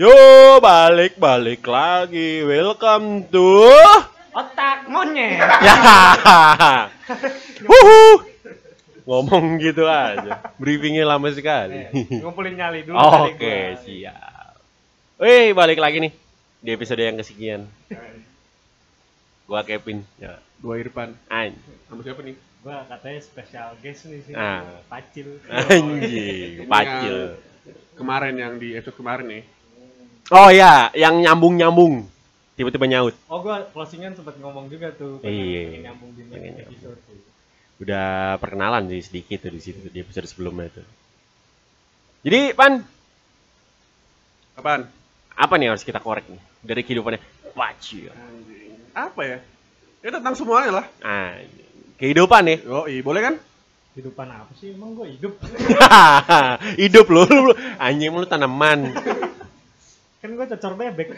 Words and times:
Yo, 0.00 0.16
balik 0.64 1.20
balik 1.20 1.60
lagi. 1.68 2.40
Welcome 2.40 3.28
to 3.28 3.68
Otak 4.32 4.88
monyet. 4.88 5.36
ya. 5.60 5.76
Wuhu. 7.68 8.24
Ngomong 9.04 9.60
gitu 9.60 9.84
aja. 9.84 10.40
Briefingnya 10.56 11.04
lama 11.04 11.28
sekali. 11.36 11.84
Eh, 11.92 12.16
Ngumpulin 12.16 12.56
nyali 12.56 12.88
dulu 12.88 12.96
Oke, 12.96 13.76
gua. 13.76 13.76
siap. 13.84 14.56
Wih, 15.20 15.52
balik 15.52 15.76
lagi 15.76 16.00
nih 16.00 16.12
di 16.64 16.70
episode 16.72 17.04
yang 17.04 17.20
kesekian. 17.20 17.68
Gua 19.44 19.60
Kevin. 19.68 20.00
Ya. 20.16 20.40
Gua 20.64 20.80
Irfan. 20.80 21.12
Anjing. 21.28 21.76
Sama 21.92 22.00
siapa 22.00 22.24
nih? 22.24 22.40
Gua 22.64 22.88
katanya 22.88 23.20
spesial 23.20 23.76
guest 23.84 24.08
nih 24.08 24.24
sih. 24.24 24.32
Ah. 24.32 24.64
Pacil. 24.88 25.44
Anjing, 25.44 26.64
pacil. 26.72 27.36
Kemarin 28.00 28.40
yang 28.40 28.56
di 28.56 28.80
episode 28.80 28.96
kemarin 28.96 29.28
nih. 29.28 29.59
Oh 30.30 30.48
ya, 30.48 30.94
yang 30.94 31.18
nyambung-nyambung. 31.18 32.06
Tiba-tiba 32.54 32.86
nyaut. 32.86 33.14
Oh 33.26 33.40
gua 33.40 33.64
closingan 33.72 34.12
sempat 34.14 34.36
ngomong 34.38 34.68
juga 34.68 34.92
tuh. 34.92 35.18
pengen- 35.18 35.42
Iya. 35.42 35.90
nyambung 35.90 36.12
di 36.14 36.22
episode. 36.60 36.98
tuh. 37.02 37.18
Udah 37.80 38.36
perkenalan 38.36 38.84
sih 38.86 39.00
sedikit 39.00 39.42
tuh 39.42 39.52
di 39.56 39.60
situ 39.60 39.80
di 39.88 39.98
episode 39.98 40.28
sebelumnya 40.28 40.68
itu. 40.68 40.82
Jadi, 42.20 42.52
Pan, 42.52 42.84
Apaan? 44.54 44.84
apa 45.32 45.54
nih 45.56 45.72
harus 45.72 45.80
kita 45.80 46.04
korek 46.04 46.28
nih 46.28 46.40
dari 46.60 46.84
kehidupannya? 46.84 47.16
Anjing. 47.56 48.12
Apa 48.92 49.20
ya? 49.24 49.38
Ya 50.04 50.08
tentang 50.12 50.36
semuanya 50.36 50.84
lah. 50.84 50.86
Anjing. 51.00 51.96
Kehidupan 51.96 52.42
nih. 52.44 52.58
Oh, 52.68 52.84
iya, 52.84 53.00
boleh 53.00 53.20
kan? 53.24 53.34
Hidupan 53.96 54.28
apa 54.28 54.52
sih? 54.54 54.76
Emang 54.76 54.92
gua 54.92 55.08
hidup. 55.08 55.40
Hidup 56.84 57.06
lu. 57.08 57.24
anjing 57.80 58.12
lu 58.12 58.28
tanaman. 58.28 58.92
kan 60.20 60.30
gua 60.36 60.46
cocor 60.46 60.72
bebek. 60.76 61.08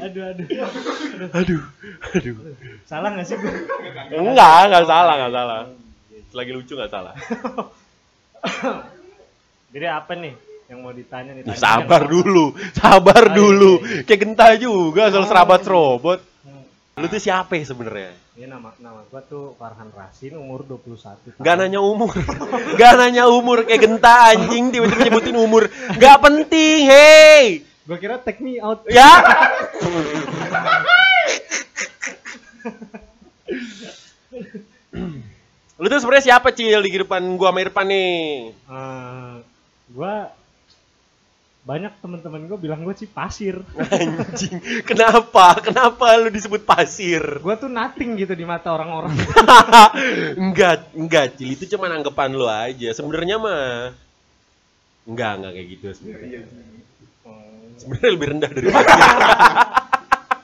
aduh, 0.00 0.22
aduh. 0.32 0.46
Aduh, 1.34 1.60
aduh. 2.14 2.34
Salah 2.86 3.08
gak 3.14 3.26
sih 3.26 3.36
gua? 3.36 3.52
Enggak, 4.10 4.58
enggak 4.70 4.84
salah, 4.86 5.14
enggak 5.18 5.32
salah. 5.34 5.60
Lagi 6.32 6.50
lucu 6.54 6.72
enggak 6.78 6.92
salah. 6.92 7.14
Jadi 9.70 9.86
apa 9.86 10.12
nih 10.18 10.34
yang 10.70 10.78
mau 10.82 10.92
ditanya 10.94 11.30
nih? 11.34 11.42
Ya, 11.46 11.54
sabar 11.58 12.06
dulu, 12.06 12.54
sabar 12.74 13.22
Oh, 13.26 13.30
iya, 13.30 13.36
dulu. 13.36 13.72
iya, 13.82 13.90
iya. 14.00 14.02
Kayak 14.06 14.20
genta 14.26 14.46
juga 14.56 15.02
soal 15.10 15.26
serabat 15.26 15.60
serobot. 15.62 16.20
Hmm. 16.46 16.64
Lu 16.98 17.06
tuh 17.06 17.20
siapa 17.22 17.58
ya 17.58 17.64
sebenarnya? 17.66 18.10
Ini 18.40 18.48
nama 18.48 18.72
nama 18.80 19.04
gua 19.04 19.20
tuh 19.20 19.52
Farhan 19.60 19.92
Rasin 19.92 20.32
umur 20.32 20.64
21 20.64 20.96
tahun. 20.96 21.44
Gak 21.44 21.60
nanya 21.60 21.84
umur, 21.84 22.08
gak 22.80 22.96
nanya 22.96 23.28
umur 23.28 23.68
kayak 23.68 23.84
genta 23.84 24.32
anjing 24.32 24.72
tiba-tiba 24.72 25.12
nyebutin 25.12 25.36
umur. 25.36 25.68
Gak 26.00 26.24
penting, 26.24 26.88
hei. 26.88 27.68
Gua 27.84 28.00
kira 28.00 28.16
take 28.16 28.40
me 28.40 28.56
out. 28.64 28.80
Ya. 28.88 29.12
Lu 35.76 35.92
tuh 35.92 36.00
sebenarnya 36.00 36.32
siapa 36.32 36.56
Cil 36.56 36.80
di 36.80 36.88
kehidupan 36.96 37.20
gua 37.36 37.52
sama 37.52 37.60
Irfan 37.60 37.92
nih? 37.92 38.56
Eh, 38.56 39.34
gua 39.92 40.32
banyak 41.60 41.92
teman-teman 42.00 42.48
gua 42.48 42.56
bilang 42.56 42.80
gua 42.80 42.96
sih 42.96 43.04
pasir. 43.04 43.60
Anjing, 43.76 44.58
kenapa? 44.88 45.60
Kenapa 45.60 46.16
lu 46.16 46.32
disebut 46.32 46.64
pasir? 46.64 47.20
Gua 47.44 47.54
tuh 47.60 47.68
nothing 47.68 48.16
gitu 48.16 48.32
di 48.32 48.48
mata 48.48 48.72
orang-orang. 48.72 49.12
enggak, 50.40 50.88
enggak, 50.96 51.36
Cil 51.36 51.52
itu 51.52 51.64
cuma 51.76 51.92
anggapan 51.92 52.32
lu 52.32 52.48
aja. 52.48 52.88
Sebenarnya 52.96 53.36
mah 53.36 53.92
enggak, 55.04 55.32
enggak 55.36 55.52
kayak 55.52 55.68
gitu 55.76 55.86
sebenarnya. 56.00 56.40
Hmm. 57.28 57.76
Sebenarnya 57.76 58.10
lebih 58.16 58.26
rendah 58.32 58.50
dari 58.50 58.68
pasir. 58.74 59.88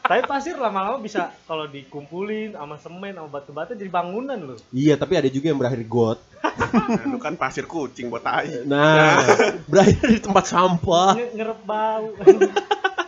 Tapi 0.07 0.23
pasir 0.23 0.55
lama-lama 0.55 0.97
bisa 0.97 1.35
kalau 1.45 1.67
dikumpulin 1.67 2.53
sama 2.53 2.77
semen 2.77 3.13
sama 3.13 3.29
batu-batu 3.29 3.73
jadi 3.73 3.89
bangunan 3.89 4.39
loh. 4.39 4.59
iya, 4.71 4.95
tapi 4.95 5.15
ada 5.15 5.27
juga 5.27 5.51
yang 5.51 5.59
berakhir 5.59 5.83
got. 5.85 6.19
Nah, 6.39 7.05
lu 7.05 7.19
kan 7.19 7.35
pasir 7.35 7.65
kucing 7.65 8.07
buat 8.07 8.23
tai. 8.23 8.63
Nah, 8.63 9.19
berakhir 9.65 9.99
di 10.07 10.21
tempat 10.21 10.47
sampah. 10.47 11.13
Nge- 11.13 11.33
Ngerep 11.35 11.61
bau. 11.63 12.07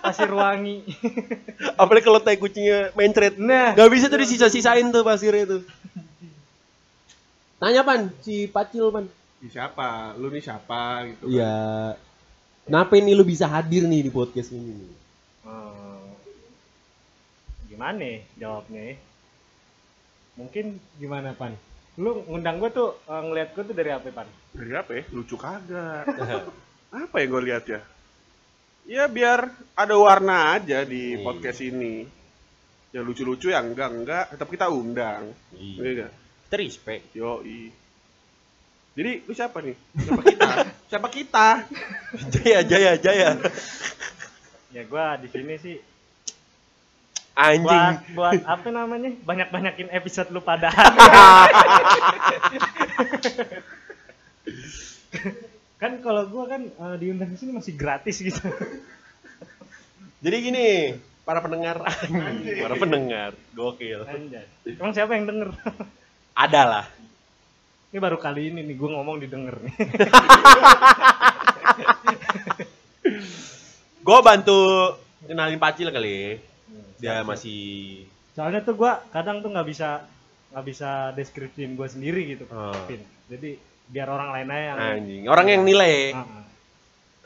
pasir 0.01 0.29
wangi. 0.29 0.83
Apalagi 1.75 2.05
kalau 2.05 2.19
tai 2.19 2.35
kucingnya 2.35 2.91
mencret. 2.93 3.37
Nah, 3.37 3.73
Gak 3.73 3.89
bisa 3.89 4.07
tuh 4.07 4.19
disisa-sisain 4.19 4.87
tuh 4.89 5.03
pasir 5.03 5.33
itu. 5.33 5.63
Tanya 7.59 7.83
pan, 7.83 8.11
si 8.21 8.47
Pacil 8.47 8.87
pan. 8.89 9.05
Siapa? 9.41 10.15
Lu 10.15 10.29
nih 10.29 10.43
siapa 10.43 11.07
gitu. 11.07 11.27
kan. 11.27 11.31
Iya. 11.31 11.57
Kenapa 12.65 12.93
ini 12.95 13.13
lu 13.13 13.23
bisa 13.23 13.47
hadir 13.47 13.87
nih 13.87 14.07
di 14.07 14.11
podcast 14.11 14.51
ini? 14.51 14.75
eh, 14.75 14.98
gimana 17.79 17.95
nih 17.95 18.27
jawabnya? 18.43 18.83
ya? 18.91 18.95
Mungkin 20.35 20.67
gimana 20.99 21.31
pan? 21.31 21.55
Lu 21.95 22.27
ngundang 22.27 22.59
gua 22.59 22.75
tuh 22.75 22.99
eh, 23.07 23.23
ngeliat 23.23 23.55
gua 23.55 23.63
tuh 23.63 23.75
dari 23.79 23.91
apa 23.95 24.11
pan? 24.11 24.27
Dari 24.51 24.73
apa 24.75 24.91
ya? 24.99 25.03
Lucu 25.15 25.39
kagak. 25.39 26.11
apa 27.07 27.15
yang 27.23 27.31
gue 27.31 27.43
lihat 27.47 27.65
ya? 27.71 27.81
Ya 28.83 29.07
biar 29.07 29.47
ada 29.79 29.95
warna 29.95 30.59
aja 30.59 30.83
di 30.83 31.15
Iya. 31.15 31.23
podcast 31.23 31.63
ini. 31.63 32.03
Ya 32.91 32.99
lucu-lucu 33.07 33.55
ya 33.55 33.63
enggak 33.63 33.95
enggak, 33.95 34.25
tetap 34.35 34.51
kita 34.51 34.67
undang. 34.75 35.31
Iya? 35.55 36.11
Kita 36.51 36.57
respect. 36.59 37.15
Yoi. 37.15 37.71
Jadi 38.99 39.23
lu 39.23 39.33
siapa 39.39 39.63
nih? 39.63 39.79
Siapa 40.03 40.23
kita? 40.27 40.51
siapa 40.91 41.09
kita? 41.15 41.49
Jaya, 42.35 42.61
jaya, 42.67 42.93
jaya. 42.99 43.31
Ya 44.75 44.83
gua 44.85 45.15
di 45.17 45.31
sini 45.31 45.55
sih 45.63 45.79
Anjing. 47.39 47.63
buat 47.63 48.03
buat 48.19 48.43
apa 48.43 48.69
namanya 48.75 49.15
banyak-banyakin 49.23 49.95
episode 49.95 50.35
lu 50.35 50.43
pada 50.43 50.75
kan 55.79 56.03
kalau 56.03 56.27
gua 56.27 56.51
kan 56.51 56.67
eh, 56.67 56.97
diundang 56.99 57.39
sini 57.39 57.55
masih 57.55 57.79
gratis 57.79 58.19
gitu 58.19 58.43
Jadi 60.19 60.37
gini, 60.43 60.99
para 61.23 61.39
pendengar, 61.39 61.79
anjing, 61.87 62.59
para 62.59 62.75
pendengar, 62.75 63.31
gokil. 63.55 64.03
Anjay. 64.03 64.51
emang 64.67 64.91
siapa 64.91 65.15
yang 65.15 65.31
denger 65.31 65.55
Ada 66.35 66.63
lah. 66.67 66.87
ini 67.95 68.03
baru 68.03 68.19
kali 68.19 68.51
ini 68.51 68.67
nih 68.67 68.75
gua 68.75 68.99
ngomong 68.99 69.23
didengar 69.23 69.63
nih 69.63 69.75
Gue 74.09 74.25
bantu 74.25 74.57
kenalin 75.29 75.61
Pacil 75.61 75.93
kali. 75.93 76.41
Dia 76.99 77.23
masih 77.23 78.05
soalnya 78.39 78.63
tuh 78.63 78.79
gua 78.79 79.03
kadang 79.11 79.43
tuh 79.43 79.51
nggak 79.51 79.67
bisa 79.67 80.07
nggak 80.55 80.65
bisa 80.67 81.11
deskripsiin 81.19 81.75
gua 81.75 81.91
sendiri 81.91 82.39
gitu 82.39 82.47
Oh. 82.55 82.71
Pin. 82.87 83.03
jadi 83.27 83.59
biar 83.89 84.09
orang 84.13 84.31
lain 84.37 84.49
aja 84.53 84.63
yang 84.63 84.79
anjing. 84.79 85.23
Orang 85.27 85.47
yang 85.49 85.63
nilai. 85.65 86.13
Ah, 86.13 86.21
ah. 86.23 86.45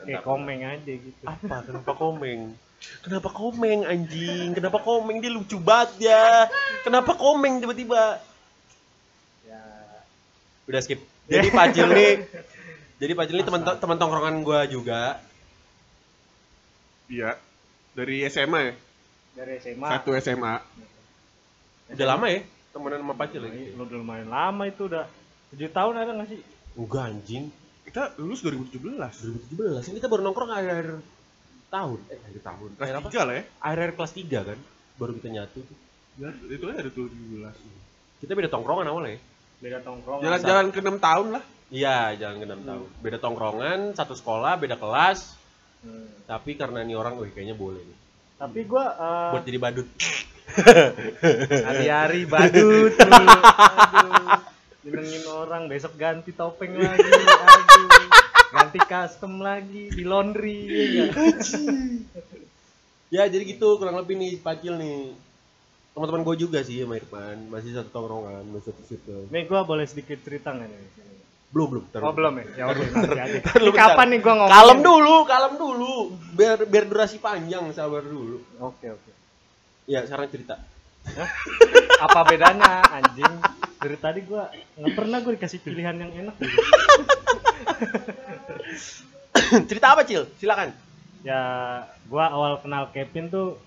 kayak 0.03 0.23
komeng 0.23 0.61
aja 0.63 0.93
gitu 0.99 1.23
Apa? 1.23 1.63
Kenapa 1.63 1.91
komeng? 1.95 2.41
Kenapa 3.03 3.29
komeng 3.31 3.79
anjing? 3.87 4.47
Kenapa 4.51 4.79
komeng? 4.83 5.23
Dia 5.23 5.31
lucu 5.31 5.55
banget 5.59 6.11
ya. 6.11 6.47
Kenapa 6.83 7.15
komeng 7.15 7.63
tiba-tiba? 7.63 8.19
ya 9.47 9.63
Udah 10.67 10.79
skip. 10.83 10.99
Jadi 11.27 11.47
Pacil 11.51 11.87
nih 11.87 12.13
jadi 12.99 13.13
Pacil 13.19 13.35
nih 13.39 13.47
teman 13.47 13.61
teman 13.63 13.97
tongkrongan 13.99 14.35
gua 14.43 14.63
juga. 14.67 15.19
Iya. 17.11 17.35
Dari 17.93 18.23
SMA 18.31 18.59
ya? 18.59 18.73
Dari 19.33 19.57
SMA 19.59 19.87
Satu 19.89 20.09
SMA. 20.17 20.53
Udah 21.93 22.07
lama 22.07 22.25
ya 22.29 22.41
temenan 22.73 23.05
sama 23.05 23.13
Pacil 23.13 23.39
Lu 23.41 23.47
lagi. 23.47 23.63
udah 23.77 23.97
lumayan 24.01 24.29
lama 24.33 24.63
itu 24.65 24.89
udah 24.89 25.05
tujuh 25.53 25.69
tahun 25.69 25.93
ada 25.93 26.11
nggak 26.17 26.29
sih? 26.33 26.41
Enggak 26.73 27.03
anjing. 27.05 27.43
Kita 27.85 28.17
lulus 28.17 28.41
2017. 28.41 28.97
2017 28.97 29.91
ini 29.93 29.97
kita 30.01 30.09
baru 30.09 30.25
nongkrong 30.25 30.49
akhir 30.49 30.97
tahun. 31.69 31.99
Eh, 32.09 32.17
akhir 32.17 32.41
tahun. 32.41 32.69
Kelas 32.73 32.85
Akhir 32.89 32.95
apa? 32.97 33.07
3 33.13 33.27
lah 33.29 33.33
ya. 33.37 33.43
Akhir 33.61 33.89
kelas 33.93 34.13
3 34.17 34.39
kan. 34.41 34.59
Baru 34.97 35.11
kita 35.17 35.29
nyatu. 35.29 35.59
Ya, 36.17 36.29
itu 36.49 36.63
aja 36.69 36.77
ada 36.81 36.89
2017. 36.89 37.57
Kita 38.21 38.31
beda 38.33 38.49
tongkrongan 38.49 38.85
awalnya 38.89 39.17
ya. 39.17 39.19
Beda 39.61 39.77
tongkrong. 39.85 40.19
Jalan-jalan 40.21 40.65
ke 40.73 40.79
6 40.81 40.97
tahun 40.97 41.27
lah. 41.37 41.43
Iya, 41.73 41.97
jangan 42.17 42.35
ke 42.41 42.45
6 42.49 42.61
tahun. 42.69 42.87
Beda 43.01 43.17
tongkrongan, 43.17 43.79
satu 43.97 44.13
sekolah, 44.17 44.53
beda 44.57 44.77
kelas. 44.77 45.33
Hmm. 45.81 46.09
Tapi 46.25 46.55
karena 46.57 46.85
ini 46.85 46.93
orang, 46.93 47.17
wih 47.17 47.33
kayaknya 47.33 47.57
boleh 47.57 47.81
nih. 47.81 47.97
Tapi 48.43 48.59
gua 48.67 48.85
eh, 48.91 49.31
Buat 49.39 49.43
jadi 49.47 49.59
badut. 49.59 49.87
hari-hari 51.71 52.27
badut. 52.27 52.91
Aduh. 52.99 53.39
Nyenengin 54.83 55.23
orang 55.31 55.71
besok 55.71 55.95
ganti 55.95 56.35
topeng 56.35 56.75
lagi. 56.75 57.07
Aduh. 57.07 57.87
Ganti 58.51 58.79
custom 58.83 59.39
lagi 59.39 59.95
di 59.95 60.03
laundry 60.03 60.67
ya 60.93 61.05
ya 63.13 63.29
jadi 63.29 63.45
gitu 63.45 63.77
kurang 63.77 63.95
lebih 64.01 64.17
nih 64.17 64.41
Pacil 64.41 64.75
nih. 64.75 65.13
Teman-teman 65.93 66.25
gue 66.25 66.35
juga 66.49 66.65
sih 66.65 66.81
sama 66.81 66.97
Irfan, 66.97 67.53
masih 67.53 67.77
satu 67.77 67.93
tongkrongan, 67.93 68.41
masih 68.49 68.73
satu 68.73 68.81
situ. 68.89 69.17
Nih 69.29 69.45
gua 69.45 69.61
boleh 69.61 69.85
sedikit 69.85 70.17
cerita 70.25 70.49
nggak 70.49 70.65
nih? 70.65 71.12
Belum, 71.53 71.67
belum. 71.69 71.83
Ntar 71.93 72.01
Oh 72.01 72.13
belum 72.17 72.33
ya? 72.41 72.45
Ya 72.57 72.63
udah 72.65 72.85
nanti 73.13 73.71
kapan 73.77 74.07
nih 74.09 74.19
gua 74.25 74.33
ngomong? 74.41 74.49
Kalem 74.57 74.79
dulu, 74.81 75.15
kalem 75.29 75.53
dulu. 75.53 75.93
Biar 76.33 76.65
biar 76.65 76.85
durasi 76.89 77.21
panjang, 77.21 77.69
sabar 77.77 78.01
dulu. 78.01 78.41
Oke 78.57 78.89
oke. 78.89 79.11
Ya, 79.85 80.01
sekarang 80.01 80.33
cerita. 80.33 80.57
Apa 82.01 82.25
bedanya 82.25 82.81
anjing? 82.89 83.37
Dari 83.77 83.97
tadi 84.01 84.25
gua 84.25 84.49
nggak 84.81 84.93
pernah 84.97 85.21
gua 85.21 85.31
dikasih 85.37 85.61
pilihan 85.61 85.93
yang 85.93 86.11
enak 86.25 86.35
gitu. 86.41 86.57
cerita 89.69 89.93
apa, 89.93 90.01
Cil? 90.09 90.25
Silakan. 90.41 90.73
Ya 91.21 91.41
gua 92.09 92.33
awal 92.33 92.65
kenal 92.65 92.89
Kevin 92.89 93.29
tuh 93.29 93.61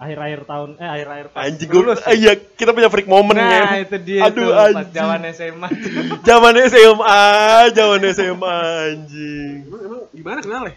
akhir-akhir 0.00 0.40
tahun 0.44 0.68
eh 0.76 0.88
akhir-akhir 0.88 1.26
pas 1.28 1.40
Anjing 1.44 1.68
gue, 1.68 1.76
lulus. 1.76 2.00
iya 2.10 2.32
kita 2.32 2.72
punya 2.72 2.88
freak 2.88 3.04
moment 3.04 3.36
Nah, 3.36 3.76
ya. 3.76 3.84
itu 3.84 3.96
dia 4.00 4.24
Aduh, 4.24 4.48
tuh 4.48 4.50
pas 4.50 4.72
anjing. 4.72 4.88
zaman 4.90 5.20
SMA. 5.30 5.68
Zaman 6.26 6.54
SMA, 6.66 7.22
zaman 7.70 8.00
SMA 8.10 8.56
anjing. 8.88 9.56
Emang, 9.62 9.80
emang 9.82 10.00
gimana 10.10 10.38
kenal 10.40 10.62
ya? 10.66 10.74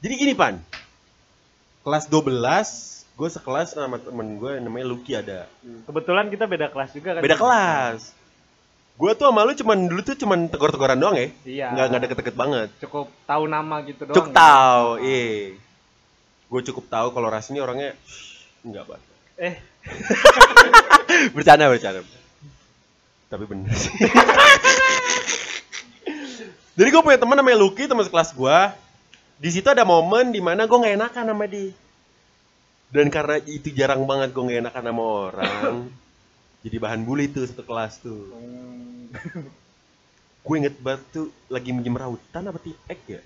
Jadi 0.00 0.14
gini, 0.16 0.32
Pan. 0.32 0.58
Kelas 1.80 2.04
12, 2.06 2.34
gue 3.14 3.28
sekelas 3.30 3.68
sama 3.72 3.96
temen 3.96 4.36
gue 4.36 4.52
namanya 4.58 4.86
Lucky 4.86 5.12
ada. 5.12 5.46
Kebetulan 5.86 6.28
kita 6.28 6.44
beda 6.44 6.66
kelas 6.68 6.90
juga 6.90 7.14
kan. 7.14 7.22
Beda 7.22 7.36
kelas. 7.36 8.00
Gue 8.96 9.14
tuh 9.14 9.28
sama 9.28 9.44
lu 9.44 9.54
cuman 9.54 9.78
dulu 9.86 10.00
tuh 10.02 10.12
cuman 10.14 10.44
tegor-tegoran 10.46 10.98
doang 10.98 11.14
ya. 11.14 11.28
Iya. 11.42 11.66
Nggak 11.70 11.84
nggak 11.86 12.00
deket-deket 12.04 12.34
banget. 12.34 12.68
Cukup 12.80 13.08
tahu 13.22 13.44
nama 13.46 13.80
gitu 13.82 14.02
doang. 14.02 14.16
Cukup 14.18 14.32
tahu, 14.34 14.86
iya. 15.00 15.56
Gue 16.50 16.60
cukup 16.66 16.90
tahu 16.90 17.14
kalau 17.14 17.30
Ras 17.30 17.46
ini 17.54 17.62
orangnya 17.62 17.94
enggak 18.66 18.90
banget. 18.90 19.06
Eh, 19.38 19.54
bercanda 21.34 21.70
bercanda. 21.70 22.02
Tapi 23.30 23.44
bener 23.46 23.70
sih. 23.72 23.94
Jadi 26.80 26.88
gue 26.90 27.02
punya 27.04 27.20
teman 27.20 27.38
namanya 27.38 27.62
Lucky 27.62 27.86
teman 27.86 28.02
sekelas 28.02 28.34
gue 28.34 28.58
di 29.40 29.48
situ 29.48 29.68
ada 29.70 29.86
momen 29.86 30.34
di 30.34 30.42
mana 30.42 30.66
gue 30.66 30.74
nggak 30.74 30.96
enakan 30.98 31.24
sama 31.32 31.46
dia. 31.46 31.72
Dan 32.90 33.06
karena 33.06 33.38
itu 33.46 33.70
jarang 33.70 34.02
banget 34.02 34.34
gue 34.34 34.42
nggak 34.42 34.60
enakan 34.66 34.84
sama 34.90 35.02
orang 35.30 35.76
jadi 36.66 36.76
bahan 36.76 37.00
bully 37.08 37.32
tuh 37.32 37.48
satu 37.48 37.64
kelas 37.64 38.04
tuh. 38.04 38.28
Hmm, 38.36 39.08
gue 40.44 40.54
inget 40.60 40.76
banget 40.76 41.02
tuh 41.08 41.32
lagi 41.48 41.72
minjem 41.72 41.96
rautan 41.96 42.50
apa 42.50 42.58
tipek 42.60 43.00
ya? 43.08 43.22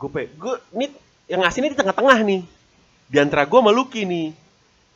Gue 0.00 0.08
pe 0.08 0.32
gue 0.32 0.54
nih 0.72 1.07
yang 1.28 1.40
ngasih 1.40 1.60
ini 1.60 1.68
di 1.72 1.78
tengah-tengah 1.78 2.18
nih 2.24 2.40
di 3.08 3.16
antara 3.16 3.44
gue 3.44 3.58
sama 3.58 3.70
Lucky 3.70 4.02
nih 4.04 4.28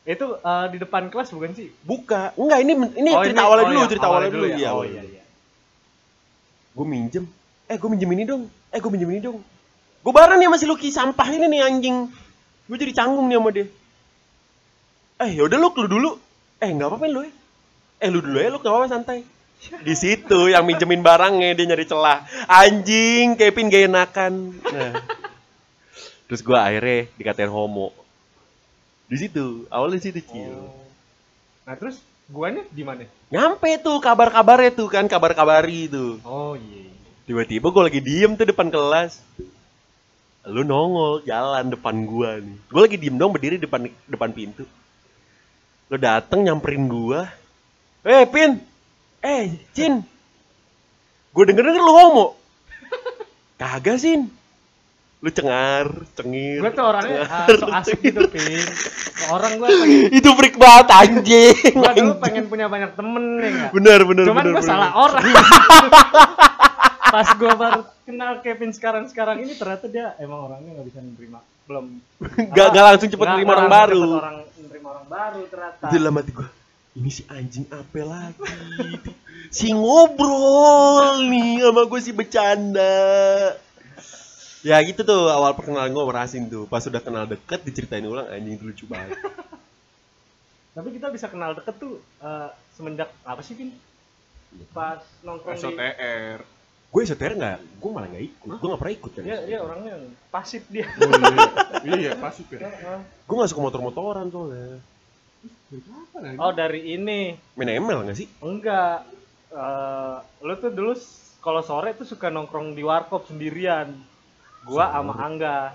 itu 0.03 0.27
eh, 0.35 0.67
di 0.69 0.83
depan 0.83 1.07
kelas 1.07 1.31
bukan 1.31 1.55
sih? 1.55 1.71
Buka. 1.87 2.35
Enggak, 2.35 2.59
ini 2.59 2.73
ini 2.99 3.11
Oh, 3.15 3.23
cerita 3.23 3.39
ini- 3.39 3.47
awalnya 3.47 3.63
oh 3.63 3.71
dulu, 3.71 3.79
iya, 3.79 3.87
cerita 3.87 4.07
awalnya 4.11 4.31
dulu, 4.35 4.47
ya. 4.51 4.57
iya. 4.59 4.71
Oh 4.75 4.83
iya 4.83 4.99
dulu. 4.99 5.13
iya. 5.15 5.23
Gue 6.75 6.87
minjem. 6.91 7.25
Eh, 7.71 7.77
gue 7.79 7.87
minjem 7.89 8.11
ini 8.11 8.23
dong. 8.27 8.43
Eh, 8.75 8.79
gue 8.83 8.91
minjem 8.91 9.11
ini 9.15 9.21
dong. 9.23 9.39
Gue 10.03 10.11
bareng 10.11 10.43
nih 10.43 10.51
sama 10.51 10.59
si 10.59 10.67
Lucky 10.67 10.91
sampah 10.91 11.29
ini 11.31 11.47
nih 11.47 11.61
anjing. 11.63 12.11
Gue 12.67 12.77
jadi 12.77 12.91
canggung 12.93 13.31
nih 13.31 13.39
sama 13.39 13.51
dia. 13.55 13.67
Eh, 15.23 15.31
yaudah 15.39 15.59
lu, 15.63 15.71
lu 15.71 15.87
dulu. 15.87 16.11
Eh, 16.59 16.67
nggak 16.67 16.89
apa-apa 16.91 17.07
lu 17.07 17.23
ya. 17.23 17.33
Eh, 18.03 18.09
lu 18.11 18.19
dulu 18.19 18.43
ya, 18.43 18.51
lu 18.51 18.59
nggak 18.59 18.73
apa-apa 18.75 18.91
santai. 18.91 19.23
Di 19.63 19.95
situ 19.95 20.51
yang 20.51 20.67
minjemin 20.67 20.99
barangnya 20.99 21.55
dia 21.55 21.67
nyari 21.71 21.87
celah. 21.87 22.27
Anjing, 22.51 23.39
Kevin 23.39 23.71
gak 23.71 23.87
enakan. 23.87 24.33
Nah. 24.67 24.93
Terus 26.33 26.49
gue 26.49 26.57
akhirnya 26.57 27.13
dikatain 27.21 27.53
homo. 27.53 27.93
Di 29.05 29.21
situ, 29.21 29.69
awalnya 29.69 30.01
di 30.01 30.05
situ, 30.09 30.25
Cil. 30.25 30.49
Oh. 30.49 30.73
Nah, 31.69 31.77
terus 31.77 32.01
guanya 32.25 32.65
di 32.73 32.81
mana? 32.81 33.05
Nyampe 33.29 33.77
tuh 33.85 34.01
kabar-kabarnya 34.01 34.73
tuh 34.73 34.89
kan, 34.89 35.05
kabar-kabari 35.05 35.93
tuh. 35.93 36.25
Oh 36.25 36.57
iya. 36.57 36.89
Tiba-tiba 37.29 37.69
gue 37.69 37.83
lagi 37.85 38.01
diem 38.01 38.33
tuh 38.33 38.49
depan 38.49 38.73
kelas. 38.73 39.21
Lu 40.49 40.65
nongol 40.65 41.21
jalan 41.29 41.69
depan 41.69 42.01
gua 42.09 42.41
nih. 42.41 42.57
Gue 42.65 42.81
lagi 42.81 42.97
diem 42.97 43.21
dong 43.21 43.37
berdiri 43.37 43.61
depan 43.61 43.93
depan 44.09 44.33
pintu. 44.33 44.65
Lu 45.93 46.01
dateng 46.01 46.49
nyamperin 46.49 46.89
gua. 46.89 47.29
Eh, 48.09 48.25
Pin. 48.25 48.57
Eh, 49.21 49.53
Cin. 49.77 50.01
Gue 51.37 51.45
denger-denger 51.45 51.85
lu 51.85 51.93
homo. 51.93 52.27
Kagak, 53.61 54.01
Sin. 54.01 54.33
Lu 55.23 55.31
cengar, 55.31 55.87
cengir. 56.13 56.59
Gue 56.59 56.73
tuh 56.73 56.83
orangnya 56.83 57.23
ah, 57.23 57.47
cengar, 57.47 57.57
so 57.57 57.67
asik 57.71 57.95
cengir. 57.97 58.11
gitu, 58.11 58.21
Pin. 58.29 58.59
Orang 59.31 59.53
gue 59.55 59.69
pengen, 59.71 60.01
Itu 60.11 60.29
freak 60.35 60.57
banget 60.57 60.87
anjing. 60.91 61.55
gue 61.73 61.91
dulu 61.95 62.15
pengen 62.19 62.45
punya 62.47 62.67
banyak 62.67 62.91
temen 62.93 63.39
nih 63.39 63.51
nggak? 63.53 63.71
Bener, 63.71 64.01
bener, 64.03 64.25
Cuman 64.27 64.43
bener, 64.43 64.51
gue 64.51 64.59
bener. 64.59 64.67
salah 64.69 64.91
orang. 64.93 65.23
Pas 67.05 67.29
gue 67.31 67.53
baru 67.53 67.81
kenal 68.03 68.33
Kevin 68.41 68.73
sekarang-sekarang 68.73 69.37
ini 69.39 69.53
ternyata 69.53 69.87
dia 69.87 70.17
emang 70.19 70.49
orangnya 70.49 70.75
nggak 70.75 70.87
bisa 70.87 70.99
menerima 71.01 71.39
belum 71.63 71.87
Gak, 72.51 72.67
gak 72.69 72.83
langsung 72.85 73.09
cepet 73.09 73.23
nggak- 73.23 73.37
terima 73.39 73.47
nggak 73.47 73.61
orang 73.61 73.71
baru. 73.71 74.03
cepet 74.03 74.19
orang 74.19 74.37
menerima 74.59 74.89
orang 74.89 75.07
baru 75.07 75.41
ternyata. 75.47 75.85
Itu 75.85 75.95
dalam 75.95 76.15
hati 76.17 76.31
gue, 76.33 76.49
ini 76.95 77.11
si 77.11 77.23
anjing 77.29 77.65
apa 77.69 78.01
lagi? 78.03 78.43
si 79.49 79.67
ngobrol 79.71 81.07
nih 81.25 81.63
sama 81.63 81.83
gue 81.85 82.01
si 82.01 82.11
bercanda. 82.11 82.95
Ya 84.63 84.79
gitu 84.87 85.03
tuh 85.03 85.27
awal 85.27 85.59
perkenalan 85.59 85.91
gue 85.91 86.03
sama 86.03 86.15
Rasin 86.15 86.47
tuh. 86.47 86.71
Pas 86.71 86.87
udah 86.87 87.03
kenal 87.03 87.27
deket 87.27 87.67
diceritain 87.67 88.07
ulang 88.07 88.31
anjing 88.31 88.55
itu 88.55 88.65
lucu 88.65 88.85
banget. 88.87 89.19
Tapi 90.79 90.89
kita 90.95 91.11
bisa 91.11 91.27
kenal 91.29 91.53
deket 91.59 91.77
tuh 91.83 91.99
eh, 92.23 92.49
semenjak 92.79 93.11
apa 93.27 93.43
sih, 93.43 93.59
Vin? 93.59 93.75
Pas 94.71 95.03
nongkrong 95.27 95.59
di 95.59 95.63
SOTR. 95.67 96.39
gue 96.93 97.01
esoter 97.09 97.33
nggak? 97.41 97.59
Gue 97.81 97.91
malah 97.91 98.09
nggak 98.13 98.25
ikut. 98.25 98.49
Gue 98.61 98.67
nggak 98.69 98.81
pernah 98.85 98.95
ikut 98.95 99.11
kan. 99.17 99.23
Dia, 99.25 99.39
dia 99.49 99.59
orangnya 99.65 99.95
pasif 100.29 100.63
dia. 100.69 100.87
Oh, 101.01 101.09
iya, 101.89 101.95
iya, 101.97 102.13
pasif 102.21 102.47
ya. 102.53 102.69
Gue 103.25 103.35
nggak 103.35 103.51
suka 103.51 103.61
motor-motoran 103.65 104.29
soalnya. 104.29 104.79
Apa 105.73 106.17
lagi? 106.21 106.37
Oh 106.37 106.53
dari 106.53 106.81
ini 106.95 107.35
Main 107.59 107.81
ML 107.83 108.07
nggak 108.07 108.19
sih? 108.21 108.29
enggak. 108.45 109.09
Eh 109.51 110.17
lu 110.45 110.55
tuh 110.61 110.71
dulu 110.71 110.93
kalau 111.41 111.65
sore 111.65 111.97
tuh 111.97 112.07
suka 112.07 112.29
nongkrong 112.29 112.77
di 112.77 112.85
warkop 112.85 113.27
sendirian. 113.27 114.12
Gua 114.63 114.85
sama 114.89 115.15
Angga. 115.17 115.75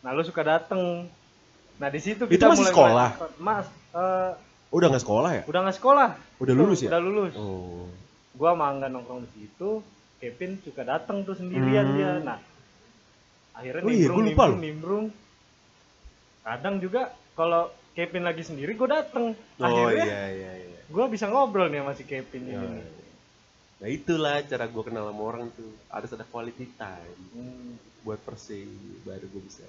Nah 0.00 0.10
lu 0.10 0.22
suka 0.22 0.42
dateng. 0.42 1.08
Nah 1.76 1.88
di 1.88 2.00
situ 2.00 2.24
Itu 2.24 2.32
kita 2.32 2.48
masih 2.48 2.62
mulai 2.62 2.72
sekolah? 2.72 3.08
Mas, 3.36 3.66
eh, 3.92 4.32
Udah 4.68 4.86
nggak 4.88 5.02
sekolah 5.02 5.30
ya? 5.32 5.42
udah 5.44 5.60
nggak 5.62 5.76
sekolah. 5.76 6.08
Udah 6.36 6.54
lulus 6.54 6.78
ya? 6.80 6.88
Udah 6.90 7.00
lulus. 7.00 7.34
Oh. 7.34 7.86
Gua 8.32 8.52
sama 8.52 8.64
Angga 8.68 8.88
nongkrong 8.88 9.22
di 9.22 9.30
situ. 9.36 9.80
Kevin 10.16 10.56
suka 10.60 10.82
dateng 10.82 11.22
tuh 11.22 11.34
sendirian 11.34 11.86
Hmm. 11.86 11.94
dia. 11.94 12.12
Nah 12.20 12.38
akhirnya 13.52 13.82
Oh 13.82 13.88
iya, 13.88 14.08
nimbrung, 14.08 14.24
lupa 14.26 14.44
nimbrung, 14.46 14.60
nimbrung. 14.60 15.06
Kadang 16.42 16.74
juga 16.78 17.02
kalau 17.32 17.68
Kevin 17.92 18.24
lagi 18.24 18.40
sendiri 18.40 18.72
gue 18.72 18.86
dateng. 18.86 19.32
Oh 19.58 19.62
Akhirnya 19.62 20.04
iya 20.04 20.22
iya 20.30 20.52
iya. 20.62 20.78
gue 20.82 21.04
bisa 21.06 21.26
ngobrol 21.26 21.66
nih 21.66 21.80
sama 21.80 21.92
si 21.92 22.04
Kevin 22.04 22.42
Ya. 22.46 22.56
ini. 22.56 22.80
Nah 23.76 23.88
itulah 23.92 24.40
cara 24.46 24.64
gue 24.64 24.82
kenal 24.84 25.08
sama 25.08 25.22
orang 25.22 25.52
tuh. 25.52 25.72
Harus 25.92 26.10
ada 26.16 26.24
quality 26.28 26.66
time. 26.76 27.20
Hmm. 27.34 27.74
buat 28.06 28.22
persing 28.22 28.70
baru 29.02 29.26
gue 29.26 29.42
bisa 29.50 29.66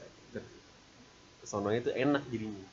kesononya 1.48 1.80
tuh 1.88 1.96
enak 1.96 2.28
jadinya. 2.28 2.68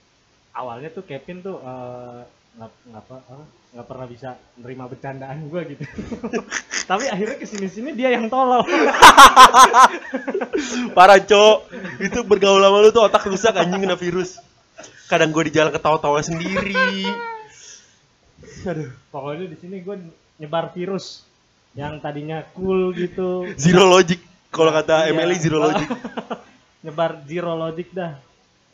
Awalnya 0.50 0.90
tuh 0.90 1.06
Kevin 1.06 1.46
tuh 1.46 1.62
eh, 1.62 2.26
nggak 2.58 2.70
nggak 2.90 3.02
apa 3.06 3.16
apa, 3.22 3.44
nggak 3.70 3.86
pernah 3.86 4.06
bisa 4.10 4.28
nerima 4.58 4.84
bercandaan 4.90 5.46
gue 5.46 5.60
gitu. 5.72 5.84
Tapi 6.90 7.06
akhirnya 7.06 7.38
ke 7.38 7.46
sini 7.46 7.70
sini 7.70 7.94
dia 7.94 8.10
yang 8.18 8.26
tolol 8.26 8.66
parah 10.98 11.22
cok. 11.22 11.70
Itu 12.02 12.26
bergaul 12.26 12.58
sama 12.58 12.82
lu 12.82 12.90
tuh 12.90 13.06
otak 13.06 13.30
rusak 13.30 13.54
anjing 13.54 13.86
kena 13.86 13.94
virus. 13.94 14.42
Kadang 15.06 15.30
gue 15.30 15.46
di 15.46 15.52
jalan 15.54 15.70
ketawa-tawa 15.70 16.18
sendiri. 16.18 17.06
Aduh. 18.66 18.90
Pokoknya 19.14 19.54
di 19.54 19.56
sini 19.62 19.86
gue 19.86 19.96
nyebar 20.40 20.74
virus 20.74 21.22
yang 21.74 21.98
tadinya 21.98 22.46
cool 22.54 22.94
gitu. 22.94 23.50
Zero 23.58 23.86
logic 23.90 24.22
kalau 24.54 24.70
kata 24.70 25.10
Iya. 25.10 25.14
Emily 25.14 25.36
zero 25.38 25.58
logic 25.62 25.88
nyebar 26.86 27.22
zero 27.26 27.52
logic 27.58 27.90
dah 27.90 28.14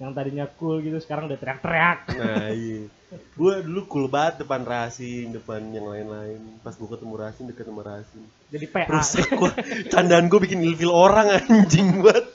yang 0.00 0.16
tadinya 0.16 0.48
cool 0.56 0.80
gitu 0.80 0.96
sekarang 1.00 1.28
udah 1.28 1.38
teriak-teriak. 1.40 1.98
Nah 2.16 2.48
iya. 2.52 2.88
Gue 3.34 3.58
dulu 3.66 3.90
cool 3.90 4.06
banget 4.06 4.46
depan 4.46 4.62
Rasin 4.62 5.34
depan 5.34 5.60
yang 5.74 5.88
lain-lain. 5.88 6.40
Pas 6.64 6.72
gue 6.76 6.88
ketemu 6.88 7.14
Rasin 7.16 7.44
deket 7.48 7.66
sama 7.68 7.82
Rasin 7.84 8.24
jadi 8.50 8.66
PA 8.66 8.90
rusak 8.90 9.30
gue 9.30 9.52
candaan 9.94 10.26
gue 10.26 10.40
bikin 10.42 10.58
ilfil 10.66 10.90
orang 10.90 11.30
anjing 11.30 12.02
buat. 12.02 12.26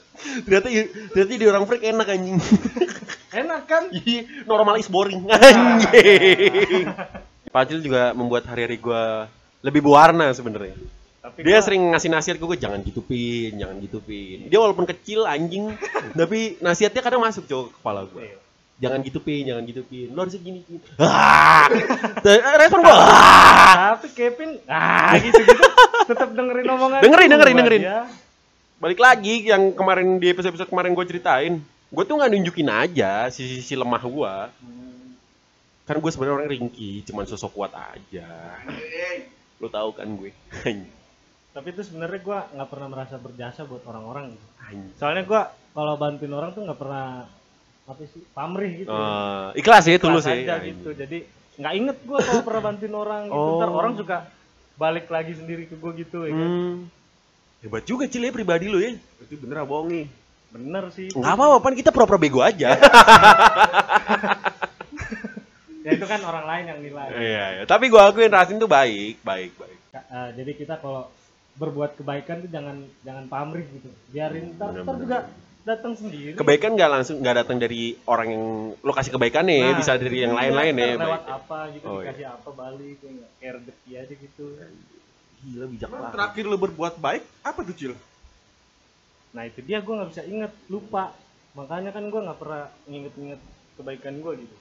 Ternyata 0.48 0.72
ternyata 1.12 1.32
di 1.36 1.46
orang 1.46 1.68
freak 1.68 1.84
enak 1.84 2.08
anjing. 2.08 2.40
Enak 3.36 3.62
kan? 3.68 3.92
Iya, 3.92 4.48
normal 4.48 4.80
is 4.80 4.88
boring. 4.88 5.28
Anjing. 5.28 6.88
Pacil 7.56 7.80
juga 7.80 8.12
membuat 8.12 8.44
hari-hari 8.44 8.76
gua 8.76 9.32
lebih 9.60 9.80
berwarna 9.80 10.28
sebenarnya. 10.30 10.76
tapi 11.18 11.40
Dia 11.40 11.56
gua- 11.56 11.64
sering 11.64 11.82
ngasih 11.88 12.06
nasihat 12.08 12.36
ke 12.36 12.44
gue 12.44 12.58
jangan 12.60 12.78
gitu 12.80 13.00
pin, 13.00 13.56
jangan 13.56 13.80
gitu 13.80 13.98
pin. 13.98 14.44
Dia 14.44 14.60
walaupun 14.60 14.84
kecil 14.84 15.24
anjing, 15.24 15.72
tapi 16.20 16.60
nasihatnya 16.60 17.00
kadang 17.00 17.18
masuk 17.18 17.44
cowok 17.44 17.64
ke 17.66 17.72
kepala 17.74 18.00
gue. 18.06 18.20
Iya. 18.22 18.38
jangan 18.76 19.00
gitu 19.00 19.18
pin 19.18 19.40
jangan 19.40 19.64
gitu 19.64 19.80
pin 19.82 20.12
lu 20.12 20.20
harusnya 20.20 20.36
gini 20.38 20.60
ah 21.00 21.64
Te- 22.20 22.44
respon 22.60 22.84
gua 22.84 22.92
ah 22.92 23.96
Tapi 23.96 24.12
Kevin 24.12 24.60
ah 24.68 25.16
gitu-gitu 25.16 25.64
tetap 26.04 26.28
dengerin 26.30 26.68
omongan. 26.68 27.00
Dengerin, 27.00 27.28
dengerin, 27.32 27.56
dengerin. 27.56 27.82
Balik 28.76 29.00
lagi 29.00 29.48
yang 29.48 29.72
kemarin 29.72 30.20
di 30.20 30.28
episode 30.28 30.52
episode 30.52 30.68
kemarin 30.68 30.92
gue 30.92 31.06
ceritain 31.08 31.56
gue 31.88 32.04
tuh 32.04 32.14
nggak 32.14 32.28
nunjukin 32.28 32.68
aja 32.68 33.32
sisi 33.32 33.64
sisi 33.64 33.72
lemah 33.72 34.04
gue 34.04 34.34
kan 35.86 36.02
gue 36.02 36.10
sebenarnya 36.10 36.36
orang 36.42 36.50
ringki 36.50 37.06
cuman 37.06 37.24
sosok 37.30 37.52
kuat 37.54 37.72
aja 37.72 38.26
lo 39.62 39.70
tahu 39.70 39.94
kan 39.96 40.08
gue 40.18 40.30
Tapi 41.56 41.72
itu 41.72 41.88
sebenarnya 41.88 42.20
gua 42.20 42.44
nggak 42.52 42.68
pernah 42.68 42.88
merasa 42.92 43.16
berjasa 43.16 43.64
buat 43.64 43.80
orang-orang 43.88 44.36
gitu. 44.36 44.46
Soalnya 45.00 45.24
gua 45.24 45.48
kalau 45.72 45.96
bantuin 45.96 46.28
orang 46.36 46.52
tuh 46.52 46.68
nggak 46.68 46.76
pernah 46.76 47.24
apa 47.88 48.02
sih 48.12 48.20
pamrih 48.36 48.84
gitu. 48.84 48.92
Eh, 48.92 49.64
ikhlas 49.64 49.88
ya 49.88 49.96
tulus 49.96 50.28
ya 50.28 50.36
aja 50.36 50.60
gitu. 50.60 50.92
Jadi 50.92 51.24
nggak 51.56 51.72
inget 51.80 51.96
gua 52.04 52.20
kalau 52.20 52.44
pernah 52.44 52.60
bantuin 52.60 52.92
orang 52.92 53.32
gitu. 53.32 53.40
Oh. 53.40 53.56
Ntar 53.56 53.70
orang 53.72 53.92
suka 53.96 54.28
balik 54.76 55.08
lagi 55.08 55.32
sendiri 55.32 55.64
ke 55.64 55.80
gua 55.80 55.96
gitu 55.96 56.28
ya 56.28 56.36
kan. 56.36 56.44
Hmm. 56.44 56.76
hebat 57.64 57.88
juga 57.88 58.04
cil 58.04 58.28
ya 58.28 58.36
pribadi 58.36 58.68
lo 58.68 58.76
ya 58.76 58.92
Itu 59.24 59.40
bener 59.40 59.64
nih? 59.64 60.06
Bener 60.52 60.84
sih. 60.92 61.08
nggak 61.08 61.32
apa-apa 61.40 61.56
pan 61.64 61.72
kita 61.72 61.88
pura-pura 61.88 62.20
bego 62.20 62.44
aja 62.44 62.76
Ya 65.86 65.94
itu 65.94 66.02
kan 66.02 66.18
orang 66.20 66.44
lain 66.44 66.64
yang 66.66 66.80
nilai. 66.82 67.06
iya 67.14 67.44
iya 67.52 67.62
tapi 67.64 67.86
gue 67.86 68.00
akuin 68.00 68.26
Rasin 68.28 68.58
tuh 68.58 68.66
baik 68.66 69.22
baik 69.22 69.54
baik 69.54 69.78
Ka- 69.88 70.02
eh, 70.04 70.28
jadi 70.34 70.50
kita 70.52 70.74
kalau 70.76 71.06
berbuat 71.54 71.94
kebaikan 71.94 72.42
tuh 72.42 72.50
jangan 72.50 72.76
jangan 73.00 73.24
pamrih 73.26 73.64
gitu. 73.70 73.88
Biarin 74.10 74.52
ntar, 74.52 74.74
Bener, 74.74 74.82
ntar 74.82 74.92
bener. 74.92 75.02
juga 75.02 75.18
datang 75.62 75.92
sendiri. 75.94 76.34
kebaikan 76.34 76.74
nggak 76.74 76.90
langsung 76.90 77.16
nggak 77.18 77.36
datang 77.36 77.56
dari 77.56 77.82
orang 78.04 78.28
yang 78.28 78.44
lo 78.76 78.92
kasih 78.92 79.10
kebaikan 79.10 79.42
nih 79.42 79.62
Nah, 79.64 79.74
bisa 79.74 79.94
dari 79.94 80.18
yang 80.20 80.30
iya, 80.30 80.38
lain-lain 80.40 80.74
ya 80.74 80.86
Lewat 80.92 81.06
baik. 81.22 81.36
apa 81.38 81.58
gitu 81.70 81.86
Oh, 81.86 81.94
iya. 81.96 82.04
dikasih 82.04 82.26
apa 82.28 82.50
balik 82.52 82.98
ya 82.98 83.10
kayak 83.36 83.52
rezeki 83.56 83.90
aja 83.96 84.14
gitu. 84.16 84.44
gila 85.38 85.66
bijak 85.68 85.88
banget 85.88 86.10
Terakhir 86.12 86.44
lu 86.44 86.56
berbuat 86.56 86.94
baik 86.96 87.22
apa 87.40 87.60
tuh 87.62 87.74
Cil? 87.74 87.92
Nah 89.32 89.42
itu 89.44 89.60
dia 89.60 89.78
gue 89.78 89.90
nggak 89.92 90.10
bisa 90.10 90.22
inget 90.24 90.52
lupa. 90.66 91.14
Makanya 91.52 91.90
kan 91.90 92.04
gue 92.04 92.20
nggak 92.20 92.36
pernah 92.36 92.62
nginget-nginget 92.84 93.40
kebaikan 93.74 94.14
gue 94.18 94.32
gitu. 94.38 94.56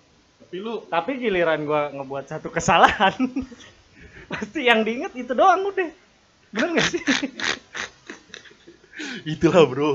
Tapi 0.46 0.58
lu 0.58 0.74
Tapi 0.86 1.12
giliran 1.18 1.62
gue 1.62 1.82
ngebuat 1.94 2.26
satu 2.28 2.48
kesalahan, 2.48 3.14
pasti 4.32 4.64
yang 4.64 4.82
diinget 4.82 5.12
itu 5.14 5.32
doang 5.32 5.66
udah. 5.66 5.90
Bener 6.50 6.70
gak 6.74 6.88
sih? 6.88 7.02
itulah 9.26 9.66
bro 9.66 9.92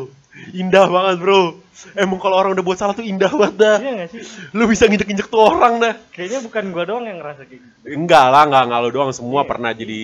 indah 0.53 0.87
banget 0.87 1.17
bro 1.19 1.57
emang 1.95 2.21
kalau 2.21 2.37
orang 2.37 2.53
udah 2.53 2.63
buat 2.63 2.77
salah 2.77 2.93
tuh 2.93 3.03
indah 3.03 3.31
banget 3.31 3.57
dah 3.57 3.77
Iya 3.79 3.93
gak 3.97 4.09
sih? 4.13 4.21
lu 4.53 4.69
bisa 4.69 4.85
nginjek-nginjek 4.85 5.27
tuh 5.27 5.41
orang 5.41 5.81
dah 5.81 5.95
Kayaknya 6.11 6.41
bukan 6.45 6.65
gue 6.69 6.85
doang 6.85 7.05
yang 7.05 7.19
ngerasa 7.19 7.43
kayak 7.43 7.61
gitu. 7.61 7.77
enggak 7.91 8.27
lah 8.27 8.45
enggak 8.45 8.63
enggak 8.67 8.81
lu 8.81 8.91
doang 8.93 9.11
semua 9.11 9.41
Iya. 9.41 9.49
pernah 9.49 9.71
jadi 9.73 10.01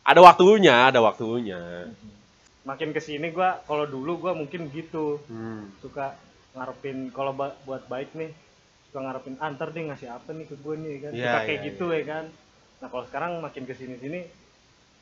ada 0.00 0.20
waktunya 0.20 0.74
ada 0.86 1.00
waktunya 1.00 1.60
Makin 2.60 2.92
ke 2.92 3.00
sini 3.00 3.28
gue, 3.28 3.50
kalau 3.64 3.82
dulu 3.84 4.20
gue 4.20 4.32
mungkin 4.36 4.68
gitu. 4.70 5.18
hmm. 5.24 5.80
Suka 5.80 6.12
ngarepin, 6.52 7.08
kalau 7.08 7.32
ba- 7.32 7.56
buat 7.64 7.82
baik 7.84 8.12
nih, 8.14 8.30
suka 8.90 9.06
ngarepin 9.06 9.38
antar 9.38 9.70
deh 9.70 9.86
ngasih 9.86 10.10
apa 10.10 10.34
nih 10.34 10.50
ke 10.50 10.58
gue 10.58 10.74
nih 10.74 10.94
kan. 10.98 11.12
Iya, 11.14 11.22
Suka 11.22 11.38
kayak 11.46 11.54
iya, 11.54 11.66
gitu 11.70 11.86
ya 11.94 12.02
kan. 12.02 12.24
Nah 12.82 12.88
kalau 12.90 13.04
sekarang 13.06 13.30
makin 13.38 13.62
ke 13.62 13.74
sini-sini, 13.78 14.20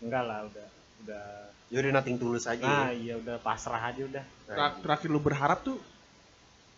enggak 0.04 0.22
lah 0.28 0.44
udah. 0.44 0.68
Udah 1.00 1.26
Yaudah 1.68 2.00
nothing 2.00 2.16
tulus 2.16 2.48
aja 2.48 2.64
Nah 2.64 2.92
iya 2.92 3.16
udah 3.16 3.40
pasrah 3.40 3.80
aja 3.80 4.00
udah. 4.04 4.24
ter- 4.24 4.76
terakhir 4.84 5.08
lu 5.08 5.20
berharap 5.20 5.60
tuh 5.64 5.76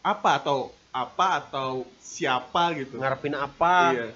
apa 0.03 0.39
atau 0.39 0.71
apa 0.91 1.27
atau 1.43 1.87
siapa 1.99 2.75
gitu? 2.79 3.03
ngarepin 3.03 3.35
apa 3.35 3.75
Iya. 3.91 4.07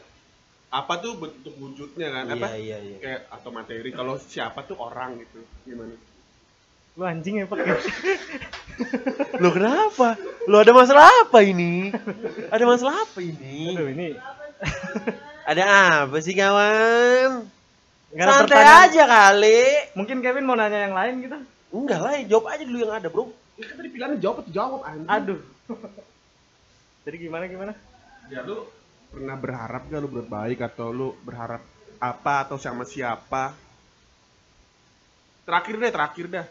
Apa 0.71 0.99
tuh 0.99 1.15
bentuk 1.19 1.55
wujudnya 1.59 2.11
kan? 2.11 2.25
Apa? 2.31 2.59
iya 2.59 2.79
iya 2.79 2.79
iya 2.79 2.99
Kayak 3.03 3.21
atau 3.31 3.51
materi. 3.51 3.91
Kalau 3.91 4.15
siapa 4.19 4.63
tuh 4.67 4.79
orang 4.79 5.19
gitu. 5.19 5.43
Gimana? 5.67 5.95
Lu 6.95 7.03
anjing 7.03 7.43
ya 7.43 7.47
pak. 7.51 7.59
lo 9.39 9.49
kenapa 9.51 10.19
lo 10.47 10.57
ada 10.61 10.73
masalah 10.75 11.09
apa 11.25 11.39
ini 11.43 11.95
ada 12.51 12.65
masalah 12.67 12.95
apa 13.03 13.19
ini 13.23 13.75
Aduh 13.75 13.89
ini 13.91 14.09
ada 15.45 15.63
apa 16.07 16.17
sih 16.19 16.35
kawan 16.35 17.47
ada 18.15 18.31
santai 18.31 18.63
pertanyaan. 18.63 18.85
aja 18.87 19.03
kali 19.07 19.63
Mungkin 19.99 20.17
Kevin 20.23 20.47
mau 20.47 20.55
nanya 20.55 20.87
yang 20.87 20.95
lain 20.95 21.15
gitu. 21.23 21.39
enggak 21.75 21.99
lah 21.99 22.15
jawab 22.25 22.45
aja 22.55 22.63
dulu 22.63 22.79
yang 22.79 22.95
ada 22.95 23.09
bro 23.11 23.25
Itu 23.55 23.71
tadi 23.75 23.89
pilihannya 23.91 24.19
jawab 24.19 24.37
atau 24.43 24.51
jawab 24.51 24.81
anjing. 24.83 25.07
Aduh. 25.11 25.41
Jadi 27.07 27.17
gimana 27.21 27.45
gimana? 27.47 27.73
Ya 28.27 28.43
lu 28.43 28.67
pernah 29.15 29.37
berharap 29.39 29.87
gak 29.87 30.01
lu 30.01 30.09
berbuat 30.11 30.27
baik 30.27 30.59
atau 30.65 30.91
lu 30.91 31.15
berharap 31.23 31.63
apa 32.03 32.35
atau 32.43 32.59
sama 32.59 32.83
siapa? 32.83 33.55
Terakhir 35.45 35.75
deh, 35.77 35.93
terakhir 35.93 36.27
dah. 36.27 36.47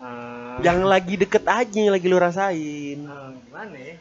Eh, 0.00 0.56
yang 0.64 0.80
lagi 0.82 1.14
deket 1.14 1.44
aja 1.44 1.76
yang 1.76 1.92
lagi 1.92 2.06
lu 2.08 2.16
rasain. 2.16 2.98
Eh, 3.04 3.28
gimana 3.44 3.76
ya? 3.76 3.96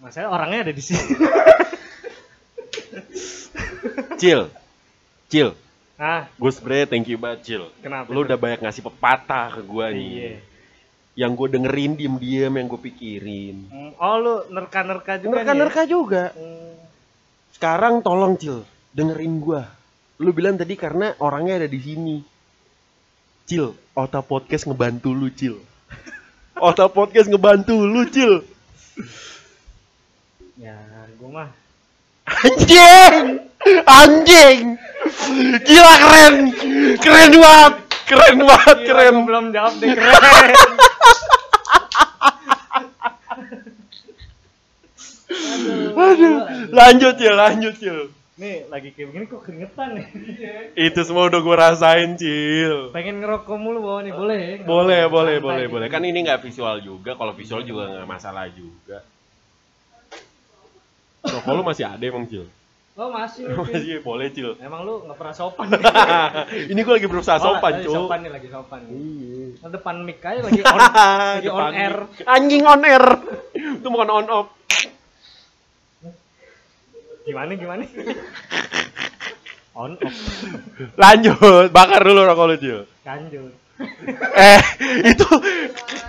Masalah 0.00 0.30
orangnya 0.32 0.64
ada 0.64 0.72
di 0.72 0.80
sini. 0.80 1.04
Cil. 4.16 4.48
Cil. 5.28 5.52
Ah, 5.98 6.30
gue 6.30 6.50
sebenernya 6.54 6.86
thank 6.86 7.10
you 7.10 7.18
banget 7.18 7.40
Cil. 7.44 7.64
Kenapa? 7.82 8.06
lu 8.08 8.22
udah 8.22 8.38
banyak 8.38 8.62
ngasih 8.62 8.86
pepatah 8.86 9.58
ke 9.58 9.62
gue 9.62 9.86
nih. 9.92 10.08
Iya. 10.08 10.32
yang 11.18 11.34
gue 11.34 11.50
dengerin 11.50 11.98
diem-diem 11.98 12.52
yang 12.54 12.66
gue 12.70 12.78
pikirin. 12.78 13.56
Hmm, 13.66 13.90
Oh 13.98 14.22
lu 14.22 14.34
nerka-nerka 14.54 15.18
juga 15.18 15.26
nih 15.26 15.34
ya? 15.34 15.38
nerka-nerka 15.42 15.82
juga. 15.90 16.22
Hmm, 16.30 16.78
sekarang 17.50 18.06
tolong 18.06 18.38
Cil 18.38 18.62
dengerin 18.94 19.42
gue 19.42 19.62
lu 20.18 20.30
bilang 20.30 20.54
tadi 20.54 20.74
karena 20.74 21.14
orangnya 21.18 21.62
ada 21.62 21.68
di 21.70 21.78
sini 21.78 22.16
Cil 23.48 23.72
Ota 23.96 24.20
Podcast 24.20 24.68
ngebantu 24.68 25.16
lu 25.16 25.32
Cil 25.32 25.56
Ota 26.60 26.84
Podcast 26.92 27.32
ngebantu 27.32 27.80
lu 27.80 28.04
Cil 28.12 28.44
Ya, 30.60 30.76
gue 31.16 31.30
mah 31.32 31.48
Anjing! 32.28 33.40
Anjing! 33.88 34.76
Gila 35.64 35.94
keren! 35.96 36.34
Keren 37.00 37.32
banget! 37.40 37.74
Keren 38.04 38.38
banget, 38.44 38.76
Gila, 38.84 39.00
keren! 39.00 39.16
belum 39.24 39.44
jawab 39.56 39.74
deh 39.80 39.96
keren. 39.96 40.52
Aduh, 45.98 46.36
lanjut 46.72 47.16
ya, 47.20 47.32
lanjut 47.36 47.76
ya. 47.80 47.96
Nih 48.38 48.70
lagi 48.70 48.94
kayak 48.94 49.06
begini 49.10 49.24
kok 49.26 49.42
keringetan 49.42 49.88
nih. 49.98 50.06
Itu 50.86 51.00
semua 51.02 51.26
udah 51.26 51.40
gue 51.42 51.56
rasain, 51.58 52.14
Cil. 52.14 52.94
Pengen 52.94 53.18
ngerokok 53.18 53.56
mulu 53.58 53.82
bawa 53.82 54.06
nih, 54.06 54.14
boleh? 54.14 54.38
ya? 54.38 54.56
Boleh, 54.62 54.98
Ngerokok 55.02 55.10
boleh, 55.10 55.34
santai 55.34 55.42
boleh, 55.42 55.64
gitu. 55.66 55.72
boleh. 55.74 55.86
Kan 55.90 56.02
ini 56.06 56.18
nggak 56.22 56.40
visual 56.46 56.76
juga. 56.78 57.10
Kalau 57.18 57.32
visual 57.34 57.62
juga 57.66 57.82
nggak 57.90 58.06
masalah 58.06 58.46
juga. 58.48 59.02
Rokok 61.18 61.50
lu 61.50 61.62
masih 61.66 61.84
ada 61.84 61.98
emang, 62.00 62.30
Cil? 62.30 62.46
Oh 62.94 63.10
masih. 63.10 63.42
Pin. 63.66 63.74
Masih 63.74 63.96
boleh, 64.06 64.26
Cil. 64.30 64.50
Emang 64.62 64.86
lu 64.86 65.02
nggak 65.02 65.18
pernah 65.18 65.34
sopan. 65.34 65.66
ini 66.70 66.78
gue 66.78 66.94
lagi 66.94 67.08
berusaha 67.10 67.42
Oh, 67.42 67.58
sopan, 67.58 67.70
lagi 67.74 67.82
Cuk. 67.90 67.94
Sopan 68.06 68.18
nih, 68.22 68.30
lagi 68.30 68.48
sopan. 68.48 68.80
Iya. 68.86 69.46
Nah, 69.58 69.70
depan 69.74 69.94
mic 70.06 70.22
aja 70.22 70.40
lagi 70.46 70.60
on, 70.62 70.78
lagi 70.78 71.48
on 71.50 71.58
Depan 71.58 71.72
air. 71.74 71.94
mic. 72.06 72.22
Anjing 72.22 72.62
on 72.62 72.80
air. 72.86 73.04
Itu 73.82 73.88
bukan 73.90 74.08
on 74.08 74.26
off. 74.30 74.48
Gimana 77.28 77.52
gimana? 77.60 77.84
on 79.76 80.00
off. 80.00 80.16
Lanjut, 80.96 81.68
bakar 81.68 82.00
dulu 82.00 82.24
rokok 82.24 82.44
lu, 82.48 82.56
Cil. 82.56 82.80
Kanjut. 83.04 83.52
eh, 84.34 84.62
itu 85.12 85.28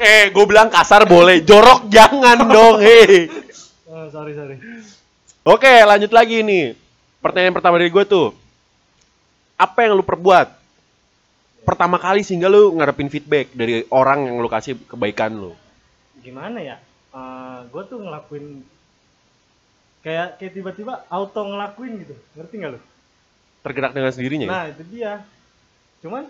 eh 0.01 0.31
gue 0.33 0.45
bilang 0.47 0.71
kasar 0.71 1.05
boleh, 1.05 1.43
jorok 1.43 1.91
jangan 1.91 2.47
dong, 2.47 2.79
hei. 2.79 3.27
Oh, 3.85 4.07
sorry 4.09 4.31
sorry. 4.33 4.57
Oke, 5.43 5.69
lanjut 5.83 6.09
lagi 6.15 6.39
nih. 6.39 6.73
Pertanyaan 7.19 7.53
pertama 7.53 7.75
dari 7.75 7.91
gue 7.91 8.05
tuh. 8.07 8.31
Apa 9.59 9.85
yang 9.85 9.99
lu 9.99 10.07
perbuat? 10.07 10.55
Pertama 11.67 11.99
kali 11.99 12.23
sehingga 12.23 12.47
lu 12.47 12.79
ngarepin 12.79 13.11
feedback 13.11 13.51
dari 13.51 13.83
orang 13.91 14.31
yang 14.31 14.39
lu 14.39 14.47
kasih 14.47 14.79
kebaikan 14.87 15.35
lu. 15.35 15.51
Gimana 16.23 16.63
ya? 16.63 16.77
gue 17.69 17.83
tuh 17.85 17.99
ngelakuin 17.99 18.63
kayak 19.99 20.39
kayak 20.39 20.53
tiba-tiba 20.53 21.03
auto 21.07 21.41
ngelakuin 21.43 21.99
gitu. 22.01 22.15
Ngerti 22.35 22.53
nggak 22.57 22.71
lu? 22.75 22.79
Tergerak 23.59 23.91
dengan 23.91 24.11
sendirinya 24.11 24.45
ya? 24.47 24.51
Nah 24.51 24.65
itu 24.71 24.83
dia. 24.87 25.13
Cuman 25.99 26.23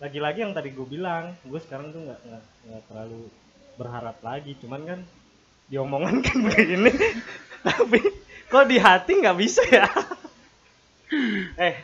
lagi-lagi 0.00 0.40
yang 0.40 0.56
tadi 0.56 0.72
gue 0.72 0.86
bilang, 0.88 1.36
gue 1.44 1.60
sekarang 1.60 1.92
tuh 1.92 2.00
nggak 2.08 2.20
nggak 2.66 2.82
terlalu 2.88 3.28
berharap 3.76 4.16
lagi. 4.24 4.56
Cuman 4.56 4.80
kan 4.84 5.00
diomongan 5.68 6.18
kan 6.26 6.36
begini, 6.40 6.90
tapi 7.62 8.00
kok 8.48 8.66
di 8.66 8.80
hati 8.80 9.12
nggak 9.20 9.38
bisa 9.38 9.62
ya? 9.68 9.86
eh, 11.60 11.74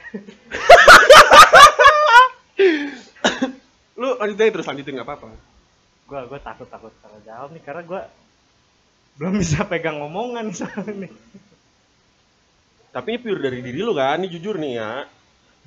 Lu 3.96 4.16
lanjutin 4.16 4.52
terus 4.52 4.66
lanjutin 4.66 4.94
nggak 4.96 5.08
apa-apa. 5.08 5.28
gue 6.06 6.20
gue 6.30 6.38
takut 6.38 6.68
takut 6.70 6.94
salah 7.02 7.18
jawab 7.26 7.50
nih 7.50 7.62
karena 7.66 7.82
gue 7.82 8.00
belum 9.16 9.34
bisa 9.40 9.64
pegang 9.64 9.98
omongan 10.00 10.52
soalnya 10.52 11.08
nih. 11.08 11.12
Tapi 12.92 13.08
ini 13.12 13.18
pure 13.20 13.40
dari 13.40 13.60
diri 13.60 13.80
lu 13.80 13.92
kan, 13.92 14.16
ini 14.20 14.28
jujur 14.32 14.56
nih 14.56 14.72
ya. 14.76 14.92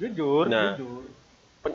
Jujur, 0.01 0.49
Nah. 0.49 0.73
jujur. 0.73 1.05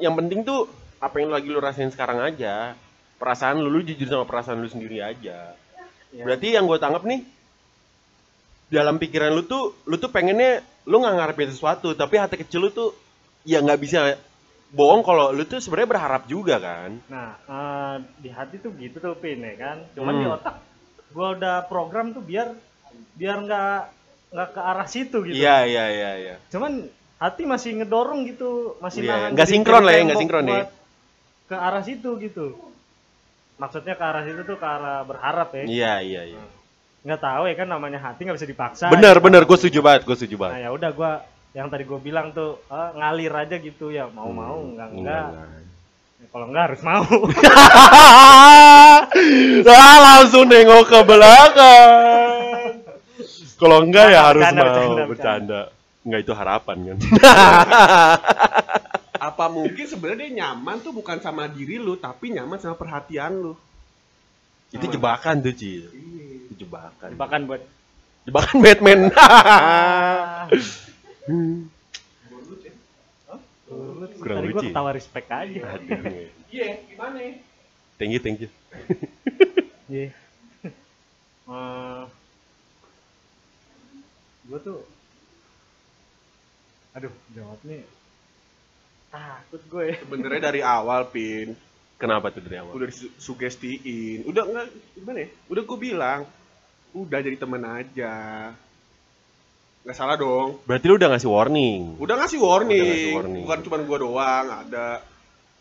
Yang 0.02 0.14
penting 0.18 0.40
tuh 0.42 0.66
apa 0.98 1.16
yang 1.20 1.30
lagi 1.30 1.46
lu 1.50 1.60
rasain 1.62 1.90
sekarang 1.94 2.18
aja. 2.18 2.74
Perasaan 3.18 3.62
lu, 3.62 3.70
lu 3.70 3.86
jujur 3.86 4.10
sama 4.10 4.26
perasaan 4.26 4.58
lu 4.58 4.66
sendiri 4.66 4.98
aja. 4.98 5.54
Ya. 6.10 6.22
Berarti 6.26 6.54
yang 6.54 6.66
gue 6.66 6.78
tangkap 6.78 7.06
nih, 7.06 7.22
dalam 8.66 8.98
pikiran 8.98 9.30
lu 9.30 9.46
tuh, 9.46 9.78
lu 9.86 9.94
tuh 9.94 10.10
pengennya 10.10 10.62
lu 10.84 10.98
nggak 10.98 11.14
ngarepin 11.22 11.50
sesuatu, 11.54 11.94
tapi 11.94 12.18
hati 12.18 12.34
kecil 12.38 12.66
lu 12.66 12.70
tuh 12.74 12.90
ya 13.46 13.62
nggak 13.62 13.78
bisa 13.78 14.18
bohong 14.74 15.06
kalau 15.06 15.30
lu 15.30 15.46
tuh 15.46 15.62
sebenarnya 15.62 15.90
berharap 15.94 16.22
juga 16.26 16.58
kan. 16.58 16.98
Nah, 17.06 17.30
eh, 17.46 17.94
di 18.18 18.28
hati 18.34 18.58
tuh 18.58 18.74
gitu 18.74 18.98
tuh 18.98 19.14
pin 19.14 19.38
ya 19.38 19.54
kan. 19.54 19.76
Cuman 19.94 20.12
Hmm. 20.18 20.22
di 20.22 20.26
otak 20.26 20.56
gua 21.14 21.32
udah 21.32 21.62
program 21.64 22.10
tuh 22.10 22.20
biar 22.20 22.50
biar 23.14 23.36
nggak 23.40 23.74
nggak 24.28 24.48
ke 24.50 24.60
arah 24.60 24.88
situ 24.88 25.16
gitu. 25.22 25.34
Iya 25.34 25.62
iya 25.64 25.84
iya 25.88 26.10
iya. 26.18 26.34
Cuman 26.50 26.90
hati 27.16 27.42
masih 27.44 27.78
ngedorong 27.78 28.26
gitu, 28.26 28.74
masih 28.78 29.00
Iya, 29.00 29.10
nahan 29.14 29.30
nggak 29.32 29.48
sinkron 29.48 29.82
lah 29.82 29.92
ya, 29.94 30.00
nggak 30.04 30.18
sinkron 30.18 30.44
ya. 30.44 30.52
buat 30.52 30.68
Ke 31.44 31.56
arah 31.56 31.82
situ 31.82 32.10
gitu. 32.18 32.46
Maksudnya 33.54 33.94
ke 33.94 34.02
arah 34.02 34.22
situ 34.22 34.42
tuh 34.42 34.56
ke 34.56 34.66
arah 34.66 35.06
berharap 35.06 35.48
ya. 35.54 35.62
Iya 35.64 35.92
iya 36.02 36.22
iya. 36.28 36.42
Nggak 37.04 37.20
tahu 37.20 37.42
ya 37.46 37.54
kan 37.54 37.68
namanya 37.68 37.98
hati 38.02 38.26
nggak 38.26 38.36
bisa 38.36 38.48
dipaksa. 38.48 38.86
Bener 38.88 39.14
gitu. 39.14 39.24
bener, 39.24 39.42
gue 39.44 39.56
setuju 39.56 39.78
banget, 39.80 40.02
gue 40.02 40.16
setuju 40.16 40.34
Nah 40.34 40.42
banget. 40.50 40.58
ya 40.60 40.70
udah 40.72 40.90
gua 40.90 41.12
yang 41.54 41.70
tadi 41.70 41.84
gue 41.84 42.00
bilang 42.00 42.34
tuh 42.34 42.58
eh, 42.66 42.90
ngalir 42.98 43.30
aja 43.30 43.56
gitu 43.56 43.86
ya 43.88 44.10
mau 44.10 44.26
mau 44.28 44.58
Hmm, 44.58 44.74
enggak 44.74 44.88
enggak 44.90 45.26
Ya, 45.30 45.46
kalau 46.30 46.46
enggak 46.48 46.64
harus 46.72 46.82
mau 46.84 47.04
ah, 49.68 49.96
langsung 50.00 50.48
nengok 50.48 50.84
ke 50.88 51.00
belakang. 51.04 52.70
Kalau 53.54 53.78
enggak 53.82 54.06
ya 54.12 54.20
harus 54.32 54.42
Bercanda, 54.44 54.62
mau 54.62 54.74
bercanda, 54.74 55.02
bercanda. 55.08 55.60
Enggak 56.04 56.20
itu 56.20 56.32
harapan 56.36 56.76
kan. 56.84 56.98
Apa 59.32 59.48
mungkin 59.48 59.84
sebenarnya 59.88 60.28
dia 60.28 60.36
nyaman 60.44 60.84
tuh 60.84 60.92
bukan 60.92 61.16
sama 61.24 61.48
diri 61.48 61.80
lu, 61.80 61.96
tapi 61.96 62.28
nyaman 62.34 62.60
sama 62.60 62.76
perhatian 62.76 63.40
lu. 63.40 63.56
itu 64.74 64.90
jebakan 64.90 65.38
tuh, 65.38 65.54
Cil. 65.54 65.86
Itu 66.50 66.66
jebakan. 66.66 67.14
bahkan 67.14 67.46
buat 67.46 67.62
Jebakan 68.24 68.64
Batman. 68.64 69.12
Kurang 74.24 74.36
tadi 74.40 74.48
gue 74.48 74.56
lucu. 74.56 74.68
ketawa 74.72 74.90
respect 74.96 75.28
aja 75.28 75.60
Aduh. 75.76 76.32
Iya, 76.48 76.68
gimana? 76.88 77.18
Thank 78.00 78.10
you, 78.16 78.20
thank 78.24 78.40
you. 78.40 78.48
Iya. 79.92 80.08
gue 84.44 84.60
tuh 84.60 84.80
aduh 86.94 87.10
jawab 87.34 87.58
nih 87.66 87.82
takut 89.10 89.62
gue 89.66 89.86
Sebenarnya 89.98 90.42
dari 90.52 90.60
awal, 90.62 91.10
Pin, 91.10 91.58
Kenapa 91.98 92.30
tuh 92.34 92.42
dari 92.42 92.58
awal? 92.58 92.74
udah 92.74 92.88
disugestiin. 92.90 94.26
Udah 94.26 94.42
enggak 94.46 94.66
gimana 94.98 95.18
ya? 95.22 95.28
Udah 95.46 95.62
gue 95.62 95.78
bilang, 95.78 96.20
udah 96.90 97.18
jadi 97.22 97.38
temen 97.38 97.62
aja. 97.62 98.14
Nggak 99.84 99.94
salah 99.94 100.16
dong. 100.16 100.58
Berarti 100.64 100.84
lu 100.86 100.96
udah 100.96 101.08
ngasih 101.12 101.28
warning. 101.28 101.82
Udah 101.98 102.14
ngasih 102.16 102.38
warning. 102.38 102.80
Udah 102.80 102.88
ngasih 102.90 103.14
warning. 103.14 103.42
Bukan 103.44 103.58
cuma 103.62 103.76
gua 103.80 103.98
doang, 104.00 104.46
ada 104.48 104.86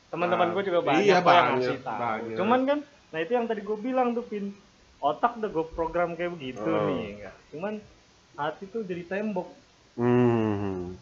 teman-teman 0.07 0.47
gue 0.47 0.63
juga 0.63 0.79
banyak 0.79 1.03
Iya, 1.03 1.09
kok 1.09 1.17
yang 1.17 1.25
banyak, 1.25 1.49
ngasih 1.57 1.77
tahu 1.81 1.97
banyak. 1.97 2.37
cuman 2.37 2.59
kan 2.63 2.79
nah 3.09 3.19
itu 3.19 3.31
yang 3.33 3.45
tadi 3.45 3.61
gue 3.61 3.77
bilang 3.79 4.07
tuh 4.13 4.21
pin 4.21 4.53
otak 4.99 5.31
udah 5.35 5.49
gue 5.49 5.65
program 5.67 6.13
kayak 6.13 6.31
begitu 6.31 6.61
Oh. 6.61 6.85
nih 6.87 7.17
enggak 7.17 7.35
cuman 7.49 7.73
hati 8.35 8.63
tuh 8.67 8.81
jadi 8.83 9.01
tembok 9.03 9.49
Hmm. 9.93 10.93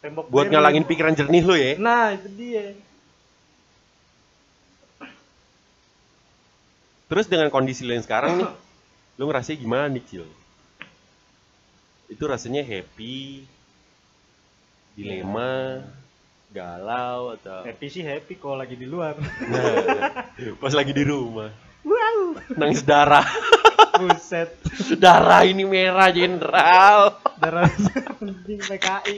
tembok 0.00 0.32
Buat 0.32 0.48
barrier. 0.48 0.52
ngalangin 0.54 0.84
pikiran 0.86 1.12
jernih 1.12 1.44
lu 1.44 1.54
ya. 1.54 1.72
nah 1.76 2.08
itu 2.10 2.28
dia 2.32 2.72
Terus 7.04 7.24
dengan 7.26 7.48
kondisi 7.48 7.84
lu 7.84 7.92
yang 7.92 8.02
sekarang 8.02 8.32
nih, 8.34 8.48
lu 9.16 9.24
ngerasanya 9.24 9.58
gimana 9.58 9.84
nih, 9.88 10.02
Cil? 10.02 10.24
Itu 12.08 12.24
rasanya 12.24 12.64
happy, 12.64 13.44
dilema, 14.96 15.84
galau 16.48 17.36
atau 17.36 17.60
happy 17.60 17.86
sih 17.92 18.00
happy 18.00 18.40
kalau 18.40 18.56
lagi 18.56 18.72
di 18.72 18.88
luar 18.88 19.20
Nah, 19.20 20.32
pas 20.56 20.72
lagi 20.72 20.96
di 20.96 21.04
rumah 21.04 21.52
wow 21.84 22.40
nangis 22.56 22.80
darah. 22.80 23.24
buset 24.00 24.48
darah 24.96 25.44
ini 25.44 25.68
merah 25.68 26.08
jenderal. 26.08 27.20
darah 27.36 27.68
penting 28.16 28.64
PKI 28.64 29.16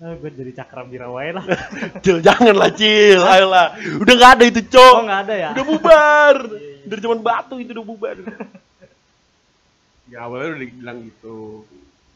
ah, 0.00 0.12
gue 0.16 0.30
jadi 0.32 0.52
cakram 0.56 0.88
birawai 0.88 1.36
lah 1.36 1.44
Cil, 2.00 2.24
jangan 2.24 2.56
lah, 2.56 2.72
Cil. 2.72 3.20
Ayolah. 3.20 3.76
Udah 4.00 4.14
nggak 4.16 4.32
ada 4.40 4.44
itu, 4.48 4.64
oh 4.64 4.66
Cok. 4.72 4.94
nggak 5.04 5.20
ada 5.28 5.34
ya 5.36 5.50
Udah 5.52 5.64
bubar. 5.68 6.36
Dari 6.88 7.00
zaman 7.04 7.20
batu 7.20 7.60
itu 7.60 7.76
udah 7.76 7.84
bubar. 7.84 8.16
Ya 10.10 10.18
awalnya 10.20 10.48
udah 10.50 10.60
dibilang 10.60 10.98
gitu. 11.02 11.62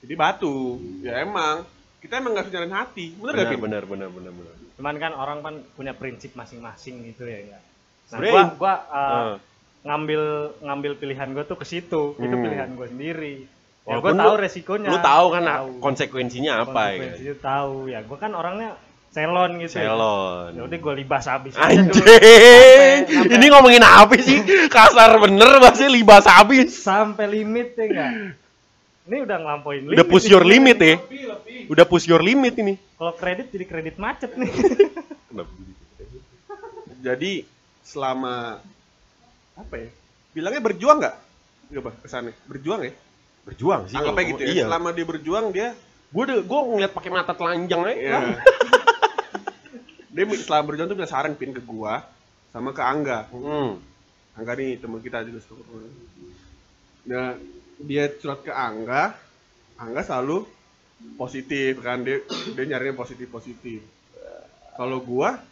Jadi 0.01 0.15
batu. 0.15 0.77
Ya 1.01 1.19
emang 1.19 1.65
kita 1.99 2.19
emang 2.19 2.35
nggak 2.35 2.51
nyalain 2.51 2.75
hati. 2.75 3.15
Bener 3.15 3.33
gak, 3.33 3.39
Benar, 3.39 3.51
Pin? 3.51 3.61
benar, 3.61 3.83
benar, 3.85 4.09
benar, 4.11 4.33
benar. 4.33 4.55
cuman 4.75 4.95
kan 4.99 5.13
orang 5.15 5.39
kan 5.39 5.55
punya 5.73 5.95
prinsip 5.95 6.35
masing-masing 6.35 7.07
gitu 7.07 7.23
ya 7.23 7.39
enggak 7.41 7.63
nah 7.63 8.11
Sebenarnya 8.11 8.35
gua 8.35 8.59
gua 8.59 8.75
uh, 8.91 9.07
Eh. 9.07 9.35
ngambil 9.85 10.23
ngambil 10.61 10.93
pilihan 10.97 11.29
gue 11.31 11.45
tuh 11.45 11.55
ke 11.55 11.63
situ 11.65 12.03
itu 12.13 12.27
Hmm. 12.27 12.43
pilihan 12.43 12.69
gue 12.75 12.87
sendiri 12.89 13.35
ya 13.39 13.95
gue 13.95 14.03
Walaupun 14.03 14.19
tahu 14.19 14.35
lu- 14.35 14.43
resikonya 14.43 14.89
Lu 14.89 14.99
tahu 14.99 15.27
kan 15.31 15.43
Tahu. 15.47 15.69
konsekuensinya 15.79 16.53
apa 16.59 16.83
ya? 16.91 16.99
konsekuensinya 16.99 17.35
tahu 17.39 17.75
ya 17.87 18.01
gue 18.03 18.19
kan 18.19 18.33
orangnya 18.33 18.71
selon 19.15 19.63
gitu 19.63 19.79
Selon. 19.79 20.51
ya 20.51 20.63
udah 20.65 20.75
gue 20.77 20.95
libas 20.97 21.23
habis 21.25 21.55
aja 21.55 21.71
Anjing. 21.71 21.95
Sampai- 21.95 23.31
Ini 23.31 23.47
ngomongin 23.49 23.79
apa 23.81 24.19
sih? 24.19 24.43
Kasar 24.67 25.15
bener 25.17 25.63
bahasnya 25.63 25.87
libas 25.87 26.27
habis. 26.27 26.75
sampai 26.75 27.31
limit 27.31 27.73
ya 27.73 27.85
enggak 27.87 28.11
ini 29.05 29.17
udah 29.21 29.37
ngelampauin 29.37 29.85
Udah 29.87 30.03
push 30.03 30.27
your 30.27 30.43
limit 30.43 30.81
ya. 30.81 30.97
Udah 31.67 31.85
push 31.85 32.05
your 32.05 32.19
limit 32.21 32.57
ini. 32.57 32.75
kalau 32.97 33.15
kredit 33.15 33.49
jadi 33.49 33.65
kredit 33.65 33.97
macet 33.97 34.35
nih 34.35 34.51
Jadi 37.01 37.45
selama 37.85 38.59
apa 39.55 39.75
ya? 39.77 39.89
Bilangnya 40.33 40.59
berjuang 40.59 40.99
nggak? 40.99 41.17
Gak 41.69 41.81
apa 41.81 41.91
kesannya? 42.01 42.33
Berjuang 42.49 42.81
ya? 42.83 42.93
Berjuang 43.45 43.81
sih. 43.87 43.95
Anggapnya 43.95 44.25
gitu 44.27 44.41
ya. 44.41 44.49
Iya. 44.51 44.65
Selama 44.67 44.89
dia 44.91 45.05
berjuang 45.05 45.45
dia 45.53 45.69
Gue 46.09 46.23
udah 46.25 46.39
gue 46.41 46.61
ngeliat 46.73 46.93
pakai 46.95 47.11
mata 47.11 47.33
telanjang 47.35 47.81
aja. 47.85 47.93
ya. 47.93 48.19
dia 50.15 50.25
selama 50.39 50.71
berjuang 50.71 50.87
tuh 50.87 50.97
punya 50.97 51.11
saran 51.11 51.35
pin 51.35 51.51
ke 51.51 51.59
gua 51.59 52.07
sama 52.55 52.71
ke 52.71 52.79
Angga. 52.79 53.27
Hmm. 53.35 53.83
Angga 54.39 54.55
nih 54.55 54.79
teman 54.79 55.03
kita 55.03 55.27
juga 55.27 55.43
suka 55.43 55.63
Nah, 57.05 57.37
dia 57.83 58.09
curhat 58.17 58.47
ke 58.47 58.53
Angga, 58.55 59.19
Angga 59.77 60.01
selalu 60.07 60.47
positif 61.19 61.83
kan 61.83 62.07
dia 62.07 62.23
dia 62.55 62.65
nyarinya 62.65 62.95
positif 62.95 63.27
positif. 63.27 63.83
Kalau 64.79 65.03
gua 65.03 65.43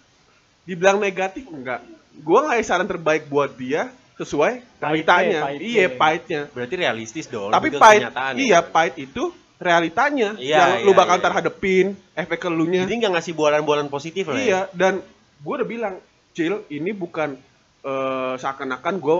dibilang 0.62 1.02
negatif 1.02 1.42
enggak. 1.50 1.82
Gua 2.22 2.46
ngasih 2.46 2.66
saran 2.66 2.86
terbaik 2.86 3.26
buat 3.26 3.58
dia 3.58 3.90
sesuai 4.14 4.62
Pahitnya, 4.78 5.18
realitanya. 5.18 5.40
Iya, 5.58 5.86
pahitnya. 5.98 6.40
Berarti 6.54 6.74
realistis 6.78 7.26
dong. 7.26 7.50
Tapi 7.50 7.74
pahit, 7.74 8.06
iya 8.38 8.60
ya. 8.60 8.60
pahit 8.62 8.94
itu 9.00 9.34
realitanya 9.62 10.34
Iya, 10.36 10.58
yang 10.58 10.70
lu 10.86 10.92
iya, 10.92 10.98
bakal 10.98 11.16
iya. 11.16 11.22
ntar 11.22 11.32
hadepin 11.38 11.86
efek 12.18 12.38
ke 12.42 12.48
lu 12.50 12.66
nya. 12.66 12.84
Jadi 12.84 12.94
nggak 13.02 13.12
ngasih 13.16 13.32
bualan-bualan 13.38 13.88
positif 13.88 14.28
lah. 14.28 14.36
ya? 14.36 14.42
Iya, 14.42 14.60
dan 14.74 15.00
gue 15.42 15.54
udah 15.54 15.68
bilang, 15.68 15.94
Cil, 16.34 16.66
ini 16.68 16.90
bukan 16.90 17.38
eh, 17.86 18.34
seakan-akan 18.36 18.94
gue 18.98 19.18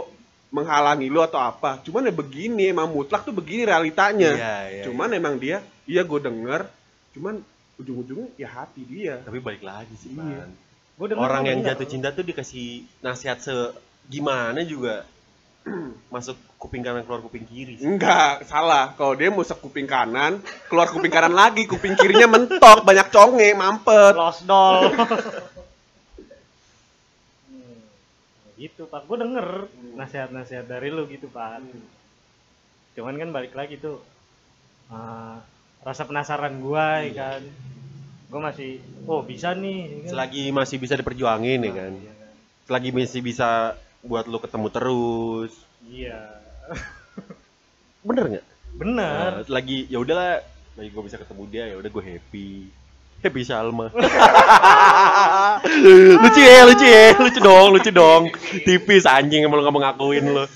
menghalangi 0.52 1.08
lu 1.08 1.24
atau 1.24 1.40
apa. 1.40 1.80
Cuman 1.80 2.10
ya 2.10 2.14
begini, 2.14 2.68
emang 2.68 2.92
mutlak 2.92 3.24
tuh 3.24 3.32
begini 3.32 3.64
realitanya. 3.64 4.36
Iya, 4.36 4.56
iya. 4.68 4.82
cuman 4.84 5.08
emang 5.16 5.40
dia, 5.40 5.64
iya 5.88 6.04
gue 6.04 6.20
denger, 6.20 6.68
cuman 7.16 7.40
ujung-ujungnya 7.80 8.28
ya 8.36 8.48
hati 8.52 8.82
dia. 8.84 9.18
Tapi 9.24 9.38
balik 9.40 9.64
lagi 9.64 9.94
sih, 9.96 10.12
Iya. 10.12 10.46
Gua 10.92 11.08
Orang 11.18 11.48
yang 11.48 11.64
jatuh 11.64 11.88
cinta 11.88 12.12
tuh 12.12 12.22
dikasih 12.22 12.84
nasihat 13.00 13.40
se 13.40 13.54
gimana 14.06 14.60
juga 14.62 15.08
masuk 16.14 16.34
kuping 16.58 16.82
kanan 16.82 17.06
keluar 17.06 17.22
kuping 17.22 17.46
kiri. 17.46 17.78
sih. 17.78 17.86
Enggak, 17.86 18.46
salah. 18.46 18.94
Kalau 18.98 19.14
dia 19.14 19.30
musek 19.30 19.58
kuping 19.62 19.86
kanan, 19.86 20.42
keluar 20.66 20.90
kuping 20.90 21.10
kanan 21.10 21.34
lagi, 21.34 21.66
kuping 21.66 21.94
kirinya 21.94 22.26
mentok, 22.26 22.82
banyak 22.82 23.08
conge, 23.10 23.50
mampet. 23.54 24.14
lost 24.14 24.42
doll 24.46 24.90
Hmm, 27.52 27.82
gitu 28.56 28.86
pak 28.86 29.04
gue 29.10 29.18
denger 29.18 29.46
nasihat-nasihat 29.98 30.64
dari 30.70 30.88
lu 30.88 31.04
gitu 31.10 31.26
pak 31.28 31.60
cuman 32.92 33.16
kan 33.16 33.28
balik 33.32 33.52
lagi 33.56 33.80
tuh 33.80 34.00
uh, 34.92 35.36
rasa 35.82 36.04
penasaran 36.06 36.60
gua 36.62 37.02
ya 37.02 37.12
kan 37.12 37.42
gue 38.32 38.40
masih 38.40 38.70
oh 39.04 39.20
bisa 39.20 39.52
nih 39.52 39.80
ya 39.84 39.96
kan? 40.08 40.10
Selagi 40.16 40.42
masih 40.56 40.76
bisa 40.80 40.94
diperjuangin 40.96 41.60
ya 41.68 41.72
kan. 41.76 41.92
Iya 42.00 42.14
kan? 42.16 42.34
Selagi 42.64 42.90
masih 42.96 43.20
bisa 43.20 43.76
buat 44.02 44.26
lu 44.26 44.38
ketemu 44.42 44.68
terus. 44.74 45.52
iya 45.86 46.42
Bener 48.06 48.24
nggak? 48.26 48.46
bener 48.72 49.46
Nah, 49.46 49.46
lagi 49.46 49.86
ya 49.86 50.02
udahlah, 50.02 50.42
lagi 50.74 50.88
gue 50.90 51.02
bisa 51.06 51.20
ketemu 51.20 51.42
dia 51.46 51.64
ya 51.70 51.76
udah 51.78 51.90
gue 51.90 52.02
happy. 52.02 52.50
Happy 53.22 53.46
Salma. 53.46 53.86
lucu 56.22 56.40
ya, 56.42 56.66
lucu 56.66 56.82
ya, 56.82 57.14
lucu 57.14 57.38
dong, 57.38 57.68
lucu 57.70 57.90
dong. 57.94 58.22
Tipis 58.66 59.06
anjing 59.06 59.46
emang 59.46 59.62
lu 59.62 59.62
nggak 59.62 59.74
mau 59.78 59.82
ngakuin 59.86 60.26
lu. 60.26 60.46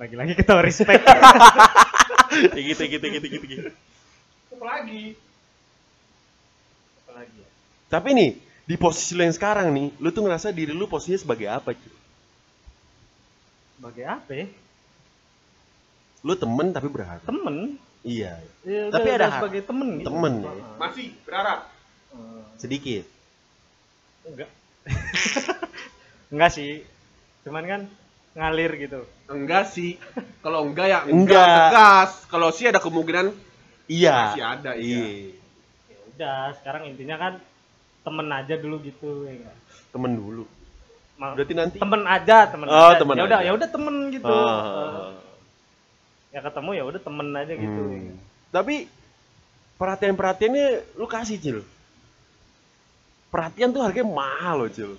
lagi-lagi 0.00 0.32
kita 0.32 0.56
respect 0.64 1.04
Kayak 1.04 2.64
gitu, 2.72 2.82
gitu, 2.88 3.06
gitu, 3.08 3.26
gitu, 3.36 3.44
gitu. 3.48 3.68
Apa 4.56 4.64
lagi? 4.64 5.12
apalagi 7.04 7.36
ya 7.36 7.48
Tapi 7.88 8.08
nih, 8.16 8.30
di 8.64 8.76
posisi 8.80 9.12
lu 9.12 9.24
yang 9.24 9.36
sekarang 9.36 9.68
nih, 9.72 9.92
lu 10.00 10.08
tuh 10.08 10.24
ngerasa 10.24 10.52
diri 10.56 10.72
lu 10.72 10.88
posisinya 10.88 11.20
sebagai 11.20 11.48
apa, 11.52 11.76
cuy? 11.76 11.99
Sebagai 13.80 14.04
apa 14.04 14.30
ya? 14.30 14.46
Lu 16.20 16.36
temen 16.36 16.68
tapi 16.68 16.86
berharap. 16.86 17.24
temen 17.24 17.80
Iya, 18.00 18.36
Ya, 18.60 18.88
Tapi 18.88 19.04
udah- 19.04 19.16
ada 19.16 19.26
udah 19.26 19.32
sebagai 19.34 19.62
temen 19.62 19.88
gitu. 19.94 20.06
temen 20.06 20.32
ya. 20.38 20.52
Masih 20.76 21.06
berharap. 21.22 21.60
Sedikit. 22.56 23.04
enggak 24.22 24.50
enggak 26.30 26.50
sih 26.50 26.84
cuman 27.40 27.64
kan 27.64 27.80
ngalir 28.32 28.68
gitu 28.78 29.00
Enggak 29.26 29.64
sih. 29.66 29.96
Kalau 30.38 30.60
enggak 30.62 30.86
ya 30.86 30.98
Enggak. 31.02 31.10
enggak, 31.10 31.48
tegas. 31.66 32.10
Kalau 32.26 32.48
sih 32.50 32.66
ada 32.66 32.78
kemungkinan 32.78 33.32
Iya. 33.86 34.16
Masih 34.28 34.44
ada, 34.44 34.70
iya. 34.76 35.00
Iya. 35.00 35.08
ya 35.88 35.98
udah 36.06 36.38
sekarang 36.54 36.82
intinya 36.86 37.16
kan 37.16 37.32
temen 38.00 38.28
aja 38.28 38.54
dulu 38.54 38.76
gitu 38.82 39.24
ya 39.24 39.32
enggak 39.34 39.56
Temen 39.90 40.12
dulu. 40.14 40.44
Berarti 41.20 41.52
nanti 41.52 41.76
temen 41.76 42.02
aja 42.02 42.48
temen 42.48 42.64
Oh, 42.64 42.88
aja 42.88 42.96
temen 42.96 43.14
ya 43.14 43.24
udah 43.28 43.40
ya 43.44 43.52
udah 43.52 43.68
temen 43.68 43.94
gitu 44.08 44.24
Ah, 44.24 44.40
ah, 44.40 44.88
ah. 45.04 45.10
ya 46.32 46.40
ketemu 46.40 46.70
ya 46.72 46.84
udah 46.88 47.00
temen 47.00 47.28
aja 47.36 47.52
gitu 47.52 47.80
Hmm. 47.84 48.16
Tapi 48.48 48.74
perhatian-perhatiannya 49.76 50.68
lu 50.96 51.04
kasih, 51.04 51.36
Cil. 51.36 51.58
Perhatian 53.28 53.70
tuh 53.70 53.80
harganya 53.80 54.10
mahal 54.10 54.64
loh, 54.64 54.70
Cil. 54.70 54.96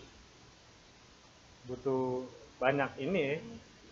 butuh 1.62 2.26
banyak 2.58 2.90
ini 3.00 3.20
ya. 3.20 3.36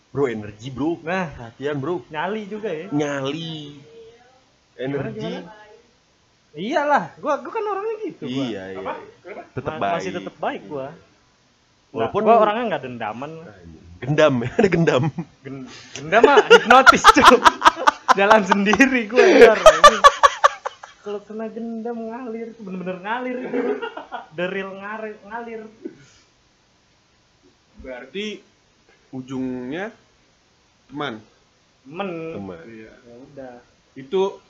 Bro, 0.09 0.25
energi, 0.25 0.67
Bro. 0.69 1.01
nah 1.05 1.29
Perhatian, 1.29 1.77
Bro. 1.77 2.01
nyali 2.09 2.41
juga 2.45 2.69
ya 2.69 2.85
Nyali. 2.89 3.77
Energi. 4.73 5.33
iyalah 6.51 7.13
gua 7.21 7.37
gua 7.41 7.51
kan 7.51 7.61
orangnya 7.63 7.95
gitu 8.09 8.25
gua. 8.25 8.41
Iya, 8.41 8.63
iya. 8.73 8.79
Apa? 8.81 8.93
Tetap 9.53 9.73
baik. 9.77 9.91
masih 9.93 10.11
tetap 10.17 10.35
baik 10.39 10.61
gua 10.65 10.87
Walaupun- 11.89 12.21
Walaupun 12.21 12.21
gua 12.23 12.35
orangnya 12.39 12.63
nggak 12.69 12.83
dendaman 12.83 13.31
gendam, 13.99 14.33
ada 14.55 14.67
gendam. 14.67 15.03
Gen 15.41 15.55
gendam 15.93 16.21
mah 16.23 16.37
hipnotis 16.47 17.03
cuy 17.09 17.25
jalan 18.17 18.41
sendiri 18.41 19.05
gue 19.05 19.21
ntar 19.37 19.59
kalau 20.99 21.19
kena 21.21 21.45
gendam 21.47 21.97
ngalir 22.05 22.51
tuh 22.53 22.63
bener-bener 22.63 22.97
ngalir 22.99 23.37
real 24.35 24.71
ngalir 24.73 25.15
ngalir 25.23 25.61
Berarti 27.77 28.43
ujungnya 29.09 29.93
teman. 30.85 31.23
men 31.85 32.09
Teman. 32.33 32.59
Iya. 32.65 32.91
ya 32.93 33.15
udah 33.23 33.53
Itu 33.95 34.41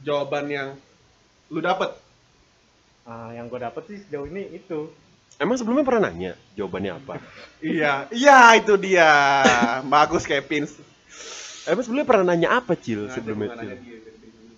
jawaban 0.00 0.46
yang 0.46 0.68
lu 1.48 1.58
dapet. 1.60 1.90
ah, 3.02 3.32
yang 3.32 3.48
gue 3.48 3.56
dapet 3.58 3.82
sih 3.86 3.98
sejauh 3.98 4.26
ini 4.26 4.52
itu 4.54 4.92
Emang 5.38 5.54
sebelumnya 5.54 5.86
pernah 5.86 6.10
nanya 6.10 6.34
jawabannya 6.52 6.92
apa? 6.94 7.22
Iya, 7.58 8.10
iya 8.10 8.38
itu 8.54 8.74
dia. 8.74 9.06
Bagus 9.86 10.22
Kevin. 10.22 10.66
Emang 11.62 11.80
sebelumnya 11.80 12.04
pernah 12.04 12.24
nanya 12.28 12.58
apa, 12.58 12.74
Cil? 12.74 13.06
Nah, 13.06 13.12
Sebelumnya, 13.12 13.54
Cil? 13.54 13.70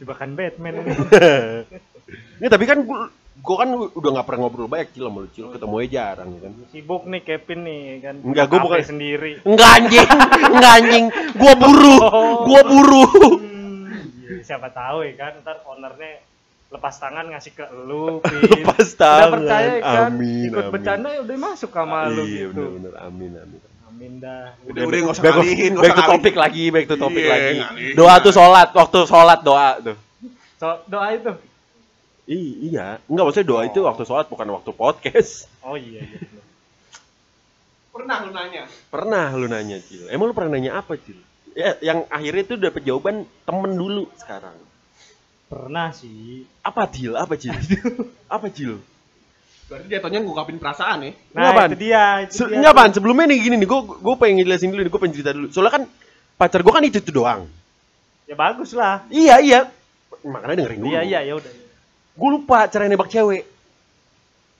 jebakan 0.00 0.32
Batman 0.32 0.80
ini 2.40 2.48
tapi 2.48 2.64
kan 2.64 2.80
gua, 2.80 3.12
gua 3.36 3.56
kan 3.60 3.68
udah 3.92 4.10
nggak 4.10 4.24
pernah 4.24 4.40
ngobrol 4.40 4.64
banyak 4.64 4.88
Cil 4.90 5.04
sama 5.04 5.20
lu, 5.20 5.28
Cil. 5.28 5.52
Ketemu 5.52 5.74
aja 5.76 5.88
jarang 5.92 6.30
kan. 6.34 6.52
sibuk 6.66 7.02
nih 7.04 7.20
Kevin 7.20 7.60
nih 7.60 7.80
kan 8.00 8.14
Enggak, 8.22 8.44
gua 8.48 8.58
bukan- 8.62 8.80
sendiri 8.82 9.32
Enggak 9.44 9.70
anjing, 9.76 10.08
enggak 10.48 10.72
anjing. 10.74 11.04
Gua 11.34 11.52
buru, 11.54 11.96
gua 12.42 12.60
buru. 12.64 13.04
Hmm, 13.36 13.84
iya, 14.24 14.40
siapa 14.40 14.72
tahu 14.72 15.04
ya 15.04 15.12
kan 15.14 15.32
ntar 15.40 15.60
ownernya 15.62 16.24
lepas 16.70 16.94
tangan 16.96 17.26
ngasih 17.28 17.52
ke 17.52 17.64
lu 17.82 18.18
Pin. 18.22 18.62
Lepas 18.62 18.88
udah 18.88 18.96
tangan. 18.96 19.30
percaya 19.34 19.70
ya 19.70 19.82
kan 19.82 20.10
Amin, 20.10 20.46
ikut 20.46 20.62
amin. 20.62 20.72
bercanda 20.72 21.08
ya 21.10 21.20
udah 21.20 21.36
masuk 21.40 21.70
sama 21.70 21.98
lu 22.06 22.22
Iya, 22.22 22.30
gitu 22.46 22.50
bener-bener. 22.54 22.94
Amin, 23.00 23.30
amin. 23.34 23.60
amin 23.84 24.12
dah 24.16 24.44
Udah, 24.64 24.82
udah 24.84 24.98
nggak 25.00 25.12
usah 25.12 25.24
back, 25.24 25.34
ngalihin, 25.36 25.72
back 25.74 25.92
to 25.92 26.02
topik 26.06 26.34
lagi, 26.34 26.64
back 26.68 26.86
to 26.86 26.96
topik 26.96 27.20
Iya, 27.20 27.30
lagi. 27.30 27.56
ngalihin. 27.60 27.94
Doa 27.94 28.14
tuh 28.18 28.32
sholat, 28.32 28.68
waktu 28.70 28.98
sholat 29.04 29.40
doa 29.40 29.68
tuh. 29.82 29.96
so, 30.56 30.66
doa 30.86 31.06
itu 31.10 31.32
I- 32.24 32.70
iya, 32.70 33.02
enggak 33.04 33.24
maksudnya 33.26 33.48
doa 33.48 33.62
itu 33.64 33.78
waktu 33.82 34.02
sholat 34.04 34.26
bukan 34.26 34.48
waktu 34.52 34.70
podcast. 34.72 35.50
oh 35.60 35.74
iya 35.74 35.98
iya 36.00 36.18
bener. 36.20 36.44
Pernah 37.90 38.16
lu 38.22 38.30
nanya? 38.30 38.62
Pernah 38.86 39.26
lu 39.34 39.46
nanya, 39.46 39.76
Cil. 39.80 40.06
Emang 40.06 40.30
lu 40.30 40.32
pernah 40.32 40.54
nanya 40.54 40.78
apa, 40.78 40.94
Cil? 40.94 41.18
Ya, 41.52 41.74
yang 41.82 42.06
akhirnya 42.06 42.46
tuh 42.46 42.56
dapet 42.56 42.86
jawaban 42.86 43.26
temen 43.42 43.72
dulu 43.74 44.06
sekarang. 44.14 44.54
Pernah 45.50 45.90
sih 45.90 46.46
Apa, 46.62 46.86
Cil? 46.86 47.12
Apa, 47.12 47.34
Cil? 47.34 47.50
apa, 48.34 48.46
Cil? 48.48 48.78
Berarti 49.66 49.86
dia 49.86 49.98
tanya 49.98 50.18
ngungkapin 50.18 50.58
perasaan 50.58 50.98
ya? 51.02 51.12
nah 51.30 51.50
Apaan? 51.50 51.68
itu 51.70 51.78
dia 51.80 52.02
itu 52.22 52.32
Se- 52.38 52.46
dia 52.46 52.58
Ini 52.58 52.66
apaan? 52.66 52.90
Sebelumnya 52.90 53.26
nih 53.26 53.38
gini 53.40 53.54
nih, 53.54 53.66
gue 53.66 53.80
gue 53.98 54.14
pengen 54.14 54.42
jelasin 54.42 54.70
dulu 54.70 54.82
nih, 54.82 54.90
gue 54.90 55.00
pengen 55.00 55.14
cerita 55.14 55.30
dulu. 55.30 55.46
Soalnya 55.50 55.72
kan 55.72 55.82
pacar 56.34 56.60
gue 56.60 56.72
kan 56.72 56.82
itu 56.82 56.98
tuh 57.00 57.14
doang. 57.14 57.46
ya 58.24 58.34
bagus 58.34 58.70
lah 58.72 59.02
Iya 59.10 59.36
iya. 59.40 59.60
Makanya 60.22 60.62
dengerin 60.62 60.78
dulu. 60.80 60.90
iya 60.90 61.02
iya 61.02 61.20
ya 61.24 61.34
udah 61.34 61.52
Gue 62.14 62.30
lupa 62.30 62.66
cara 62.66 62.86
nembak 62.86 63.08
cewek. 63.08 63.42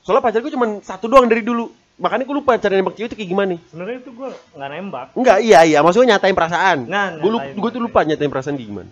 Soalnya 0.03 0.23
pacar 0.23 0.41
gue 0.41 0.51
cuma 0.51 0.67
satu 0.81 1.07
doang 1.07 1.27
dari 1.27 1.43
dulu. 1.43 1.71
Makanya 1.99 2.25
gue 2.25 2.35
lupa 2.35 2.55
cara 2.57 2.75
nembak 2.75 2.95
cewek 2.95 3.11
itu 3.11 3.17
kayak 3.19 3.31
gimana. 3.31 3.55
sebenarnya 3.67 3.99
itu 4.01 4.11
gue 4.11 4.29
nggak 4.55 4.69
nembak 4.73 5.07
Enggak, 5.15 5.39
iya 5.43 5.61
iya. 5.63 5.79
Maksudnya 5.83 6.17
nyatain 6.17 6.35
perasaan. 6.35 6.79
Nah, 6.87 7.19
gue 7.19 7.31
gue 7.53 7.71
tuh 7.71 7.83
lupa 7.83 8.03
nyatain 8.03 8.31
perasaan 8.31 8.55
kayak 8.55 8.71
gimana. 8.71 8.91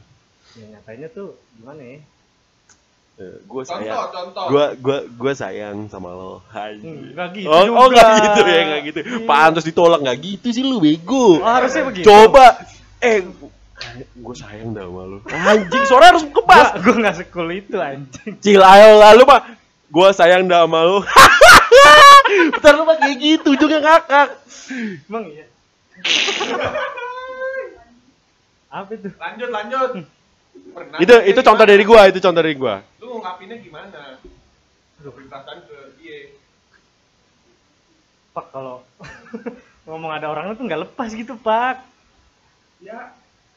Ya 0.58 0.66
nyatanya 0.74 1.08
tuh 1.14 1.38
gimana 1.54 1.82
ya 1.82 1.98
gue 3.18 3.62
Contoh, 3.66 3.66
sayang. 3.66 4.14
contoh. 4.14 4.46
Gue 4.46 4.66
gue 4.78 4.98
gue 5.10 5.32
sayang 5.34 5.90
sama 5.90 6.14
lo. 6.14 6.38
Hai. 6.54 6.78
Hmm, 6.78 7.18
nggak 7.18 7.28
gitu 7.34 7.50
oh, 7.50 7.66
juga. 7.66 7.78
oh 7.82 7.86
nggak 7.90 8.10
gitu 8.22 8.40
ya 8.46 8.62
nggak 8.62 8.82
gitu. 8.86 8.98
Iya. 9.02 9.26
Pantas 9.26 9.64
ditolak 9.66 10.00
nggak 10.06 10.18
gitu 10.22 10.46
sih 10.54 10.62
lu 10.62 10.78
bego. 10.78 11.42
oh, 11.42 11.50
harusnya 11.50 11.82
begitu 11.90 12.06
Coba 12.06 12.62
eh 13.02 13.26
gue 14.14 14.34
sayang 14.38 14.70
dah 14.70 14.86
sama 14.86 15.02
lu. 15.10 15.18
Anjing, 15.26 15.82
suara 15.90 16.14
harus 16.14 16.22
kebas. 16.30 16.78
gue 16.78 16.94
nggak 16.94 17.16
sekul 17.18 17.50
itu 17.50 17.76
anjing 17.82 18.38
Cil 18.38 18.62
ayo 18.62 19.02
lalu 19.02 19.22
mah 19.26 19.42
gue 19.90 20.08
sayang 20.14 20.46
dah 20.46 20.62
sama 20.62 20.86
lu. 20.86 21.02
Bentar 22.54 22.72
lu 22.78 22.86
kayak 22.86 23.18
gitu 23.18 23.50
juga 23.58 23.82
ngakak. 23.82 24.28
emang 25.10 25.26
iya 25.26 25.46
apa 28.68 28.94
itu 28.94 29.08
Lanjut, 29.16 29.48
lanjut. 29.50 29.90
Pernah 30.68 30.96
Itu 30.98 31.14
itu 31.22 31.34
gimana? 31.34 31.46
contoh 31.48 31.64
dari 31.64 31.82
gua, 31.82 32.00
itu 32.06 32.18
contoh 32.18 32.38
dari 32.38 32.54
gua. 32.54 32.74
Lu 32.96 33.04
ngungkapinnya 33.10 33.56
gimana? 33.58 33.98
Lu 34.98 35.08
perasaan 35.10 35.58
ke 35.62 35.76
dia. 35.96 36.16
pak 38.30 38.44
kalau 38.48 38.84
ngomong 39.84 40.12
ada 40.12 40.28
orangnya 40.28 40.54
tuh 40.54 40.62
nggak 40.62 40.80
lepas 40.84 41.08
gitu 41.10 41.34
pak 41.36 41.82
Ya, 42.78 43.10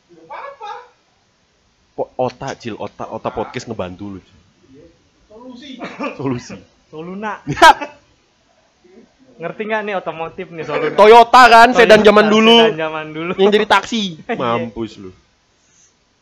nggak 0.07 0.23
apa-apa. 0.25 0.71
Po- 1.93 2.09
Otak 2.15 2.57
cil, 2.57 2.73
otak 2.75 3.05
otak 3.05 3.31
podcast 3.31 3.65
ngebantu 3.65 4.03
lu. 4.07 4.19
Cil. 4.19 4.35
Solusi. 5.27 5.69
Solusi. 6.17 6.55
Soluna 6.89 7.39
ngerti 9.37 9.61
nggak 9.63 9.81
nih 9.83 9.93
otomotif 9.95 10.45
nih 10.49 10.63
Soluna 10.63 10.93
Toyota 10.93 11.41
kan, 11.47 11.67
sedan 11.71 11.97
Toyota, 11.97 12.07
zaman 12.07 12.25
dulu. 12.27 12.55
sedan 12.59 12.77
zaman 12.77 13.05
dulu 13.09 13.31
Yang 13.37 13.51
jadi 13.53 13.65
taksi. 13.67 14.01
Mampus 14.33 14.91
lu. 14.97 15.09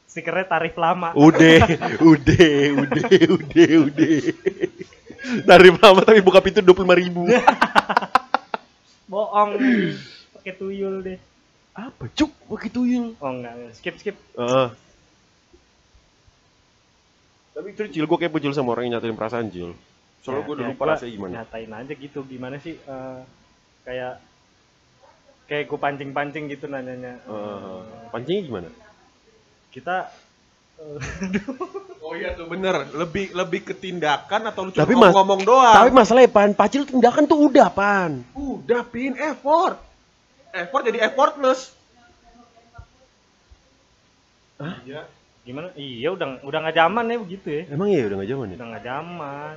Stikernya 0.10 0.46
tarif 0.46 0.74
lama 0.74 1.14
Udah, 1.14 1.62
udah, 2.02 2.52
udah, 2.76 3.10
udah, 3.30 3.72
udah. 3.86 4.18
Dari 5.46 5.70
lama 5.72 6.02
tapi 6.02 6.20
buka 6.20 6.42
pintu 6.42 6.60
dua 6.60 6.74
puluh 6.74 6.98
ribu. 6.98 7.30
bohong 9.06 9.52
pakai 10.34 10.54
tuyul 10.56 11.02
deh 11.02 11.20
Apa 11.72 12.10
cuk? 12.12 12.34
Begitu 12.48 12.80
ya. 12.84 13.02
oh 13.16 13.30
enggak 13.30 13.54
enggak. 13.54 13.74
skip 13.74 13.96
skip 13.98 14.16
Ah. 14.34 14.74
Tapi 17.52 17.76
itu 17.76 17.84
Cil, 17.92 18.06
gue 18.06 18.18
kayak 18.18 18.32
Cil 18.34 18.54
sama 18.54 18.72
orang 18.72 18.88
yang 18.88 18.98
nyatain 18.98 19.14
perasaan 19.14 19.48
Cil. 19.48 19.76
Soalnya 20.20 20.42
Ya, 20.42 20.46
gue 20.46 20.54
udah 20.54 20.66
ya, 20.66 20.70
lupa 20.72 20.84
rasanya 20.88 21.12
gimana. 21.12 21.34
nyatain 21.38 21.72
aja 21.74 21.94
gitu 21.94 22.20
gimana 22.24 22.56
sih 22.58 22.76
eh, 22.76 23.20
kayak 23.84 24.14
kayak 25.46 25.64
gue 25.66 25.80
pancing 25.80 26.12
pancing 26.12 26.46
gitu 26.48 26.66
nanyanya 26.66 27.20
Ah, 27.26 27.84
Eh, 27.84 28.10
pancingnya 28.10 28.44
gimana? 28.44 28.70
Kita 29.70 30.10
eh, 30.78 30.98
Oh 32.02 32.14
iya 32.14 32.34
tuh 32.34 32.46
bener, 32.46 32.90
lebih 32.92 33.30
lebih 33.32 33.62
ke 33.64 33.74
tindakan 33.74 34.50
atau 34.50 34.66
lu 34.66 34.72
cuma 34.72 34.82
Tapi 34.82 34.94
mas- 34.96 35.14
ngomong 35.14 35.42
doang? 35.44 35.76
Tapi 35.76 35.90
masalahnya 35.92 36.28
pan, 36.28 36.52
pacil 36.52 36.82
tindakan 36.84 37.24
tuh 37.24 37.38
udah 37.44 37.70
pan. 37.70 38.26
udah 38.34 38.82
pin 38.84 39.14
effort. 39.16 39.78
effort 40.52 40.84
jadi 40.84 41.06
effortless 41.06 41.78
Iya. 44.84 45.08
Gimana? 45.40 45.72
Iya 45.74 46.10
udah 46.12 46.44
udah 46.44 46.60
nggak 46.60 46.78
zaman 46.78 47.06
ya 47.06 47.18
begitu 47.18 47.48
ya. 47.48 47.64
Emang 47.70 47.88
iya 47.88 48.04
udah 48.06 48.18
gak 48.18 48.30
zaman 48.30 48.46
ya? 48.46 48.56
Udah 48.60 48.68
nggak 48.68 48.86
zaman. 48.86 49.56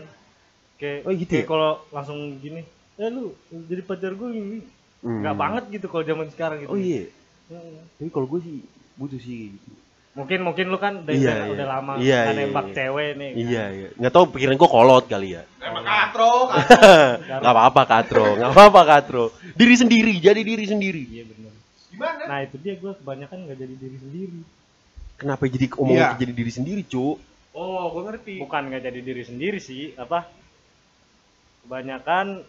Kayak 0.78 0.98
Oh, 1.02 1.12
gitu 1.12 1.32
kayak 1.32 1.42
ya? 1.42 1.48
kalau 1.48 1.70
langsung 1.88 2.18
gini, 2.38 2.62
eh 2.96 3.08
lu 3.08 3.24
jadi 3.66 3.82
pacar 3.82 4.12
gue 4.12 4.28
ini 4.30 4.58
nggak 5.00 5.34
Hmm. 5.34 5.42
banget 5.42 5.64
gitu 5.70 5.86
kalau 5.86 6.04
zaman 6.04 6.26
sekarang 6.28 6.58
gitu. 6.60 6.70
Oh 6.70 6.78
iya. 6.78 7.10
Hmm. 7.48 7.82
Tapi 7.96 8.08
kalau 8.08 8.26
gue 8.28 8.40
sih 8.40 8.56
butuh 8.94 9.18
sih 9.18 9.52
gitu. 9.52 9.70
Mungkin 10.12 10.44
mungkin 10.44 10.68
lu 10.68 10.76
kan 10.76 11.00
udah, 11.00 11.14
Iya, 11.16 11.24
udah, 11.24 11.36
iya. 11.40 11.52
udah 11.56 11.66
lama 11.66 11.92
Iya, 11.96 12.20
kan 12.20 12.34
iya, 12.36 12.40
nembak 12.44 12.66
iya. 12.68 12.74
cewek 12.76 13.08
nih. 13.16 13.30
kan. 13.32 13.40
Iya, 13.40 13.64
iya. 13.72 13.88
Nggak 13.96 14.12
tahu 14.12 14.24
pikiran 14.28 14.54
gue 14.54 14.68
kolot 14.68 15.04
kali 15.08 15.28
ya. 15.32 15.42
emang 15.62 15.84
katro 15.88 16.34
Nggak 17.22 17.40
apa-apa 17.48 17.82
Katro, 17.88 18.24
nggak 18.36 18.50
apa-apa 18.52 18.80
Katro. 18.84 19.24
Diri 19.56 19.74
sendiri, 19.74 20.12
jadi 20.20 20.40
diri 20.42 20.64
sendiri. 20.68 21.02
Iya 21.08 21.24
benar. 21.26 21.52
gimana 21.88 22.22
Nah 22.24 22.38
itu 22.40 22.56
dia 22.56 22.74
gue 22.76 22.92
kebanyakan 22.92 23.38
nggak 23.44 23.58
jadi 23.58 23.74
diri 23.74 23.96
sendiri. 23.96 24.38
Kenapa 25.16 25.42
jadi 25.46 25.66
omongan 25.72 25.96
Iya. 26.12 26.20
jadi 26.20 26.32
diri 26.34 26.52
sendiri, 26.52 26.82
Cuk? 26.84 27.16
oh 27.52 27.84
gue 27.92 28.02
ngerti 28.08 28.34
Bukan 28.40 28.62
nggak 28.68 28.82
jadi 28.82 29.00
diri 29.00 29.22
sendiri 29.22 29.58
sih, 29.60 29.92
apa? 29.96 30.24
Kebanyakan 31.62 32.42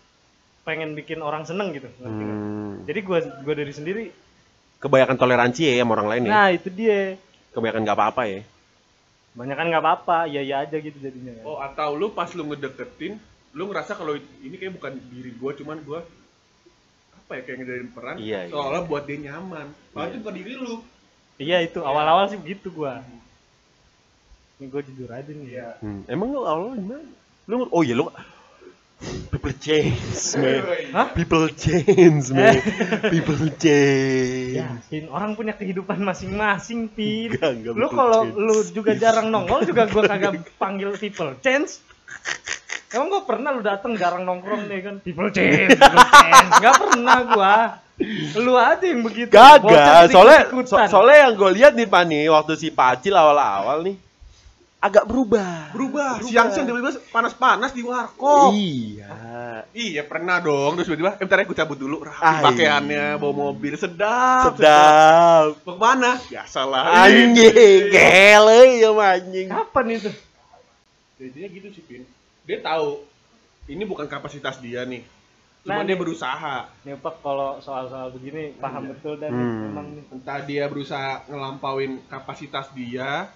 pengen 0.64 0.96
bikin 0.96 1.20
orang 1.20 1.44
seneng 1.44 1.72
gitu. 1.72 1.88
Hmm. 2.02 2.82
Jadi 2.84 3.00
gue 3.00 3.20
gue 3.40 3.54
diri 3.56 3.72
sendiri. 3.72 4.04
Kebanyakan 4.80 5.16
toleransi 5.16 5.62
ya 5.64 5.80
sama 5.80 5.96
orang 5.96 6.08
lain 6.12 6.22
ya. 6.28 6.32
Nah 6.32 6.48
itu 6.52 6.68
dia. 6.68 7.16
Kebanyakan 7.54 7.82
nggak 7.84 7.98
apa-apa 7.98 8.22
ya. 8.26 8.42
Kebanyakan 9.34 9.66
nggak 9.68 9.84
apa-apa, 9.84 10.18
iya 10.26 10.42
iya 10.42 10.56
aja 10.62 10.78
gitu 10.78 10.98
jadinya. 10.98 11.34
kan. 11.34 11.44
oh 11.46 11.58
atau 11.58 11.90
lu 11.94 12.10
pas 12.10 12.30
lu 12.30 12.44
ngedeketin 12.46 13.18
lu 13.54 13.64
ngerasa 13.68 13.94
kalau 13.94 14.14
ini 14.18 14.56
kayak 14.56 14.74
bukan 14.74 14.94
diri 15.08 15.30
gue 15.32 15.52
cuman 15.56 15.78
gue 15.80 16.00
apa 17.16 17.32
ya 17.34 17.42
kayak 17.44 17.58
ngedarin 17.62 17.90
peran 17.90 18.16
Iya, 18.18 18.40
iya. 18.44 18.52
seolah 18.52 18.82
buat 18.84 19.06
dia 19.06 19.18
nyaman 19.24 19.70
padahal 19.90 20.02
Iya. 20.04 20.10
itu 20.10 20.18
bukan 20.20 20.36
diri 20.36 20.54
lu 20.56 20.76
Iya 21.34 21.58
itu 21.62 21.80
awal-awal 21.82 22.30
sih 22.30 22.38
begitu 22.38 22.70
gua. 22.70 23.02
Ini 24.56 24.70
gue 24.70 24.82
jujur 24.86 25.10
aja 25.10 25.26
nih. 25.26 25.50
Iya. 25.50 25.70
Hmm. 25.82 26.06
Emang 26.06 26.30
lu 26.30 26.46
awalnya 26.46 26.78
gimana? 26.78 27.10
Lu 27.46 27.66
oh 27.68 27.82
iya 27.82 27.94
lu 27.94 28.06
people 29.32 29.54
change, 29.58 30.18
man. 30.40 30.62
Hah? 30.96 31.08
People 31.12 31.46
change, 31.52 32.26
man. 32.32 32.56
People 33.12 33.44
change. 33.64 34.56
Ya, 34.58 34.68
Pin, 34.88 35.06
orang 35.10 35.34
punya 35.34 35.54
kehidupan 35.54 36.00
masing-masing, 36.00 36.88
Pin. 36.90 37.34
Enggak, 37.36 37.52
enggak 37.54 37.74
Lu 37.76 37.88
people 37.88 37.98
kalau 37.98 38.22
lu 38.28 38.58
juga 38.70 38.92
jarang 38.96 39.28
nongol 39.30 39.66
juga 39.66 39.90
gua 39.90 40.04
kagak 40.08 40.48
panggil 40.56 40.96
people 40.96 41.36
change. 41.40 41.84
Emang 42.94 43.10
gua 43.10 43.22
pernah 43.26 43.50
lu 43.52 43.62
datang 43.66 43.98
jarang 43.98 44.24
nongkrong 44.24 44.70
nih 44.70 44.80
kan 44.86 44.96
people 45.02 45.30
change, 45.30 45.74
people 45.74 46.06
change. 46.14 46.50
Gak 46.62 46.76
pernah 46.78 47.18
gua. 47.26 47.56
Lu 48.38 48.58
aja 48.58 48.82
yang 48.82 49.06
begitu. 49.06 49.30
Kagak, 49.30 50.10
soalnya 50.10 50.42
so- 50.66 50.90
soalnya 50.90 51.30
yang 51.30 51.34
gue 51.38 51.50
lihat 51.62 51.74
nih 51.78 51.86
Pak 51.86 52.04
nih 52.10 52.26
waktu 52.34 52.54
si 52.58 52.74
Pacil 52.74 53.14
awal-awal 53.14 53.86
nih 53.86 53.96
agak 54.84 55.08
berubah. 55.08 55.72
berubah, 55.72 56.20
siang-siang 56.20 56.68
tiba-tiba 56.68 57.00
panas-panas 57.08 57.72
di 57.72 57.80
warkop. 57.88 58.52
Iya. 58.52 59.16
iya 59.72 60.04
pernah 60.04 60.44
dong. 60.44 60.76
Terus 60.76 60.92
tiba-tiba 60.92 61.16
eh 61.16 61.24
bentar 61.24 61.40
ya 61.40 61.46
gue 61.48 61.56
cabut 61.56 61.80
dulu. 61.80 62.04
Rapi 62.04 62.20
Ah, 62.20 62.44
pakaiannya 62.44 63.16
bawa 63.16 63.34
mobil. 63.48 63.80
Sedap 63.80 64.60
Sedap. 64.60 65.56
mau 65.64 65.72
ke 65.72 65.74
mana? 65.80 66.12
Biasalah. 66.28 67.08
Anjing, 67.08 67.88
gele 67.88 68.62
ya 68.84 68.92
anjing. 68.92 69.48
Kapan 69.48 69.86
itu? 69.96 70.12
jadinya 71.14 71.48
gitu 71.56 71.68
sih 71.72 71.84
Pin. 71.88 72.04
Dia 72.44 72.60
tahu 72.60 73.00
ini 73.72 73.88
bukan 73.88 74.12
kapasitas 74.12 74.60
dia 74.60 74.84
nih. 74.84 75.08
Cuma 75.64 75.80
Nah, 75.80 75.88
dia 75.88 75.96
berusaha. 75.96 76.68
Nih 76.84 77.00
Pak, 77.00 77.24
kalau 77.24 77.64
soal-soal 77.64 78.12
begini 78.12 78.52
paham 78.60 78.92
betul 78.92 79.16
dan 79.16 79.32
Hmm. 79.32 79.72
memang 79.72 79.88
nih. 79.96 80.04
entah 80.12 80.44
dia 80.44 80.68
berusaha 80.68 81.24
ngelampauin 81.32 82.04
kapasitas 82.12 82.68
dia 82.76 83.32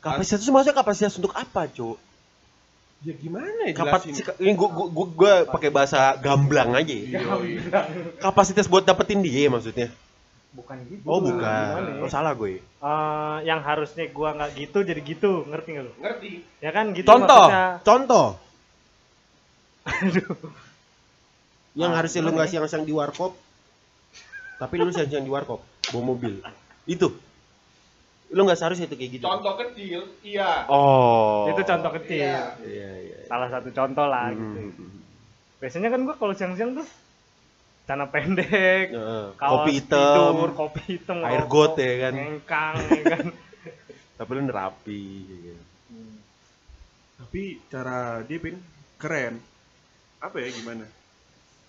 Kapasitas 0.00 0.40
itu 0.40 0.50
maksudnya 0.50 0.76
kapasitas 0.76 1.14
untuk 1.16 1.32
apa, 1.32 1.68
Cuk? 1.68 1.96
ya 3.00 3.16
gimana 3.16 3.64
ya 3.64 3.72
Kapasitas 3.72 4.20
jelasin 4.20 4.44
ini 4.44 4.52
gua 4.52 4.68
gua 4.68 4.86
gua, 4.92 5.06
gua 5.08 5.32
pakai 5.48 5.72
bahasa 5.72 6.12
gamblang 6.16 6.76
aja. 6.76 6.92
ya. 6.92 7.16
Iya, 7.16 7.80
Kapasitas 8.24 8.68
buat 8.68 8.84
dapetin 8.84 9.24
dia 9.24 9.48
maksudnya. 9.48 9.88
Bukan 10.52 10.76
gitu. 10.84 11.04
Oh, 11.08 11.16
Gimana 11.16 11.32
bukan. 11.32 11.80
ya? 11.96 12.04
Oh, 12.04 12.10
salah 12.10 12.36
gue. 12.36 12.60
Eh, 12.60 13.36
yang 13.46 13.60
harusnya 13.60 14.04
gua 14.10 14.36
nggak 14.36 14.50
gitu 14.52 14.78
jadi 14.82 15.00
gitu 15.00 15.48
ngerti 15.48 15.68
nggak 15.72 15.84
lu 15.86 15.92
ngerti 15.96 16.30
ya 16.60 16.70
kan 16.72 16.92
gitu 16.92 17.08
Contoh, 17.08 17.44
maksudnya 17.48 17.64
contoh. 17.80 18.26
Aduh. 19.80 20.36
Yang 21.72 21.90
Ah, 21.90 21.96
harusnya 22.02 22.20
lu 22.20 22.26
gimana 22.26 22.36
nggak 22.36 22.50
siang-siang 22.50 22.84
di 22.84 22.92
warkop, 22.92 23.32
tapi 24.58 24.74
lu 24.76 24.90
siang-siang 24.90 25.22
di 25.22 25.30
warkop, 25.30 25.62
bawa 25.88 26.02
mobil. 26.04 26.42
Itu. 26.84 27.14
Lu 28.30 28.40
nggak 28.42 28.56
seharusnya 28.56 28.86
itu 28.86 28.94
kayak 28.94 29.12
gitu. 29.12 29.24
contoh 29.24 29.54
kecil 29.58 30.00
iya 30.22 30.64
Oh. 30.66 31.50
itu 31.50 31.60
contoh 31.60 31.90
kecil 31.96 32.22
Iya. 32.22 32.54
Iya, 32.60 32.90
iya. 33.00 33.18
salah 33.26 33.48
satu 33.48 33.68
contoh 33.70 34.06
lah 34.06 34.30
gitu 34.30 34.58
Hmm. 34.70 34.98
biasanya 35.58 35.88
kan 35.88 36.00
gua 36.02 36.14
kalau 36.14 36.32
siang-siang 36.32 36.72
tuh 36.72 36.86
celana 37.82 38.06
pendek 38.06 38.86
Heeh. 38.88 39.24
kaos 39.34 39.50
Kopi 39.60 39.70
hitam, 39.74 40.14
tidur, 40.30 40.50
kopi 40.54 40.80
hitam 40.88 41.18
air 41.20 41.42
got 41.44 41.74
ya 41.74 41.94
kan. 42.00 42.12
ngengkang 42.14 42.74
ya 42.88 43.02
kan 43.10 43.26
tapi 44.16 44.30
lu 44.30 44.42
nerapi. 44.42 45.02
gitu. 45.26 45.62
tapi 47.18 47.42
cara 47.66 47.98
dia 48.22 48.38
pin 48.38 48.56
keren 48.96 49.42
apa 50.18 50.36
ya 50.38 50.50
gimana 50.50 50.86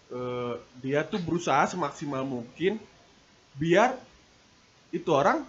Eh, 0.07 0.53
dia 0.77 1.01
tuh 1.01 1.17
berusaha 1.17 1.63
semaksimal 1.65 2.19
mungkin 2.21 2.75
biar 3.53 3.95
itu 4.89 5.07
orang 5.07 5.47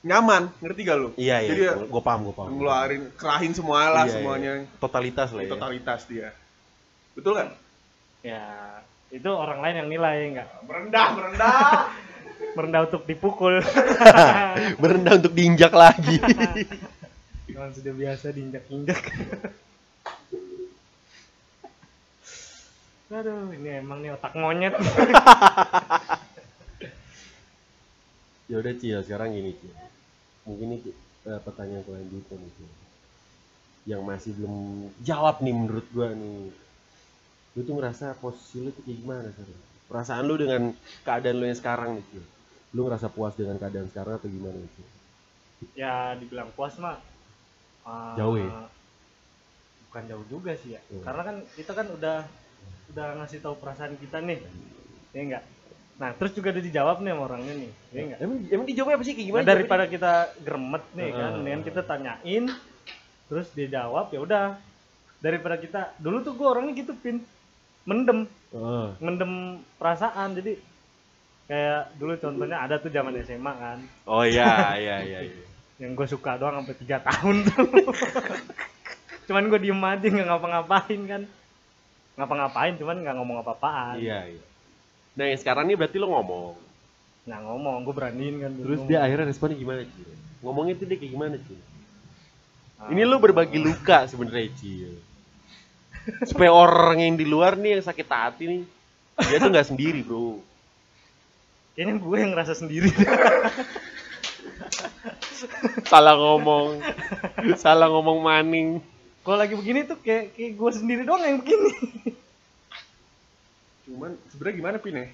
nyaman 0.00 0.48
ngerti 0.58 0.80
gak 0.82 0.96
lu 0.96 1.10
Iya, 1.14 1.36
iya. 1.40 1.48
jadi 1.48 1.62
ya, 1.64 1.74
Gue 1.84 1.98
paham, 2.00 2.20
gue 2.24 2.34
paham. 2.34 2.50
ngeluarin 2.52 3.02
kerahin 3.14 3.52
semua 3.52 3.90
lah 3.90 4.02
Iya, 4.02 4.06
iya. 4.06 4.14
semuanya 4.14 4.52
Totalitas 4.76 5.28
lah 5.30 5.42
ya. 5.42 5.50
totalitas 5.50 6.00
dia 6.04 6.28
betul 7.12 7.32
kan 7.34 7.48
ya 8.20 8.42
itu 9.08 9.26
orang 9.26 9.58
lain 9.58 9.76
yang 9.80 9.88
nilai 9.88 10.16
nggak 10.32 10.48
merendah 10.62 11.06
merendah 11.12 11.58
merendah 12.56 12.80
untuk 12.84 13.02
dipukul 13.04 13.54
Merendah 14.80 15.16
untuk 15.16 15.32
diinjak 15.32 15.72
lagi. 15.72 16.20
Cuman 17.48 17.72
sudah 17.72 17.92
biasa 17.94 18.28
diinjak-injak. 18.28 19.00
Aduh, 23.08 23.52
ini 23.52 23.80
emang 23.80 24.00
nih 24.00 24.12
otak 24.12 24.32
monyet. 24.34 24.76
Ya 28.46 28.56
udah 28.62 28.74
Cil, 28.78 28.98
sekarang 29.02 29.34
gini 29.34 29.52
Cil. 29.58 29.74
Mungkin 30.46 30.66
ini 30.78 30.78
eh, 31.26 31.40
pertanyaan 31.42 31.82
kelanjutan 31.82 32.38
nih 32.38 32.52
Cil. 32.58 32.70
Yang 33.86 34.02
masih 34.02 34.30
belum 34.38 34.56
jawab 35.02 35.42
nih 35.42 35.54
menurut 35.54 35.86
gua 35.94 36.10
nih. 36.14 36.50
Lu 37.56 37.60
tuh 37.64 37.74
ngerasa 37.78 38.18
posisi 38.18 38.60
lu 38.62 38.70
tuh 38.70 38.82
kayak 38.84 38.98
gimana 39.02 39.28
sekarang? 39.32 39.60
Perasaan 39.86 40.24
lu 40.26 40.34
dengan 40.36 40.62
keadaan 41.06 41.36
lu 41.38 41.44
yang 41.46 41.58
sekarang 41.58 41.90
nih 41.98 42.04
Cil. 42.10 42.24
Lu 42.74 42.86
ngerasa 42.86 43.06
puas 43.10 43.34
dengan 43.38 43.58
keadaan 43.58 43.88
sekarang 43.90 44.18
atau 44.18 44.30
gimana 44.30 44.58
Cil? 44.74 44.88
ya 45.72 46.12
dibilang 46.20 46.52
puas 46.52 46.76
mah 46.76 47.00
Jauh 48.18 48.34
ya? 48.34 48.66
Bukan 49.86 50.02
jauh 50.10 50.26
juga 50.26 50.52
sih 50.58 50.74
ya. 50.74 50.82
Hmm. 50.90 51.06
Karena 51.06 51.22
kan 51.22 51.36
kita 51.54 51.72
kan 51.72 51.86
udah 51.94 52.18
udah 52.90 53.06
ngasih 53.22 53.38
tahu 53.38 53.54
perasaan 53.62 53.94
kita 53.94 54.18
nih. 54.26 54.42
Ya 55.14 55.20
enggak? 55.22 55.44
Nah, 55.96 56.12
terus 56.12 56.36
juga 56.36 56.52
udah 56.52 56.60
dijawab 56.60 56.96
nih 57.00 57.12
sama 57.16 57.22
orangnya 57.24 57.54
nih. 57.56 57.70
Ya 57.88 58.00
enggak? 58.04 58.18
Emang 58.20 58.38
emang 58.52 58.66
dijawabnya 58.68 58.96
apa 59.00 59.04
sih 59.04 59.14
kayak 59.16 59.26
gimana? 59.32 59.40
Nah, 59.40 59.48
daripada 59.48 59.84
kita 59.88 60.12
gremet 60.44 60.84
nih 60.92 61.08
kan, 61.08 61.20
Heeh. 61.24 61.36
mendingan 61.40 61.62
kita 61.64 61.80
tanyain 61.82 62.44
terus 63.26 63.46
dia 63.56 63.68
jawab 63.72 64.12
ya 64.12 64.20
udah. 64.20 64.46
Daripada 65.16 65.56
kita 65.56 65.96
dulu 65.96 66.20
tuh 66.20 66.36
gue 66.36 66.46
orangnya 66.46 66.76
gitu 66.76 66.92
pin 67.00 67.24
mendem 67.88 68.28
Heeh. 68.52 68.88
mendem 69.00 69.32
perasaan 69.80 70.36
jadi 70.36 70.60
kayak 71.46 71.96
dulu 71.96 72.12
contohnya 72.18 72.58
ada 72.58 72.76
tuh 72.76 72.90
zaman 72.90 73.14
SMA 73.22 73.52
kan 73.54 73.78
Oh 74.04 74.26
iya, 74.26 74.44
iya, 74.82 74.96
iya. 75.00 75.20
iya. 75.22 75.44
yang 75.78 75.94
gue 75.94 76.04
suka 76.04 76.34
doang 76.36 76.60
sampai 76.60 76.76
tiga 76.76 76.98
tahun 77.00 77.46
tuh 77.46 77.62
cuman 79.30 79.46
gue 79.46 79.60
diem 79.62 79.78
aja 79.78 80.06
nggak 80.06 80.26
ngapa-ngapain 80.26 81.00
kan 81.06 81.22
ngapa-ngapain 82.18 82.74
cuman 82.76 82.96
nggak 83.02 83.16
ngomong 83.16 83.38
apa-apaan 83.40 83.96
Iya, 84.02 84.18
iya. 84.34 84.44
Nah, 85.16 85.24
yang 85.32 85.40
sekarang 85.40 85.64
nih 85.64 85.76
berarti 85.80 85.96
lu 85.96 86.12
ngomong. 86.12 86.54
nggak 87.26 87.42
ngomong 87.42 87.82
gue 87.82 87.90
beraniin 87.90 88.38
kan 88.38 88.54
Terus 88.54 88.86
dia 88.86 89.02
akhirnya 89.02 89.26
responnya 89.26 89.58
gimana, 89.58 89.82
Cil? 89.82 90.06
Ngomongnya 90.44 90.78
tuh 90.78 90.86
dia 90.86 90.94
kayak 91.00 91.10
gimana, 91.10 91.34
Cil? 91.42 91.58
Ah. 92.78 92.92
Ini 92.92 93.02
lu 93.02 93.18
berbagi 93.18 93.58
luka 93.58 94.06
sebenarnya, 94.06 94.52
Cil. 94.60 94.94
Supaya 96.30 96.54
orang 96.54 97.02
yang 97.02 97.18
di 97.18 97.26
luar 97.26 97.58
nih 97.58 97.80
yang 97.80 97.82
sakit 97.82 98.06
hati 98.06 98.44
nih, 98.46 98.62
dia 99.26 99.42
tuh 99.42 99.50
nggak 99.50 99.68
sendiri, 99.72 100.04
Bro. 100.06 100.38
kayaknya 101.74 102.00
gue 102.00 102.16
yang 102.16 102.30
ngerasa 102.32 102.54
sendiri 102.56 102.88
Salah 105.90 106.16
ngomong. 106.16 106.80
Salah 107.60 107.88
ngomong 107.92 108.20
maning. 108.24 108.80
kalau 109.20 109.42
lagi 109.42 109.58
begini 109.58 109.82
tuh 109.82 109.98
kayak 110.00 110.38
kayak 110.38 110.54
gue 110.54 110.70
sendiri 110.70 111.02
doang 111.02 111.18
yang 111.18 111.42
begini 111.42 111.74
cuman 113.86 114.18
sebenarnya 114.28 114.56
gimana 114.58 114.76
pin 114.82 114.98
ya 114.98 115.06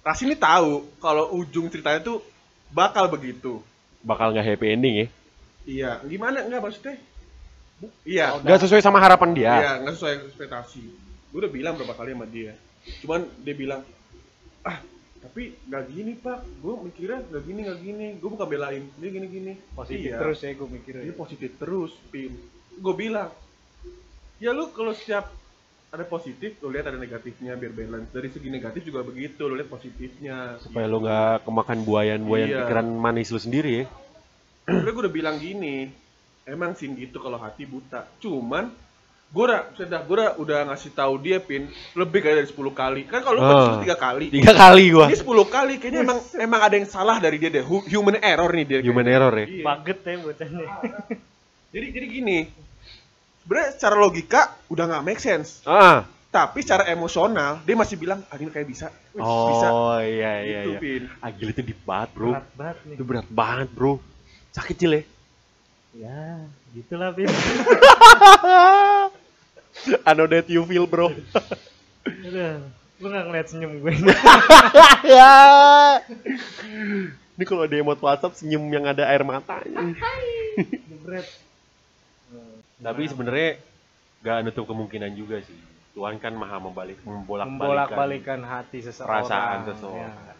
Rasi 0.00 0.24
ini 0.24 0.36
tahu 0.36 0.88
kalau 0.96 1.28
ujung 1.36 1.68
ceritanya 1.68 2.00
tuh 2.00 2.24
bakal 2.72 3.04
begitu. 3.12 3.60
Bakal 4.00 4.32
nggak 4.32 4.48
happy 4.48 4.66
ending 4.72 4.94
ya? 4.96 5.06
Iya, 5.68 5.90
gimana 6.08 6.40
enggak 6.40 6.64
maksudnya? 6.64 6.96
Bu- 7.76 7.92
Iya, 8.08 8.40
Nggak 8.40 8.64
sesuai 8.64 8.80
sama 8.80 8.96
harapan 8.96 9.36
dia. 9.36 9.52
Iya, 9.60 9.72
nggak 9.84 9.94
sesuai 10.00 10.14
ekspektasi. 10.24 10.82
Gue 11.28 11.38
udah 11.44 11.52
bilang 11.52 11.76
berapa 11.76 11.92
kali 11.92 12.16
sama 12.16 12.24
dia. 12.24 12.56
Cuman 13.04 13.28
dia 13.44 13.52
bilang, 13.52 13.84
ah 14.64 14.80
tapi 15.20 15.52
nggak 15.68 15.84
gini 15.92 16.12
pak. 16.16 16.48
Gue 16.64 16.74
mikirnya 16.80 17.20
nggak 17.20 17.42
gini 17.44 17.60
nggak 17.68 17.80
gini. 17.84 18.06
Gue 18.16 18.28
bukan 18.32 18.48
belain 18.48 18.82
dia 18.96 19.10
gini 19.12 19.26
gini. 19.28 19.52
positif 19.76 20.16
Iya, 20.16 20.16
terus 20.16 20.38
ya 20.40 20.50
gue 20.56 20.68
mikirnya 20.80 21.02
Dia 21.04 21.12
positif 21.12 21.50
terus, 21.60 21.92
pin. 22.08 22.32
Gue 22.80 22.94
bilang, 22.96 23.28
ya 24.40 24.56
lu 24.56 24.72
kalau 24.72 24.96
setiap 24.96 25.28
ada 25.90 26.04
positif, 26.04 26.54
lu 26.60 26.70
lihat 26.70 26.86
ada 26.86 26.94
negatifnya 26.96 27.54
biar 27.54 27.72
balance. 27.72 28.08
Dari 28.08 28.28
segi 28.28 28.46
negatif 28.46 28.82
juga 28.84 29.02
begitu, 29.02 29.42
lu 29.42 29.54
lihat 29.54 29.66
positifnya. 29.66 30.54
Supaya 30.56 30.86
lo 30.86 30.98
nggak 30.98 31.42
kemakan 31.42 31.78
buayan-buayan 31.80 32.48
Iya. 32.48 32.58
pikiran 32.62 32.86
manis 32.88 33.28
lu 33.28 33.38
sendiri 33.38 33.70
ya. 33.74 33.84
Sebenernya 34.62 34.92
gue 34.92 35.02
udah 35.02 35.14
bilang 35.16 35.36
gini, 35.36 35.90
emang 36.44 36.72
sih 36.72 36.86
gitu 36.88 37.18
kalau 37.18 37.36
hati 37.36 37.66
buta. 37.66 38.06
Cuman 38.18 38.70
gue 39.26 39.44
udah, 39.44 39.74
sudah 39.74 39.98
gue 40.00 40.14
udah, 40.14 40.30
udah 40.38 40.58
ngasih 40.68 40.90
tahu 40.92 41.14
dia 41.18 41.38
pin 41.38 41.66
lebih 41.92 42.18
kayak 42.20 42.36
dari 42.38 42.48
10 42.48 42.70
kali. 42.72 43.02
Kan 43.04 43.20
kalau 43.20 43.36
lu 43.36 43.42
Ah. 43.42 43.50
oh. 43.50 43.82
tiga 43.82 43.96
kali, 43.96 44.26
Tiga 44.30 44.52
kali 44.52 44.84
gua. 44.90 45.06
ini 45.06 45.18
10 45.18 45.26
kali 45.48 45.74
kayaknya 45.76 46.00
emang 46.02 46.18
emang 46.36 46.60
ada 46.60 46.74
yang 46.76 46.86
salah 46.86 47.18
dari 47.18 47.34
dia 47.36 47.50
deh. 47.50 47.62
Hu- 47.62 47.82
Human 47.84 48.14
error 48.16 48.46
nih 48.48 48.64
dia. 48.64 48.78
Human 48.80 49.06
error 49.06 49.34
ya. 49.34 49.46
Iya. 49.50 49.64
baget 49.64 49.98
ya 50.00 50.14
bocahnya 50.20 50.66
Jadi 51.70 51.86
jadi 51.88 52.06
gini. 52.06 52.38
Sebenarnya 53.40 53.70
secara 53.72 53.96
logika 53.96 54.40
udah 54.66 54.84
nggak 54.86 55.04
make 55.04 55.18
sense. 55.18 55.60
Ah. 55.64 56.04
Tapi 56.30 56.62
secara 56.62 56.86
emosional 56.86 57.58
dia 57.60 57.74
masih 57.74 57.96
bilang, 57.96 58.22
ah 58.24 58.36
ini 58.36 58.48
kayak 58.48 58.64
bisa. 58.64 58.86
Wih, 59.10 59.18
Oh 59.18 59.50
bisa. 59.50 59.68
iya 60.06 60.32
iya 60.40 60.60
Gitu, 60.62 60.70
iya. 60.70 60.78
Pin. 60.78 61.02
Agil 61.18 61.48
itu 61.50 61.62
deep 61.64 61.80
banget 61.82 62.08
bro. 62.12 62.30
berat 62.30 62.46
banget 62.54 62.76
nih 62.80 62.94
Itu 62.94 63.04
berat 63.04 63.28
banget 63.28 63.68
bro. 63.68 63.92
Sakit 64.50 64.76
cil 64.76 64.92
ya. 64.92 65.02
ya 65.92 66.22
gitulah 66.70 67.10
Pin 67.10 67.26
I 70.06 70.12
know 70.12 70.26
that 70.26 70.46
you 70.46 70.62
feel 70.64 70.86
bro. 70.86 71.10
udah 72.06 72.62
lu 73.00 73.06
nggak 73.06 73.24
ngeliat 73.26 73.46
senyum 73.48 73.80
gue 73.80 73.90
ya. 75.10 75.34
Ini 77.32 77.44
kalau 77.44 77.64
ada 77.64 77.74
emot 77.74 77.98
WhatsApp 77.98 78.36
senyum 78.36 78.68
yang 78.68 78.84
ada 78.84 79.02
air 79.04 79.24
matanya. 79.24 79.82
jebret 80.86 81.26
Tapi 82.80 83.02
sebenarnya 83.06 83.50
gak 84.20 84.38
nutup 84.44 84.64
kemungkinan 84.68 85.12
juga 85.12 85.40
sih. 85.44 85.56
Tuhan 85.90 86.16
kan 86.22 86.32
maha 86.32 86.62
membalik 86.62 87.02
membolak-balikan 87.02 87.50
membolak-balikan 87.58 88.40
hati 88.46 88.78
seseorang 88.80 89.26
perasaan 89.26 89.58
seseorang. 89.68 90.12
Ya. 90.14 90.34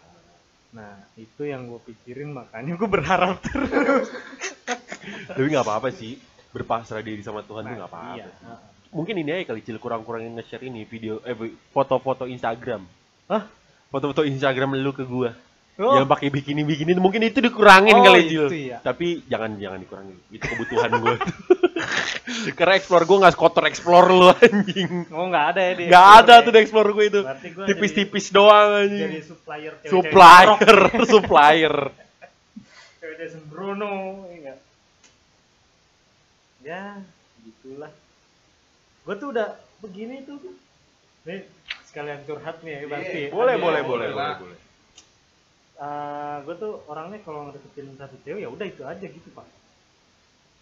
nah 0.70 0.94
itu 1.18 1.42
yang 1.42 1.66
gue 1.66 1.82
pikirin 1.82 2.30
makanya 2.30 2.78
gue 2.78 2.86
berharap 2.86 3.42
terus 3.50 4.06
Tapi 5.26 5.46
nggak 5.50 5.66
apa-apa 5.66 5.90
sih. 5.90 6.16
Berpasrah 6.50 7.02
diri 7.02 7.22
sama 7.22 7.42
Tuhan 7.42 7.66
tuh 7.66 7.74
nggak 7.78 7.90
apa-apa. 7.90 8.14
iya 8.18 8.26
Mungkin 8.90 9.14
ini 9.22 9.30
aja 9.30 9.54
kali 9.54 9.62
cil 9.62 9.78
kurang-kurangin 9.78 10.34
nge-share 10.34 10.66
ini 10.66 10.82
video 10.82 11.22
eh 11.22 11.34
foto-foto 11.70 12.26
Instagram. 12.26 12.82
Hah? 13.30 13.46
Foto-foto 13.90 14.22
Instagram 14.26 14.78
lu 14.78 14.90
ke 14.90 15.06
gua. 15.06 15.30
Oh. 15.78 15.94
Yang 15.98 16.06
pakai 16.10 16.28
bikini-bikini 16.30 16.98
mungkin 16.98 17.22
itu 17.22 17.38
dikurangin 17.38 17.94
Oh, 17.96 18.02
kali 18.02 18.26
itu 18.26 18.46
Cil. 18.50 18.70
ya. 18.74 18.78
Tapi 18.82 19.22
jangan 19.30 19.56
jangan 19.58 19.78
dikurangin. 19.78 20.18
Itu 20.30 20.44
kebutuhan 20.46 20.90
gua. 20.98 21.14
Karena 22.58 22.74
explore 22.74 23.04
gua 23.04 23.16
nggak 23.24 23.36
kotor 23.36 23.64
explore 23.66 24.08
lu 24.08 24.28
anjing. 24.44 25.06
oh 25.10 25.26
nggak 25.28 25.46
ada 25.54 25.60
ya 25.60 25.72
di 25.74 25.84
Nggak 25.88 26.08
ada 26.18 26.34
tuh 26.40 26.52
di 26.52 26.60
explore 26.60 26.90
gua 26.90 27.04
itu. 27.04 27.20
Tipis-tipis 27.66 28.26
doang 28.30 28.68
jadi 28.70 28.84
anjing. 28.86 29.10
supplier 29.24 29.72
cewek-cewek 29.78 29.92
Supplier, 29.92 30.78
supplier. 31.12 31.74
cewek 33.00 33.26
sembrono 33.28 33.94
ya 34.26 34.36
nggak? 34.42 34.58
ya 36.60 37.00
gitulah 37.40 37.88
gue 39.00 39.14
tuh 39.16 39.28
udah 39.32 39.48
begini 39.80 40.28
tuh 40.28 40.36
nih 41.24 41.48
sekalian 41.88 42.20
curhat 42.28 42.60
nih 42.60 42.84
ya 42.84 42.86
berarti 42.86 43.18
Iya, 43.26 43.32
Boleh, 43.32 43.54
Iya, 43.56 43.64
boleh, 43.64 43.80
iya. 43.80 43.88
boleh, 43.88 44.08
boleh. 44.08 44.08
boleh, 44.12 44.36
boleh. 44.44 44.58
gue 46.44 46.54
tuh 46.60 46.72
orangnya 46.84 47.18
kalau 47.24 47.48
ngedeketin 47.48 47.96
satu 47.96 48.12
cewek 48.20 48.44
ya 48.44 48.48
udah 48.52 48.66
itu 48.68 48.82
aja 48.84 49.00
gitu 49.02 49.28
pak 49.32 49.48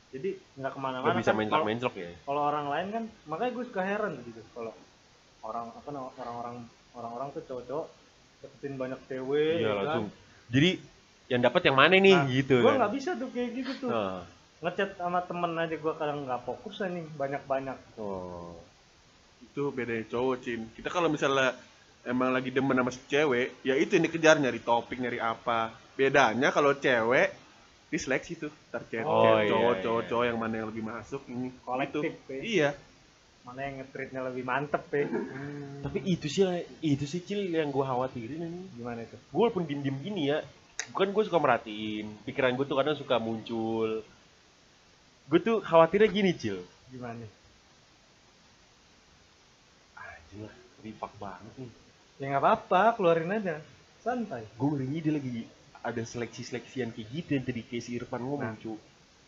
jadi 0.09 0.31
nggak 0.55 0.73
ke 0.73 0.79
mana-mana 0.79 1.07
Gak 1.07 1.17
bisa 1.17 1.25
kan. 1.25 1.29
Kalau- 1.29 1.39
menclok-menclok 1.39 1.95
ya. 1.95 2.11
kalau 2.23 2.43
orang 2.45 2.67
lain 2.67 2.87
kan 2.91 3.03
makanya 3.25 3.51
gue 3.53 3.65
suka 3.67 3.83
heran 3.83 4.13
gitu 4.23 4.41
kalau 4.51 4.73
orang 5.41 5.67
apa 5.71 5.89
namanya 5.89 6.13
orang-orang 6.19 6.57
orang-orang 6.93 7.29
tuh 7.31 7.43
cowok-cowok 7.45 7.87
deketin 8.39 8.75
banyak 8.75 9.01
cewek 9.05 9.55
Iya 9.55 9.61
ya 9.61 9.69
kan? 9.69 9.79
langsung. 9.79 10.07
Jadi 10.49 10.71
yang 11.29 11.41
dapat 11.43 11.61
yang 11.63 11.77
mana 11.77 11.95
nih 11.95 12.15
Nah, 12.15 12.25
gitu 12.27 12.57
gue 12.57 12.67
kan. 12.67 12.79
nggak 12.79 12.93
bisa 12.95 13.11
tuh 13.15 13.29
kayak 13.31 13.51
gitu 13.55 13.73
tuh 13.79 13.91
Nah. 13.91 14.23
ngechat 14.59 14.91
sama 14.95 15.21
temen 15.21 15.53
aja 15.55 15.77
gue 15.77 15.95
kadang 15.95 16.19
nggak 16.25 16.43
fokus 16.43 16.75
nih 16.83 17.05
banyak-banyak 17.13 17.79
Oh. 17.97 18.57
Itu 19.41 19.71
bedanya 19.71 20.03
cowok, 20.05 20.37
Cin. 20.41 20.61
Kita 20.73 20.89
kalau 20.89 21.07
misalnya 21.07 21.55
emang 22.03 22.31
lagi 22.31 22.49
demen 22.49 22.75
sama 22.75 22.91
si 22.91 23.01
cewek, 23.05 23.61
ya 23.61 23.75
itu 23.75 23.91
yang 23.93 24.05
dikejar 24.05 24.37
nyari 24.37 24.59
topik, 24.59 24.97
nyari 24.97 25.19
apa. 25.19 25.71
Bedanya 25.95 26.49
kalau 26.49 26.75
cewek 26.75 27.35
diseleksi 27.89 28.37
tuh, 28.37 28.53
ntar 28.69 28.85
chat, 28.85 29.01
Oh, 29.01 29.39
iya, 29.39 29.49
cowok, 29.49 29.73
iya. 29.73 29.83
cowok, 29.83 30.03
cowok 30.07 30.25
yang 30.25 30.39
mana 30.39 30.55
yang 30.57 30.69
lebih 30.69 30.85
masuk 30.85 31.23
ini. 31.27 31.49
Kolektif, 31.61 32.03
Gitu. 32.05 32.31
ya. 32.31 32.43
Iya. 32.43 32.71
mana 33.41 33.65
yang 33.65 33.81
ngetritnya 33.81 34.21
lebih 34.23 34.45
mantep 34.45 34.85
ya 34.91 35.09
Tapi 35.81 35.99
itu 36.05 36.29
sih 36.29 36.45
itu 36.81 37.01
sih 37.03 37.21
cil 37.23 37.49
yang 37.49 37.69
gue 37.69 37.81
khawatirin 37.81 38.45
ini. 38.45 38.63
gimana 38.75 39.01
itu 39.01 39.17
Gue 39.27 39.41
walaupun 39.43 39.65
diem-diem 39.65 39.97
gini 39.99 40.29
ya, 40.29 40.45
bukan 40.89 41.09
gue 41.09 41.23
suka 41.25 41.39
merhatiin. 41.39 42.13
Pikiran 42.23 42.53
gue 42.53 42.63
tuh 42.63 42.77
kadang 42.77 42.93
suka 42.95 43.17
muncul. 43.17 44.05
Gue 45.25 45.41
tuh 45.41 45.61
khawatirnya 45.61 46.09
gini 46.09 46.33
cil. 46.35 46.61
gimana 46.89 47.25
Anjing 49.95 50.41
lah, 50.43 50.55
ripak 50.79 51.13
banget 51.17 51.53
nih. 51.57 51.71
ya 52.19 52.25
nggak 52.29 52.43
apa-apa 52.43 52.83
keluarin 52.93 53.31
aja 53.31 53.63
santai 53.99 54.43
Gue 54.53 54.69
ngerinya 54.73 55.01
dia 55.01 55.13
lagi 55.15 55.31
ada 55.81 56.03
seleksi-seleksian 56.03 56.91
kayak 56.91 57.09
gitu 57.09 57.31
yang 57.33 57.45
tadi 57.45 57.61
kayak 57.63 57.83
si 57.83 57.91
Irfan 57.95 58.21
ngomong 58.21 58.43
Nah. 58.51 58.57
cu. 58.57 58.75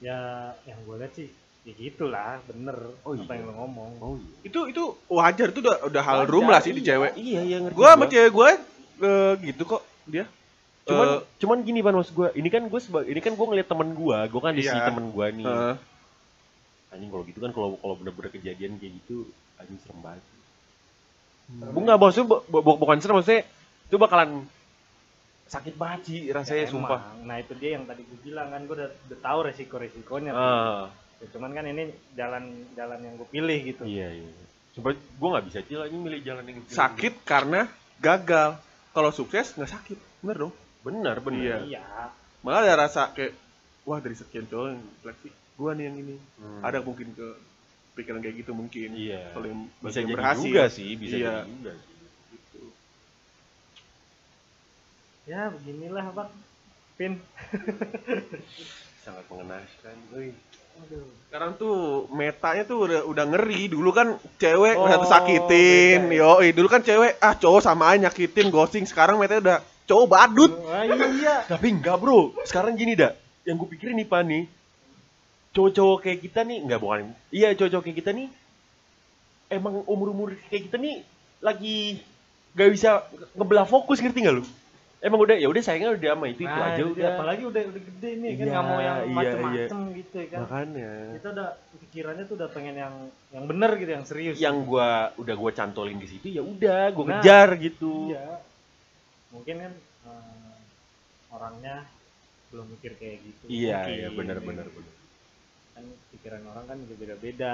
ya 0.00 0.16
yang 0.64 0.80
gue 0.80 0.96
lihat 0.96 1.12
sih 1.12 1.28
ya 1.60 1.72
gitulah 1.74 2.40
bener 2.42 2.72
Oh, 3.00 3.12
apa 3.12 3.28
iya. 3.28 3.36
yang 3.36 3.46
lo 3.46 3.54
ngomong 3.58 3.90
Oh 3.98 4.14
iya. 4.16 4.32
Itu 4.42 4.60
itu 4.66 4.82
wajar 5.06 5.48
itu 5.48 5.60
udah 5.60 5.76
udah 5.84 6.02
hal 6.02 6.18
Wajar, 6.20 6.30
rum 6.30 6.46
lah 6.46 6.58
sih 6.58 6.72
di 6.72 6.80
iya. 6.80 6.88
cewek. 6.90 7.12
Iya, 7.14 7.40
iya 7.42 7.56
ngerti. 7.60 7.76
Gua 7.76 7.88
sama 7.90 8.06
cewek 8.06 8.30
gue 8.30 8.50
eh, 9.00 9.32
gitu 9.44 9.62
kok 9.66 9.82
dia. 10.04 10.24
cuman 10.82 11.06
Eh, 11.06 11.20
cuman 11.38 11.58
gini 11.60 11.80
ban 11.80 11.92
maksud 11.92 12.12
gue 12.12 12.28
ini 12.34 12.48
kan 12.48 12.64
gue 12.64 12.80
ini 13.04 13.20
kan 13.20 13.32
gue 13.32 13.46
ngeliat 13.46 13.68
temen 13.68 13.88
gue 13.92 14.18
gue 14.26 14.40
kan 14.40 14.52
di 14.52 14.60
Iya. 14.60 14.72
sisi 14.72 14.80
temen 14.82 15.04
gue 15.08 15.26
nih 15.34 15.44
eh, 15.46 15.74
anjing 16.90 17.08
kalau 17.08 17.24
gitu 17.24 17.38
kan 17.38 17.50
kalau 17.52 17.68
kalau 17.76 17.94
bener-bener 17.94 18.30
kejadian 18.30 18.74
kayak 18.74 18.98
gitu 18.98 19.28
anjing 19.54 19.78
serem 19.78 20.00
banget 20.00 20.24
bu 21.50 21.78
nggak 21.78 21.94
maksudnya 21.96 22.26
bu- 22.26 22.42
bu- 22.48 22.78
bukan 22.78 22.96
serem 22.98 23.16
maksudnya 23.16 23.42
itu 23.84 23.96
bakalan 23.96 24.46
sakit 25.50 25.74
banget 25.74 26.00
sih 26.04 26.18
rasanya 26.30 26.62
Ya, 26.62 26.70
sumpah 26.70 27.00
emang. 27.00 27.26
nah 27.26 27.36
itu 27.36 27.52
dia 27.54 27.70
yang 27.72 27.84
tadi 27.84 28.02
gue 28.02 28.18
bilang 28.20 28.48
kan 28.48 28.62
gue 28.62 28.76
udah, 28.76 28.90
udah 29.04 29.18
tahu 29.18 29.38
resiko 29.42 29.76
resikonya 29.76 30.30
ah 30.30 30.86
ya, 31.18 31.26
cuman 31.28 31.50
kan 31.50 31.64
ini 31.64 31.84
jalan 32.14 32.44
jalan 32.72 32.98
yang 33.00 33.14
gue 33.16 33.28
pilih 33.28 33.58
gitu 33.66 33.82
iya 33.82 34.08
iya 34.08 34.30
sumpah 34.70 34.94
gue 34.94 35.28
nggak 35.28 35.46
bisa 35.46 35.58
cil 35.60 35.80
anjing 35.80 35.98
milih 35.98 36.22
jalan 36.22 36.44
yang 36.44 36.56
gitu. 36.60 36.70
sakit 36.72 37.14
karena 37.22 37.66
gagal. 37.98 38.54
Kalau 38.90 39.10
sukses 39.10 39.52
nggak 39.52 39.70
sakit, 39.70 39.98
bener 40.20 40.36
dong. 40.40 40.54
benar 40.80 41.18
benar 41.18 41.38
Iya. 41.38 41.56
iya 41.68 41.82
Malah 42.40 42.64
ada 42.64 42.74
rasa 42.80 43.10
kayak 43.10 43.34
wah 43.84 43.98
dari 43.98 44.14
sekian 44.14 44.42
cowok 44.44 44.66
yang 44.68 44.82
seleksi, 44.98 45.28
gua 45.54 45.70
nih 45.72 45.84
yang 45.84 45.96
ini. 46.00 46.16
Hmm. 46.36 46.58
Ada 46.60 46.78
mungkin 46.80 47.12
ke 47.12 47.28
pikiran 47.92 48.18
kayak 48.18 48.36
gitu 48.40 48.50
mungkin. 48.52 48.88
iya 48.92 49.30
Kalau 49.30 49.46
yang 49.46 49.60
bisa 49.76 49.96
yang 49.96 50.08
jadi 50.08 50.16
berhasil. 50.16 50.42
juga 50.44 50.64
sih 50.68 50.90
bisa 50.92 51.14
Iya. 51.16 51.34
jadi 51.36 51.50
juga 51.52 51.72
sih 51.76 51.94
Gitu. 52.32 52.62
Ya 55.30 55.54
beginilah 55.54 56.10
pak 56.10 56.28
pin 56.98 57.22
sangat 59.06 59.24
mengenaskan 59.30 59.96
Wih. 60.12 60.34
Aduh. 60.80 61.04
Sekarang 61.28 61.52
tuh 61.60 62.08
metanya 62.12 62.64
tuh 62.64 62.88
udah 62.88 63.00
udah 63.04 63.24
ngeri. 63.36 63.68
Dulu 63.68 63.90
kan 63.92 64.16
cewek 64.40 64.76
Oh, 64.76 64.88
satu 64.88 65.06
sakitin, 65.08 66.08
beda 66.08 66.40
yo. 66.40 66.52
Dulu 66.56 66.68
kan 66.68 66.80
cewek 66.80 67.20
ah 67.20 67.36
cowok 67.36 67.60
sama 67.60 67.92
aja 67.92 68.08
nyakitin, 68.08 68.48
ghosting. 68.48 68.84
Sekarang 68.88 69.20
metanya 69.20 69.40
udah 69.40 69.58
cowok 69.88 70.06
badut. 70.08 70.52
Ah, 70.68 70.84
iya 70.86 71.44
Tapi 71.44 71.74
enggak 71.74 72.00
bro, 72.00 72.32
sekarang 72.46 72.78
gini 72.78 72.96
dah. 72.96 73.12
Yang 73.44 73.64
gue 73.64 73.68
pikirin 73.76 73.96
nih 73.98 74.08
Pak 74.08 74.22
nih, 74.24 74.44
cowok-cowok 75.56 75.98
kayak 76.06 76.20
kita 76.28 76.40
nih, 76.44 76.58
enggak 76.62 76.78
bukan, 76.78 77.10
iya 77.32 77.48
cowok-cowok 77.56 77.84
kayak 77.88 77.98
kita 78.04 78.10
nih, 78.12 78.28
emang 79.48 79.82
umur-umur 79.88 80.36
kayak 80.52 80.70
kita 80.70 80.76
nih 80.76 81.02
lagi 81.40 82.04
gak 82.52 82.70
bisa 82.70 83.08
ngebelah 83.32 83.64
fokus 83.66 83.98
ngerti 83.98 84.28
nggak 84.28 84.36
lu? 84.38 84.44
Emang 85.00 85.16
udah 85.16 85.32
ya 85.32 85.48
udah 85.48 85.62
sayangnya 85.64 85.96
udah 85.96 86.10
sama 86.12 86.26
itu 86.28 86.44
itu 86.44 86.52
Nah, 86.52 86.66
aja 86.66 86.76
itu 86.76 86.92
udah. 86.92 87.08
apalagi 87.10 87.42
udah 87.48 87.62
udah 87.66 87.82
gede 87.88 88.10
nih 88.14 88.30
kan 88.30 88.36
Iya, 88.36 88.52
nggak 88.52 88.64
mau 88.64 88.78
yang 88.78 88.98
iya, 89.00 89.14
macem-macem 89.16 89.78
gitu 89.96 90.14
ya 90.14 90.26
kan 90.28 90.40
Makanya. 90.44 90.90
kita 91.16 91.28
udah 91.32 91.48
pikirannya 91.80 92.24
tuh 92.24 92.34
udah 92.36 92.48
pengen 92.52 92.74
yang 92.76 92.94
yang 93.30 93.44
bener 93.44 93.70
gitu 93.74 93.90
yang 93.90 94.04
serius 94.04 94.36
Yang 94.36 94.56
gua 94.62 94.88
udah 95.16 95.34
gua 95.34 95.50
cantolin 95.50 95.96
di 95.96 96.04
situ 96.06 96.26
ya 96.28 96.42
udah 96.44 96.92
gua 96.92 97.04
Nah, 97.06 97.10
kejar 97.16 97.48
gitu. 97.56 98.12
iya 98.12 98.44
mungkin 99.30 99.54
kan 99.58 99.72
eh, 100.04 100.56
orangnya 101.30 101.76
belum 102.50 102.66
mikir 102.68 102.92
kayak 102.94 103.16
gitu 103.22 103.44
Iya, 103.48 103.78
Mungkin. 103.80 103.96
iya 103.96 104.08
benar-benar 104.12 104.66
benar. 104.68 104.94
kan 105.70 105.84
pikiran 106.10 106.42
orang 106.44 106.64
kan 106.66 106.76
juga 106.76 106.94
beda-beda 106.98 107.52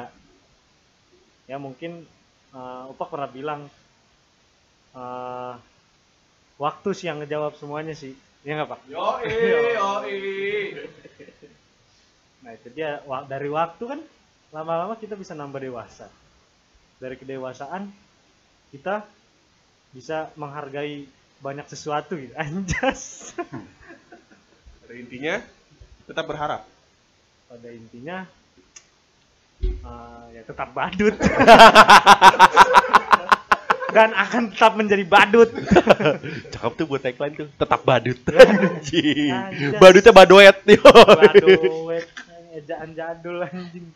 ya 1.47 1.57
mungkin 1.57 2.03
uh, 2.51 2.91
Upak 2.91 3.07
pernah 3.07 3.31
bilang 3.31 3.71
eh, 4.93 5.55
waktu 6.57 6.89
sih 6.97 7.07
yang 7.09 7.21
ngejawab 7.23 7.57
semuanya 7.61 7.93
sih. 7.97 8.17
Ya 8.45 8.57
nggak 8.61 8.69
pak? 8.73 8.81
Yo 8.89 9.03
yo 9.27 9.87
nah 12.45 12.51
itu 12.55 12.69
dia. 12.71 13.03
Dari 13.27 13.49
waktu 13.51 13.85
kan 13.85 14.01
lama-lama 14.55 14.95
kita 14.97 15.19
bisa 15.19 15.35
nambah 15.35 15.59
dewasa. 15.59 16.07
Dari 17.03 17.19
kedewasaan 17.19 17.91
kita 18.71 19.05
bisa 19.91 20.31
menghargai 20.39 21.09
banyak 21.43 21.67
sesuatu 21.69 22.17
gitu. 22.17 22.33
Anjas. 22.41 23.35
Pada 24.81 24.95
intinya 24.95 25.43
tetap 26.07 26.25
berharap. 26.31 26.63
pada 27.47 27.71
intinya 27.71 28.27
eh, 29.63 30.25
ya 30.35 30.43
tetap 30.43 30.75
badut 30.75 31.15
dan 33.97 34.13
akan 34.13 34.53
tetap 34.53 34.77
menjadi 34.77 35.09
badut 35.09 35.49
Cakep 36.53 36.73
tuh 36.77 36.85
buat 36.85 37.01
tagline 37.01 37.33
tuh. 37.33 37.49
Tetap 37.57 37.81
badut. 37.81 38.21
Anjing. 38.37 39.33
Badutnya 39.81 40.13
badoet. 40.13 40.57
badut 40.69 42.05
ejaan 42.57 42.97
jadul 42.97 43.45
anjing 43.45 43.87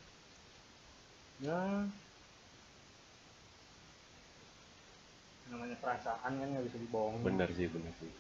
nah 1.41 1.89
namanya 5.49 5.77
perasaan 5.81 6.33
kan 6.37 6.47
nggak 6.53 6.65
bisa 6.69 6.79
dibohongin 6.79 7.25
Bener 7.25 7.49
sih, 7.57 7.67
bener 7.67 7.91
sih. 7.99 8.13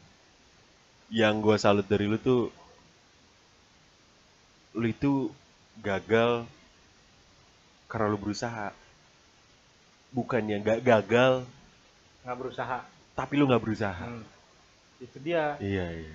Yang 1.12 1.34
gua 1.44 1.56
salut 1.60 1.86
dari 1.86 2.08
lu 2.08 2.16
tuh 2.16 2.48
lu 4.74 4.86
itu 4.88 5.30
gagal 5.78 6.48
karena 7.86 8.06
lu 8.10 8.18
berusaha. 8.18 8.74
Bukannya 10.10 10.58
nggak 10.58 10.80
gagal, 10.82 11.46
nggak 12.22 12.38
berusaha 12.38 12.78
tapi 13.12 13.32
lu 13.36 13.44
nggak 13.44 13.62
berusaha. 13.62 14.04
Hmm. 14.06 14.24
itu 14.98 15.16
dia 15.20 15.56
Iya, 15.58 15.86
iya. 15.96 16.14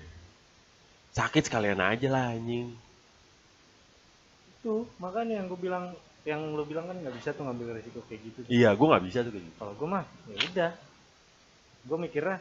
Sakit 1.10 1.42
sekalian 1.44 1.78
aja 1.78 2.08
lah 2.08 2.30
anjing. 2.30 2.70
itu 4.56 4.72
makanya 4.98 5.38
yang 5.38 5.46
gue 5.46 5.60
bilang 5.60 5.94
yang 6.26 6.42
lo 6.52 6.62
bilang 6.62 6.86
kan 6.86 6.98
nggak 6.98 7.14
bisa 7.14 7.30
tuh 7.30 7.46
ngambil 7.46 7.78
resiko 7.78 8.02
kayak 8.04 8.20
gitu 8.24 8.38
Iya, 8.46 8.74
gua 8.74 8.86
nggak 8.94 9.04
bisa 9.06 9.18
tuh 9.22 9.30
kayak 9.30 9.44
gitu. 9.44 9.56
kalau 9.56 9.72
gue 9.74 9.88
mah 9.88 10.04
ya 10.26 10.36
udah 10.44 10.72
gue 11.82 11.98
mikirnya 12.00 12.38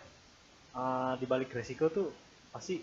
eh, 0.73 1.13
di 1.17 1.25
balik 1.25 1.53
resiko 1.53 1.85
tuh 1.87 2.09
pasti 2.49 2.81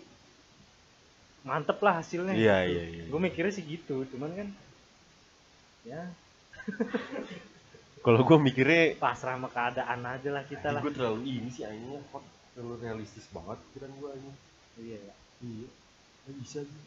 mantep 1.43 1.75
lah 1.77 1.99
hasilnya 1.99 2.31
Iya, 2.31 2.57
gitu. 2.63 2.71
iya, 2.71 2.83
iya. 2.89 3.03
gue 3.11 3.19
mikirnya 3.21 3.51
sih 3.51 3.63
gitu 3.63 4.07
cuman 4.09 4.31
kan 4.33 4.47
ya 5.83 6.01
Kalau 8.03 8.19
gua 8.27 8.35
mikirnya 8.37 8.99
pasrah 8.99 9.39
sama 9.39 9.47
keadaan 9.47 10.03
aja 10.03 10.29
lah 10.29 10.43
kita 10.43 10.75
lah 10.75 10.83
gue 10.83 10.91
terlalu 10.91 11.23
ini 11.23 11.47
sih 11.47 11.63
anjingnya 11.63 12.03
kok 12.11 12.19
terlalu 12.51 12.75
realistis 12.83 13.25
banget 13.31 13.57
pikiran 13.71 13.91
gue 13.95 14.09
anjing. 14.11 14.35
iya 14.77 14.99
ya 14.99 15.13
Iya, 15.43 15.67
nggak 16.23 16.35
bisa 16.39 16.59
gue. 16.63 16.83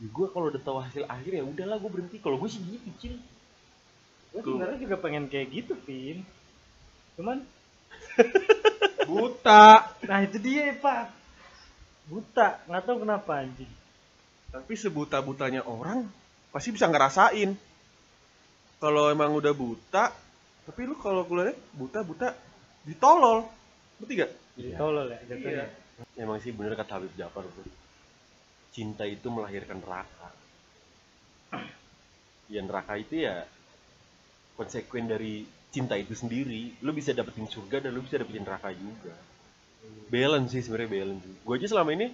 Ya, 0.00 0.08
gue 0.08 0.26
kalau 0.32 0.46
udah 0.52 0.60
tahu 0.60 0.78
hasil 0.80 1.04
akhir 1.08 1.32
ya 1.32 1.44
udahlah 1.44 1.76
gue 1.80 1.90
berhenti. 1.92 2.16
Kalau 2.20 2.36
gue 2.36 2.48
sih 2.48 2.60
gitu, 2.60 2.88
cil. 3.00 3.14
gue 4.32 4.40
sebenarnya 4.40 4.80
juga 4.80 4.96
pengen 4.96 5.28
kayak 5.28 5.48
gitu 5.52 5.76
pin 5.76 6.24
cuman 7.12 7.44
Buta. 9.08 9.92
nah 10.08 10.18
itu 10.24 10.40
dia 10.40 10.72
pak 10.72 11.12
buta 12.08 12.64
nggak 12.64 12.82
tahu 12.88 12.96
kenapa 13.04 13.44
anjing 13.44 13.68
Tapi 14.48 14.72
sebuta-butanya 14.72 15.64
orang 15.64 16.08
pasti 16.48 16.72
bisa 16.72 16.88
ngerasain. 16.88 17.56
Kalau 18.82 19.06
emang 19.14 19.30
udah 19.30 19.54
buta, 19.54 20.10
tapi 20.66 20.80
lu 20.90 20.98
kalau 20.98 21.22
kuliah 21.22 21.54
buta-buta 21.78 22.34
ditolol. 22.82 23.46
Berarti 24.02 24.14
gak? 24.18 24.32
jadi 24.58 24.68
Iya. 24.74 24.76
tolol 24.76 25.06
ya 25.08 25.20
jatuhnya 25.30 25.66
Emang 26.18 26.38
sih 26.42 26.50
bener 26.50 26.74
kata 26.74 26.98
Habib 26.98 27.14
Jafar 27.14 27.46
tuh. 27.46 27.62
Cinta 28.74 29.06
itu 29.06 29.30
melahirkan 29.30 29.78
neraka. 29.78 30.28
Ya 32.50 32.60
neraka 32.60 32.98
itu 32.98 33.22
ya 33.22 33.46
konsekuen 34.58 35.06
dari 35.06 35.46
cinta 35.70 35.94
itu 35.94 36.18
sendiri. 36.18 36.74
Lu 36.82 36.90
bisa 36.90 37.14
dapetin 37.14 37.46
surga 37.46 37.86
dan 37.86 37.94
lu 37.94 38.02
bisa 38.02 38.18
dapetin 38.18 38.42
neraka 38.42 38.74
juga. 38.74 39.14
Balance 40.10 40.58
sih 40.58 40.62
sebenarnya 40.66 40.90
balance. 40.90 41.24
Gue 41.46 41.54
aja 41.54 41.68
selama 41.70 41.90
ini 41.94 42.10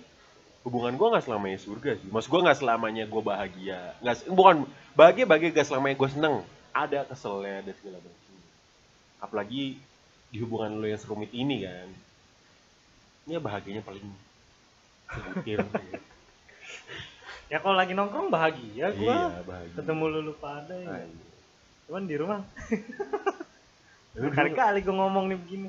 hubungan 0.69 1.01
gue 1.01 1.09
nggak 1.16 1.25
selamanya 1.25 1.59
surga 1.64 1.97
sih. 1.97 2.12
Maksud 2.12 2.29
gue 2.29 2.41
nggak 2.45 2.59
selamanya 2.61 3.05
gue 3.09 3.23
bahagia. 3.25 3.97
Nggak 4.05 4.16
bukan 4.31 4.57
bahagia 4.93 5.25
bahagia 5.25 5.51
gak 5.55 5.69
selamanya 5.73 5.97
gue 5.97 6.11
seneng. 6.12 6.37
Ada 6.73 7.09
keselnya 7.09 7.64
ada 7.64 7.73
segala 7.77 7.99
macam. 8.01 8.35
Apalagi 9.19 9.81
di 10.29 10.37
hubungan 10.45 10.79
lo 10.79 10.87
yang 10.87 11.01
serumit 11.01 11.33
ini 11.33 11.64
kan. 11.64 11.89
Ini 13.27 13.37
ya 13.37 13.41
bahagianya 13.41 13.83
paling 13.85 14.07
sebutir. 15.09 15.59
ya 17.53 17.59
kalau 17.64 17.77
lagi 17.77 17.97
nongkrong 17.97 18.29
bahagia 18.29 18.93
gua 18.93 19.33
iya 19.33 19.41
bahagia. 19.41 19.75
ketemu 19.81 20.05
lulu 20.21 20.33
pada 20.37 20.77
ya. 20.77 21.09
Cuman 21.89 22.05
di 22.05 22.16
rumah 22.21 22.41
Lu 24.19 24.29
di 24.29 24.35
kali-kali 24.35 24.85
gue 24.85 24.93
ngomong 24.93 25.33
nih 25.33 25.39
begini 25.41 25.69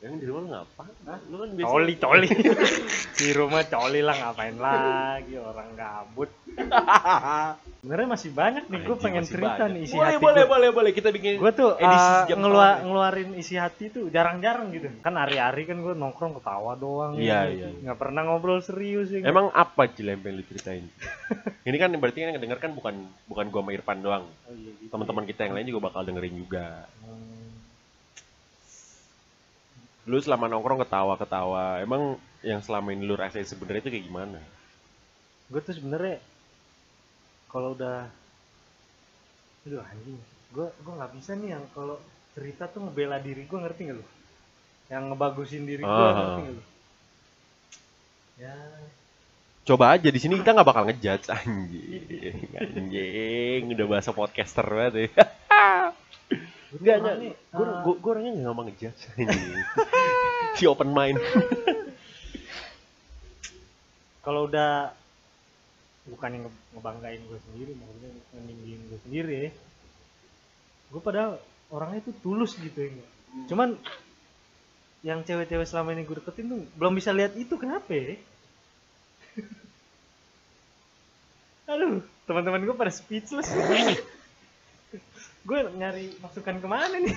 Yang 0.00 0.14
di 0.16 0.26
rumah 0.26 0.40
lu 0.40 0.48
ngapa? 0.48 0.82
Lu 1.28 1.36
kan 1.36 1.50
biasa 1.52 1.68
coli 1.68 1.94
coli 2.00 2.28
di 3.20 3.28
rumah 3.36 3.62
coli 3.62 4.00
lah 4.00 4.16
ngapain 4.16 4.56
lagi 4.56 5.34
orang 5.36 5.70
gabut 5.76 6.30
sebenarnya 7.80 8.08
masih 8.08 8.30
banyak 8.32 8.64
nih 8.64 8.80
gue 8.80 8.96
pengen 8.96 9.24
cerita 9.24 9.60
banyak. 9.64 9.72
nih 9.72 9.80
isi 9.84 9.96
boleh, 9.96 10.08
hati 10.08 10.20
boleh, 10.20 10.44
gua. 10.44 10.52
boleh, 10.56 10.68
boleh. 10.72 10.90
Kita 10.92 11.08
bikin 11.08 11.36
gue 11.36 11.52
tuh 11.52 11.76
edisi 11.76 12.10
uh, 12.12 12.24
ngelua- 12.32 12.80
ngeluarin 12.80 13.30
isi 13.36 13.54
hati 13.56 13.88
tuh 13.88 14.08
jarang-jarang 14.08 14.72
gitu 14.72 14.88
kan 15.00 15.16
hari-hari 15.16 15.64
kan 15.64 15.80
gue 15.80 15.92
nongkrong 15.92 16.36
ketawa 16.40 16.72
doang 16.74 17.16
Iya, 17.16 17.48
gitu. 17.48 17.56
iya. 17.56 17.68
nggak 17.84 17.98
pernah 18.00 18.22
ngobrol 18.24 18.60
serius 18.60 19.08
ya 19.08 19.20
Emang 19.20 19.52
apa 19.52 19.84
Cil 19.86 20.08
yang 20.08 20.20
lu 20.20 20.44
ceritain? 20.44 20.88
Ini 21.68 21.76
kan 21.76 21.92
berarti 21.92 22.18
kan 22.20 22.28
yang 22.32 22.40
denger 22.40 22.58
kan 22.58 22.72
bukan 22.72 22.94
bukan 23.28 23.46
gua 23.48 23.60
sama 23.60 23.70
Irfan 23.72 23.98
doang. 24.00 24.24
oh, 24.24 24.54
iya, 24.56 24.72
gitu. 24.80 24.88
Teman-teman 24.88 25.24
kita 25.24 25.40
yang 25.44 25.54
lain 25.60 25.66
juga 25.68 25.80
bakal 25.86 26.02
dengerin 26.02 26.34
juga. 26.36 26.88
Hmm, 27.04 27.39
Lu 30.08 30.16
selama 30.20 30.48
nongkrong 30.48 30.80
ketawa-ketawa, 30.86 31.82
emang 31.84 32.16
yang 32.40 32.64
selama 32.64 32.92
ini 32.96 33.04
lu 33.04 33.16
rasain 33.18 33.44
sebenarnya 33.44 33.84
itu 33.84 33.90
kayak 33.92 34.06
gimana? 34.08 34.40
gue 35.50 35.58
tuh 35.58 35.74
sebenarnya 35.74 36.22
kalau 37.50 37.74
udah 37.74 38.06
aduh 39.66 39.82
anjing 39.82 40.14
gue 40.54 40.66
gue 40.70 40.92
nggak 40.94 41.12
bisa 41.18 41.34
nih 41.34 41.58
yang 41.58 41.64
kalau 41.74 41.98
cerita 42.38 42.70
tuh 42.70 42.86
ngebela 42.86 43.18
diri 43.18 43.42
gue 43.50 43.58
ngerti 43.58 43.80
nggak 43.90 43.98
lu 43.98 44.06
yang 44.94 45.10
ngebagusin 45.10 45.66
diri 45.66 45.82
gue 45.82 45.90
Ah. 45.90 46.14
ngerti 46.14 46.42
lu 46.54 46.62
ya 48.38 48.54
Coba 49.66 49.94
aja 49.94 50.08
di 50.08 50.18
sini 50.22 50.38
kita 50.38 50.54
nggak 50.56 50.66
bakal 50.66 50.82
ngejudge 50.88 51.30
anjing. 51.30 52.48
Anjing, 52.58 53.62
udah 53.76 53.86
bahasa 53.86 54.10
podcaster 54.10 54.66
banget 54.66 54.94
ya. 55.06 55.10
Enggak, 56.74 56.96
Gue 57.54 58.08
orangnya 58.10 58.30
nggak 58.34 58.46
ngomong 58.50 58.66
ngejudge 58.72 59.02
anjing. 59.14 59.62
Si 60.58 60.66
open 60.66 60.90
mind. 60.90 61.18
kalau 64.24 64.50
udah 64.50 64.92
bukan 66.10 66.30
yang 66.34 66.44
nge- 66.48 66.64
ngebanggain 66.76 67.22
gue 67.24 67.38
sendiri 67.50 67.72
maksudnya 67.76 68.10
ngeninggiin 68.34 68.80
gue 68.88 68.98
sendiri 69.04 69.34
ya. 69.46 69.50
Gue 70.90 71.00
padahal 71.02 71.38
orangnya 71.70 72.10
tuh 72.10 72.16
tulus 72.18 72.58
gitu 72.58 72.82
ya 72.82 72.90
cuman 73.46 73.78
yang 75.06 75.22
cewek-cewek 75.24 75.64
selama 75.64 75.94
ini 75.94 76.04
gue 76.04 76.18
deketin 76.18 76.50
tuh 76.50 76.66
belum 76.76 76.98
bisa 76.98 77.14
lihat 77.14 77.38
itu 77.38 77.54
kenapa 77.56 77.88
ya? 77.94 78.18
Aduh 81.72 82.02
teman-teman 82.26 82.66
gue 82.66 82.74
pada 82.74 82.92
speechless. 82.92 83.48
Gue 85.40 85.56
nyari 85.72 86.12
masukan 86.20 86.60
ke 86.60 86.68
mana 86.68 87.00
nih 87.00 87.16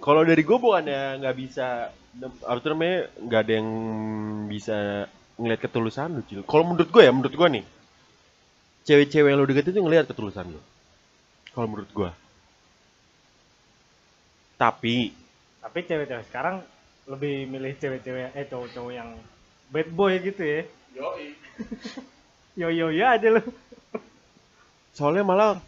Kalau 0.00 0.22
dari 0.22 0.42
gue 0.44 0.58
bukannya 0.60 1.20
nggak 1.20 1.36
bisa, 1.36 1.90
apa 2.44 2.58
tuh 2.60 2.76
namanya 2.76 3.08
nggak 3.16 3.40
ada 3.42 3.52
yang 3.56 3.70
bisa 4.48 4.76
ngeliat 5.40 5.60
ketulusan 5.60 6.20
lu, 6.20 6.22
Cil. 6.28 6.42
Kalau 6.44 6.64
menurut 6.64 6.88
gue 6.88 7.02
ya, 7.02 7.12
menurut 7.12 7.34
gue 7.34 7.48
nih, 7.60 7.64
cewek-cewek 8.88 9.28
yang 9.32 9.38
lu 9.40 9.48
deketin 9.48 9.76
tuh 9.76 9.84
ngeliat 9.84 10.06
ketulusan 10.08 10.46
lu. 10.52 10.60
Kalau 11.52 11.66
menurut 11.68 11.90
gue. 11.92 12.10
Tapi, 14.56 15.12
tapi 15.60 15.78
cewek-cewek 15.84 16.24
sekarang 16.32 16.64
lebih 17.06 17.44
milih 17.44 17.76
cewek-cewek 17.76 18.32
eh 18.32 18.48
cowok-cowok 18.48 18.92
yang 18.92 19.14
bad 19.70 19.86
boy 19.94 20.18
gitu 20.18 20.42
ya 20.42 20.66
Yoi. 20.96 21.38
yo 22.58 22.66
yo 22.72 22.88
ya 22.90 23.14
aja 23.14 23.30
lu 23.30 23.44
soalnya 24.96 25.22
malah 25.28 25.60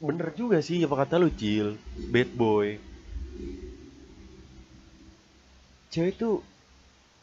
bener 0.00 0.32
juga 0.32 0.64
sih 0.64 0.80
apa 0.84 1.04
kata 1.04 1.20
lu, 1.20 1.28
Cil. 1.28 1.76
Bad 2.08 2.32
boy. 2.32 2.80
Cewek 5.94 6.18
tuh 6.18 6.42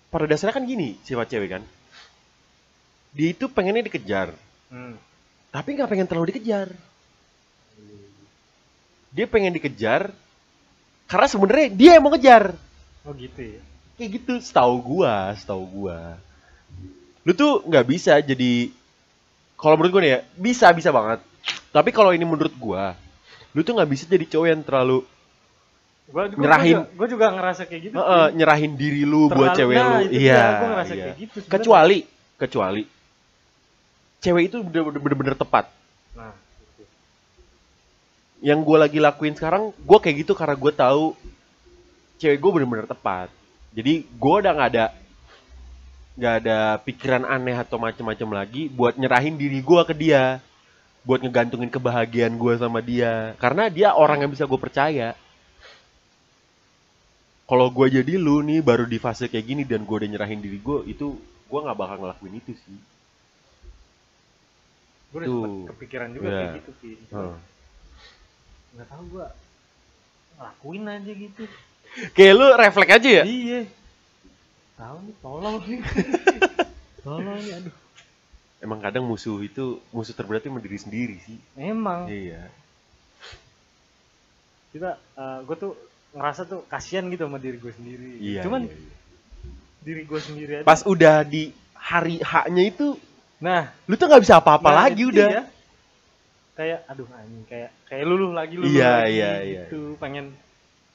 pada 0.07 0.27
dasarnya 0.27 0.55
kan 0.55 0.63
gini 0.63 0.95
sifat 1.03 1.27
cewek 1.27 1.49
kan. 1.59 1.63
Dia 3.11 3.35
itu 3.35 3.51
pengennya 3.51 3.87
dikejar. 3.87 4.35
Hmm. 4.71 4.95
tapi 5.51 5.75
nggak 5.75 5.91
pengen 5.91 6.07
terlalu 6.07 6.31
dikejar. 6.31 6.71
Dia 9.11 9.27
pengen 9.27 9.51
dikejar 9.51 10.15
karena 11.11 11.27
sebenarnya 11.27 11.67
dia 11.75 11.99
yang 11.99 12.03
mau 12.07 12.15
ngejar. 12.15 12.55
Oh 13.03 13.11
gitu 13.11 13.59
ya. 13.59 13.61
kayak 13.99 14.09
gitu 14.15 14.33
setahu 14.39 14.79
gua 14.79 15.35
setahu 15.35 15.67
gua. 15.67 16.15
Lu 17.27 17.35
tuh 17.35 17.67
nggak 17.67 17.83
bisa 17.83 18.23
jadi 18.23 18.71
kalau 19.59 19.75
menurut 19.75 19.91
gua 19.91 20.01
nih 20.07 20.11
ya 20.15 20.19
bisa 20.39 20.71
bisa 20.71 20.95
banget. 20.95 21.19
Tapi 21.75 21.91
kalau 21.91 22.15
ini 22.15 22.23
menurut 22.23 22.55
gua 22.55 22.95
lu 23.51 23.67
tuh 23.67 23.75
nggak 23.75 23.91
bisa 23.91 24.07
jadi 24.07 24.23
cowok 24.23 24.47
yang 24.47 24.63
terlalu 24.63 25.03
Gua, 26.11 26.27
gua, 26.27 26.43
Nyerahin. 26.43 26.77
Gua 26.91 27.07
juga, 27.07 27.25
juga 27.31 27.35
ngerasa 27.39 27.61
kayak 27.63 27.81
gitu. 27.81 27.93
eh, 27.93 28.03
eh, 28.03 28.27
nyerahin 28.35 28.73
diri 28.75 29.01
lu 29.01 29.25
buat 29.25 29.55
Terlalu- 29.55 29.57
cewek 29.57 29.75
nah, 29.75 29.87
lu 29.87 30.03
iya 30.11 30.43
ngerasa 30.59 30.93
iya. 30.93 31.03
kayak 31.07 31.15
gitu 31.17 31.37
kecuali 31.47 31.97
kecuali 32.35 32.83
cewek 34.19 34.43
itu 34.45 34.57
bener- 34.61 34.99
bener-bener 34.99 35.35
tepat 35.35 35.65
Nah, 36.11 36.35
gitu. 36.35 36.83
yang 38.43 38.59
gue 38.59 38.77
lagi 38.77 38.99
lakuin 38.99 39.33
sekarang 39.33 39.71
gue 39.71 39.97
kayak 39.97 40.17
gitu 40.21 40.33
karena 40.33 40.53
gue 40.53 40.71
tahu 40.71 41.03
cewek 42.17 42.37
gue 42.37 42.51
bener-bener 42.51 42.85
tepat 42.85 43.31
jadi 43.71 44.03
gue 44.03 44.33
udah 44.37 44.51
nggak 44.51 44.69
ada 44.69 44.85
nggak 46.11 46.35
ada 46.43 46.57
pikiran 46.83 47.23
aneh 47.23 47.55
atau 47.55 47.79
macem-macem 47.79 48.27
lagi 48.27 48.67
buat 48.67 48.99
nyerahin 48.99 49.39
diri 49.39 49.63
gue 49.63 49.81
ke 49.87 49.95
dia 49.95 50.43
buat 51.01 51.17
ngegantungin 51.17 51.71
kebahagiaan 51.71 52.35
gue 52.35 52.53
sama 52.59 52.77
dia 52.77 53.31
karena 53.39 53.71
dia 53.71 53.95
orang 53.95 54.21
yang 54.21 54.29
bisa 54.29 54.43
gue 54.43 54.59
percaya 54.59 55.15
kalau 57.51 57.67
gue 57.67 57.99
jadi 57.99 58.15
lu 58.15 58.39
nih 58.39 58.63
baru 58.63 58.87
di 58.87 58.95
fase 58.95 59.27
kayak 59.27 59.43
gini 59.43 59.63
dan 59.67 59.83
gue 59.83 59.91
udah 59.91 60.07
nyerahin 60.07 60.39
diri 60.39 60.55
gue 60.55 60.87
itu 60.87 61.19
gue 61.19 61.59
nggak 61.59 61.75
bakal 61.75 61.99
ngelakuin 61.99 62.39
itu 62.39 62.55
sih 62.55 62.79
Gua 65.11 65.19
udah 65.19 65.27
sempet 65.27 65.51
kepikiran 65.75 66.09
juga 66.15 66.27
Iya. 66.31 66.39
kayak 66.39 66.55
gitu, 66.55 66.71
Pi. 66.79 66.89
Heeh. 67.11 67.35
Nggak 68.71 68.87
tahu 68.87 69.03
gua 69.11 69.27
ngelakuin 70.39 70.83
aja 70.87 71.11
gitu. 71.11 71.43
kayak 72.15 72.33
lu 72.39 72.47
refleks 72.55 72.93
aja 72.95 73.09
ya 73.19 73.23
Iya. 73.27 73.61
Tahu 74.79 74.97
nih, 75.03 75.15
tolong 75.19 75.55
nih. 75.67 75.79
tolong 77.05 77.39
nih, 77.43 77.53
aduh. 77.59 77.75
emang 78.63 78.79
kadang 78.79 79.03
musuh 79.03 79.43
itu 79.43 79.83
musuh 79.91 80.15
terberat 80.15 80.47
itu 80.47 80.53
diri 80.63 80.79
sendiri 80.79 81.15
sih 81.27 81.35
Emang 81.59 82.07
iya 82.07 82.47
kita 84.71 84.95
gue 85.43 85.55
tuh 85.59 85.73
ngerasa 86.11 86.41
tuh 86.47 86.61
kasihan 86.67 87.07
gitu 87.07 87.23
sama 87.27 87.39
diri 87.39 87.57
gue 87.57 87.73
sendiri. 87.73 88.11
Iya. 88.19 88.41
Cuman 88.43 88.67
iya, 88.67 88.75
iya. 88.75 88.91
diri 89.83 90.01
gue 90.03 90.19
sendiri 90.19 90.51
aja. 90.61 90.65
Pas 90.67 90.81
udah 90.83 91.23
di 91.23 91.55
hari 91.75 92.19
haknya 92.21 92.63
itu, 92.67 92.99
nah, 93.39 93.71
lu 93.87 93.95
tuh 93.95 94.05
nggak 94.11 94.23
bisa 94.23 94.37
apa-apa 94.43 94.69
nah, 94.69 94.77
lagi 94.85 95.03
udah. 95.07 95.27
dia. 95.27 95.41
Kayak 96.51 96.79
aduh 96.85 97.07
anjing 97.15 97.43
kayak 97.47 97.71
kayak 97.87 98.05
luluh 98.05 98.31
lagi 98.35 98.53
luluh 98.59 98.69
Iya, 98.69 98.91
lagi 98.91 99.11
iya, 99.15 99.31
iya. 99.41 99.63
gitu. 99.65 99.95
Pengen 99.97 100.35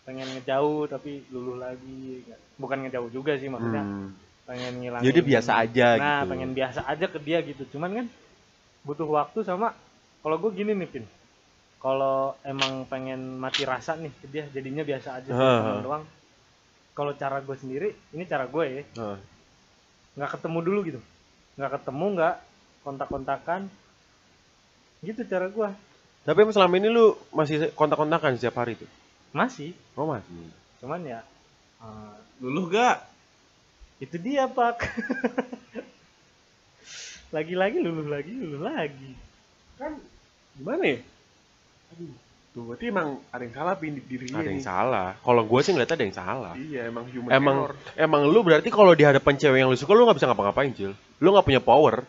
pengen 0.06 0.28
ngejauh 0.36 0.86
tapi 0.86 1.24
luluh 1.32 1.56
lagi. 1.58 2.22
Bukan 2.60 2.86
ngejauh 2.86 3.10
juga 3.10 3.34
sih 3.40 3.48
maksudnya. 3.48 3.82
Hmm. 3.82 4.10
pengen 4.46 4.78
ngilangin 4.78 5.06
Jadi 5.10 5.20
biasa 5.26 5.52
aja 5.58 5.88
nah 5.98 6.22
gitu. 6.22 6.30
pengen 6.30 6.50
biasa 6.54 6.80
aja 6.86 7.06
ke 7.10 7.18
dia 7.18 7.42
gitu 7.42 7.66
cuman 7.74 7.90
kan 7.98 8.06
butuh 8.86 9.08
waktu 9.10 9.42
sama 9.42 9.74
kalau 10.22 10.38
gue 10.38 10.54
gini 10.54 10.70
nih 10.70 10.86
pin 10.86 11.04
kalau 11.86 12.34
emang 12.42 12.82
pengen 12.90 13.38
mati 13.38 13.62
rasa 13.62 13.94
nih 13.94 14.10
dia 14.26 14.42
jadinya 14.50 14.82
biasa 14.82 15.22
aja 15.22 15.30
temen 15.30 15.86
doang 15.86 16.02
kalau 16.98 17.14
cara 17.14 17.38
gue 17.38 17.54
sendiri 17.54 17.94
ini 18.10 18.26
cara 18.26 18.50
gue 18.50 18.64
ya 18.66 18.82
Heeh. 18.98 19.18
nggak 20.18 20.30
ketemu 20.34 20.58
dulu 20.66 20.80
gitu 20.82 21.00
nggak 21.54 21.78
ketemu 21.78 22.06
nggak 22.18 22.34
kontak-kontakan 22.82 23.60
gitu 25.00 25.22
cara 25.24 25.46
gue 25.46 25.70
Tapi 26.26 26.42
emang 26.42 26.50
selama 26.50 26.74
ini 26.74 26.90
lu 26.90 27.14
masih 27.30 27.70
kontak-kontakan 27.70 28.34
setiap 28.34 28.58
hari 28.58 28.74
tuh? 28.74 28.90
masih 29.30 29.70
Oh 29.94 30.10
masih. 30.10 30.50
cuman 30.82 31.06
ya 31.06 31.22
eh, 31.78 32.14
Luluh 32.42 32.66
gak? 32.66 32.98
itu 34.02 34.18
dia 34.18 34.50
pak 34.50 34.82
lagi-lagi 37.36 37.78
luluh 37.78 38.10
lagi 38.10 38.32
luluh 38.34 38.62
lagi 38.66 39.14
Kan 39.78 40.02
gimana 40.56 40.82
ya? 40.82 40.98
Aduh, 41.94 42.12
tuh 42.50 42.62
berarti 42.66 42.84
emang 42.88 43.08
ada 43.28 43.42
yang 43.42 43.54
salah 43.54 43.74
pin 43.76 43.94
dirinya 44.00 44.40
Ada 44.40 44.48
yang 44.48 44.58
nih. 44.58 44.66
salah. 44.66 45.08
Kalau 45.20 45.42
gue 45.44 45.60
sih 45.60 45.70
ngeliatnya 45.70 45.96
ada 45.96 46.04
yang 46.04 46.16
salah. 46.16 46.54
Iya, 46.56 46.80
emang 46.88 47.04
human 47.08 47.30
Emang 47.30 47.56
error. 47.62 47.74
emang 47.94 48.22
lu 48.26 48.40
berarti 48.42 48.68
kalau 48.68 48.92
di 48.92 49.04
hadapan 49.04 49.34
cewek 49.34 49.58
yang 49.60 49.70
lu 49.70 49.76
suka 49.76 49.92
lu 49.92 50.04
nggak 50.04 50.18
bisa 50.18 50.26
ngapa-ngapain, 50.26 50.72
Cil. 50.72 50.92
Lu 51.18 51.28
nggak 51.30 51.46
punya 51.46 51.60
power. 51.60 52.02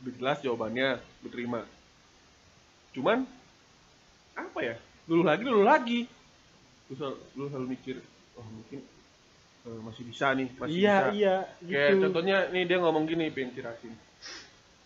Udah 0.00 0.12
jelas 0.16 0.38
jawabannya, 0.40 0.88
gue 1.20 1.30
terima. 1.30 1.60
Cuman 2.90 3.28
apa 4.32 4.60
ya? 4.64 4.74
Luluh 5.04 5.26
lagi, 5.26 5.42
luluh 5.44 5.66
lagi. 5.66 6.00
Lu 6.88 6.94
selalu, 6.96 7.16
lu 7.36 7.44
selalu 7.46 7.66
mikir, 7.70 7.96
oh 8.34 8.46
mungkin 8.48 8.80
eh, 9.62 9.80
masih 9.84 10.02
bisa 10.08 10.32
nih, 10.32 10.48
masih 10.56 10.72
iya 10.74 10.96
bisa. 11.04 11.12
iya 11.12 11.34
Kayak 11.60 11.90
gitu 11.92 11.96
contohnya 12.08 12.36
nih 12.48 12.64
dia 12.64 12.78
ngomong 12.80 13.04
gini 13.04 13.28
pengen 13.28 13.52
cirasin. 13.52 13.92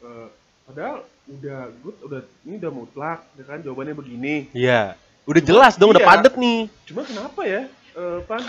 Eh, 0.02 0.28
padahal 0.64 0.96
udah 1.24 1.60
good, 1.80 1.96
udah 2.02 2.20
ini 2.44 2.54
udah 2.58 2.72
mutlak, 2.72 3.18
ya 3.34 3.44
kan 3.44 3.60
jawabannya 3.60 3.94
begini. 3.94 4.34
Iya. 4.52 4.96
Udah 5.24 5.40
jelas 5.40 5.76
dong, 5.76 5.92
udah 5.96 6.04
Iya. 6.04 6.10
padet 6.10 6.34
nih. 6.36 6.60
Cuma 6.84 7.00
kenapa 7.02 7.40
ya, 7.44 7.64
eh, 7.96 8.18
Pan? 8.28 8.44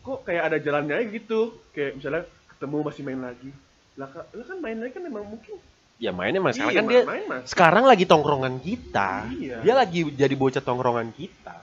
Kok 0.00 0.22
kayak 0.22 0.42
ada 0.52 0.58
jalannya 0.60 0.96
gitu? 1.08 1.56
Kayak 1.72 1.98
misalnya 1.98 2.22
ketemu 2.52 2.76
masih 2.84 3.02
main 3.02 3.20
lagi. 3.20 3.50
Lah, 3.96 4.08
lah 4.12 4.44
kan 4.44 4.58
main 4.60 4.76
lagi 4.76 4.92
kan 4.92 5.02
memang 5.02 5.24
mungkin. 5.24 5.56
Ya 5.96 6.12
mainnya 6.12 6.44
mas, 6.44 6.60
sekarang 6.60 6.76
Iya, 6.76 6.80
kan 6.84 6.86
dia 6.92 7.02
main 7.08 7.24
mas. 7.24 7.42
sekarang 7.48 7.84
lagi 7.88 8.04
tongkrongan 8.04 8.60
kita. 8.60 9.24
Iya. 9.32 9.56
Dia 9.64 9.74
lagi 9.74 10.04
jadi 10.12 10.34
bocah 10.36 10.60
tongkrongan 10.60 11.08
kita. 11.16 11.56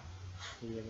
Iya, 0.66 0.82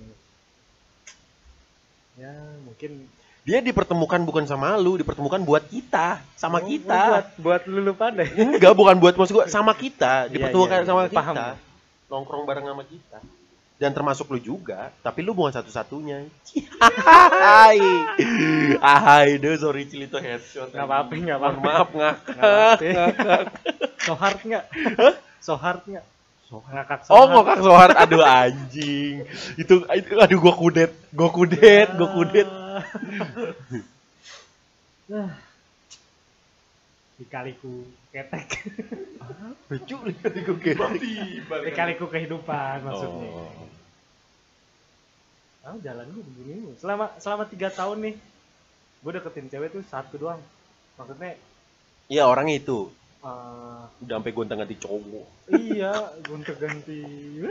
ya 2.14 2.32
mungkin 2.64 3.10
Dia 3.44 3.60
dipertemukan 3.60 4.24
bukan 4.24 4.48
sama 4.48 4.80
lu, 4.80 4.96
dipertemukan 4.96 5.44
buat 5.44 5.68
kita, 5.68 6.24
sama 6.40 6.64
Oh, 6.64 6.68
kita. 6.68 6.96
buat 7.12 7.26
buat 7.44 7.62
lulu 7.68 7.92
pada 7.92 8.24
Enggak, 8.24 8.72
bukan 8.72 8.96
buat 9.04 9.20
maksud 9.20 9.34
gua 9.36 9.46
sama 9.52 9.76
kita, 9.76 10.32
Iya, 10.32 10.32
dipertemukan 10.32 10.80
iya, 10.80 10.88
sama 10.88 11.02
iya. 11.04 11.12
kita. 11.12 11.20
Paham. 11.20 11.36
Nongkrong 12.08 12.44
bareng 12.48 12.66
sama 12.72 12.84
kita. 12.88 13.20
Dan 13.76 13.92
termasuk 13.92 14.32
lu 14.32 14.40
juga, 14.40 14.96
tapi 15.04 15.20
lu 15.20 15.36
bukan 15.36 15.52
satu-satunya. 15.52 16.24
Hai. 16.80 17.84
Hai, 18.80 19.36
deh 19.36 19.60
sorry 19.60 19.92
Cil 19.92 20.08
itu 20.08 20.16
headshot. 20.16 20.72
Nggak 20.72 20.88
apa-apa, 20.88 21.12
nggak 21.12 21.40
Mohon 21.44 21.56
apa-apa. 21.60 21.68
Maaf, 21.68 21.90
ngakak. 21.92 23.44
So 24.00 24.14
hard 24.16 24.40
nggak 24.40 24.64
so 25.44 25.54
hard 25.60 25.84
nggak 25.84 26.06
ngakak 26.64 27.00
so 27.04 27.12
Oh, 27.12 27.28
hard. 27.28 27.32
ngokak 27.36 27.58
sohar. 27.60 27.90
Aduh 27.98 28.24
anjing. 28.24 29.28
Itu, 29.60 29.84
itu 29.84 30.14
aduh 30.16 30.40
gua 30.40 30.54
kudet. 30.56 30.92
Gua 31.12 31.28
kudet, 31.28 31.92
gua 32.00 32.08
kudet. 32.14 32.48
Dikaliku 37.14 37.86
ketek. 38.10 38.50
Lucu 39.70 39.96
kudet. 39.96 40.34
Tiba-tiba. 40.34 41.56
Dikaliku 41.62 42.06
kehidupan 42.10 42.82
maksudnya. 42.84 43.30
Oh. 43.30 43.70
Ah, 45.64 45.78
jalan 45.80 46.04
gue 46.12 46.24
begini 46.26 46.54
nih. 46.60 46.76
Selama 46.76 47.14
selama 47.18 47.48
tiga 47.48 47.72
tahun 47.72 48.04
nih, 48.04 48.16
gue 49.00 49.12
deketin 49.14 49.48
cewek 49.48 49.70
tuh 49.72 49.84
satu 49.88 50.18
doang. 50.20 50.42
Maksudnya, 50.98 51.38
Iya, 52.12 52.28
orangnya 52.28 52.60
itu. 52.60 52.92
eh, 53.24 53.84
Udah 54.04 54.20
sampai 54.20 54.36
gonta-ganti 54.36 54.76
cowok. 54.76 55.24
iya, 55.56 55.94
gonta 56.22 56.52
ganti. 56.54 57.00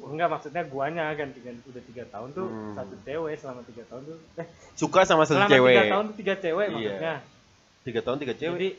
Enggak 0.00 0.28
maksudnya 0.30 0.62
guanya 0.64 1.10
ganti 1.12 1.38
ganti 1.38 1.62
udah 1.64 1.82
tiga 1.84 2.04
tahun 2.06 2.28
tuh 2.32 2.46
Hmm. 2.46 2.74
satu 2.74 2.94
cewek 3.00 3.34
selama 3.34 3.60
tiga 3.64 3.82
tahun 3.84 4.02
tuh 4.04 4.18
eh 4.36 4.46
Suka 4.72 5.00
sama 5.02 5.22
satu 5.22 5.36
selama 5.36 5.50
cewek. 5.50 5.72
tiga 5.72 5.84
tahun 5.88 6.04
tuh 6.04 6.16
tiga 6.16 6.34
cewek 6.36 6.66
Iya. 6.66 6.72
maksudnya 6.72 7.14
Tiga 7.82 8.00
tahun 8.00 8.18
tiga 8.18 8.34
cewek. 8.34 8.56
jadi 8.56 8.70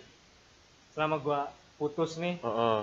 selama 0.89 1.15
gua 1.17 1.39
putus 1.75 2.15
nih 2.15 2.35
Heeh. 2.37 2.79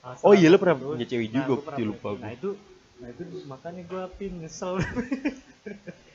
ah, 0.00 0.14
Oh 0.20 0.32
iya, 0.32 0.46
lu 0.46 0.56
pernah 0.56 0.76
punya 0.76 1.04
cewek 1.04 1.28
nah, 1.28 1.34
juga, 1.44 1.52
punya 1.66 1.84
lupa 1.84 1.98
cewek. 2.04 2.14
gua. 2.14 2.22
nah 2.22 2.32
itu 2.32 2.50
nah 2.98 3.08
itu 3.08 3.22
makanya 3.44 3.82
gua 3.84 4.04
pin 4.10 4.32
nyesel 4.36 4.74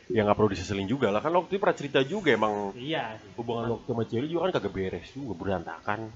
Ya 0.05 0.21
nggak 0.21 0.35
perlu 0.35 0.49
diseselin 0.49 0.85
juga 0.85 1.07
lah 1.09 1.19
kan 1.19 1.29
lo 1.29 1.41
waktu 1.41 1.55
itu 1.55 1.61
pernah 1.61 1.77
cerita 1.77 1.99
juga 2.01 2.29
emang 2.29 2.75
iya 2.75 3.15
sih. 3.17 3.31
hubungan 3.35 3.63
lo 3.65 3.75
sama 3.83 4.03
cewek 4.03 4.27
juga 4.27 4.39
kan 4.45 4.51
kagak 4.53 4.73
beres 4.73 5.07
juga 5.09 5.33
berantakan. 5.33 6.11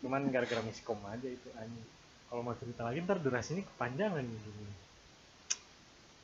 cuman 0.00 0.20
gara-gara 0.26 0.60
miskom 0.60 0.98
aja 1.04 1.24
itu 1.24 1.48
anjing 1.54 1.84
kalau 2.30 2.40
mau 2.40 2.54
cerita 2.54 2.86
lagi 2.86 3.02
ntar 3.02 3.18
durasinya 3.18 3.66
kepanjangan 3.66 4.22
nih 4.22 4.40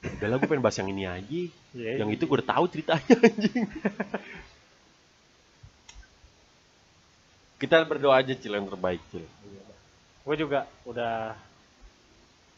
Udah 0.06 0.28
lah 0.30 0.36
gue 0.38 0.46
pengen 0.46 0.62
bahas 0.62 0.78
yang 0.78 0.86
ini 0.88 1.02
aja. 1.02 1.40
Iya, 1.74 1.98
Yang 1.98 2.10
itu 2.14 2.22
gue 2.24 2.36
udah 2.38 2.46
tahu 2.46 2.64
ceritanya 2.70 3.14
anjing. 3.26 3.66
Kita 7.56 7.82
berdoa 7.82 8.20
aja 8.20 8.32
Cil 8.32 8.54
yang 8.54 8.68
terbaik 8.68 9.02
Cil. 9.10 9.26
gue 10.26 10.36
juga 10.36 10.66
udah 10.82 11.34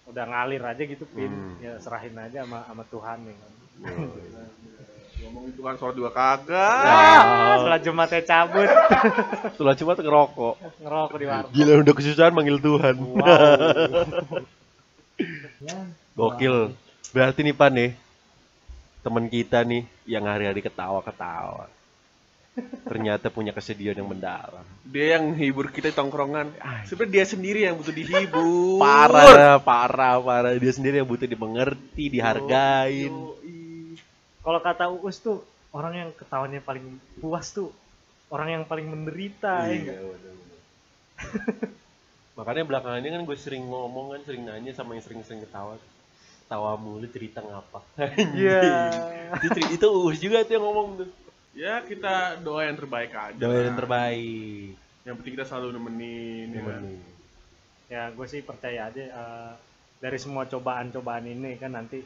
udah 0.09 0.25
ngalir 0.25 0.65
aja 0.65 0.81
gitu 0.81 1.05
pin 1.05 1.29
Hmm. 1.29 1.61
ya 1.61 1.77
serahin 1.77 2.17
aja 2.17 2.45
sama 2.45 2.65
sama 2.65 2.81
Tuhan 2.89 3.19
ya 3.25 3.35
kan 3.37 3.53
ngomongin 5.21 5.53
Tuhan 5.53 5.75
sholat 5.77 5.95
juga 5.95 6.11
kagak 6.11 6.83
ah, 6.85 7.57
setelah 7.59 7.81
Jumatnya 7.81 8.23
cabut 8.23 8.69
Setelah 9.55 9.75
cuma 9.75 9.93
ngerokok. 9.95 10.55
ngerokok 10.79 11.17
di 11.17 11.27
warung 11.27 11.51
Gila 11.51 11.73
udah 11.81 11.95
kesusahan 11.95 12.33
manggil 12.33 12.59
Tuhan. 12.59 12.95
wow 12.97 14.43
Ya, 15.59 15.79
Gokil. 16.19 16.71
Berarti 17.11 17.41
nih 17.43 17.51
Pan 17.53 17.73
nih, 17.73 17.91
teman 19.01 19.27
kita 19.27 19.63
nih 19.63 19.83
yang 20.05 20.23
hari-hari 20.23 20.61
ketawa-ketawa. 20.61 21.67
Ternyata 22.87 23.31
punya 23.31 23.55
kesedihan 23.55 23.95
yang 23.95 24.11
mendalam. 24.11 24.67
dia 24.83 25.15
yang 25.15 25.31
hibur 25.31 25.71
kita 25.71 25.91
di 25.91 25.97
tongkrongan 25.97 26.51
sebenarnya 26.85 27.15
dia 27.15 27.25
sendiri 27.25 27.63
yang 27.63 27.79
butuh 27.79 27.95
dihibur 27.95 28.83
Parah, 28.83 29.63
parah, 29.63 30.19
parah. 30.19 30.51
Dia 30.55 30.73
sendiri 30.75 30.99
yang 30.99 31.07
butuh 31.07 31.27
dimengerti, 31.27 32.11
dihargain. 32.11 33.15
Yoi. 33.15 33.58
Kalau 34.41 34.59
kata 34.59 34.85
Uus 34.91 35.19
tuh 35.19 35.43
orang 35.71 35.95
yang 35.97 36.11
ketawanya 36.13 36.61
paling 36.61 36.87
puas 37.17 37.51
tuh 37.51 37.69
orang 38.29 38.49
yang 38.51 38.65
paling 38.65 38.87
menderita 38.87 39.67
ya 39.67 39.75
Iya, 39.75 39.97
bener-bener. 40.01 40.59
Makanya 42.39 42.63
belakangan 42.65 43.01
ini 43.01 43.11
kan 43.11 43.23
gue 43.25 43.37
sering 43.37 43.65
ngomong 43.65 44.15
kan, 44.15 44.21
sering 44.23 44.43
nanya 44.45 44.71
sama 44.71 44.95
yang 44.95 45.03
sering-sering 45.03 45.43
ketawa. 45.43 45.75
Tawa 46.47 46.77
mulu 46.77 47.05
cerita 47.07 47.41
ngapa. 47.41 47.83
Iya. 48.33 48.63
itu, 49.35 49.47
ceri- 49.51 49.73
itu 49.75 49.87
Uus 49.87 50.19
juga 50.19 50.41
tuh 50.43 50.55
yang 50.55 50.65
ngomong 50.65 50.89
tuh. 50.99 51.11
ya 51.53 51.83
kita 51.83 52.39
doa 52.39 52.63
yang 52.63 52.79
terbaik 52.79 53.11
aja 53.11 53.35
Doa 53.35 53.67
yang 53.67 53.75
terbaik. 53.75 54.79
yang 55.03 55.15
penting 55.17 55.35
kita 55.35 55.43
selalu 55.45 55.75
nemenin 55.75 56.49
ya 56.49 56.63
kan? 56.63 56.79
Nemenin. 56.79 57.01
ya 57.89 58.03
gue 58.09 58.27
sih 58.27 58.41
percaya 58.41 58.87
aja 58.87 59.03
eh, 59.03 59.53
dari 59.99 60.17
semua 60.17 60.45
cobaan-cobaan 60.45 61.27
ini 61.27 61.57
kan 61.57 61.73
nanti 61.73 61.99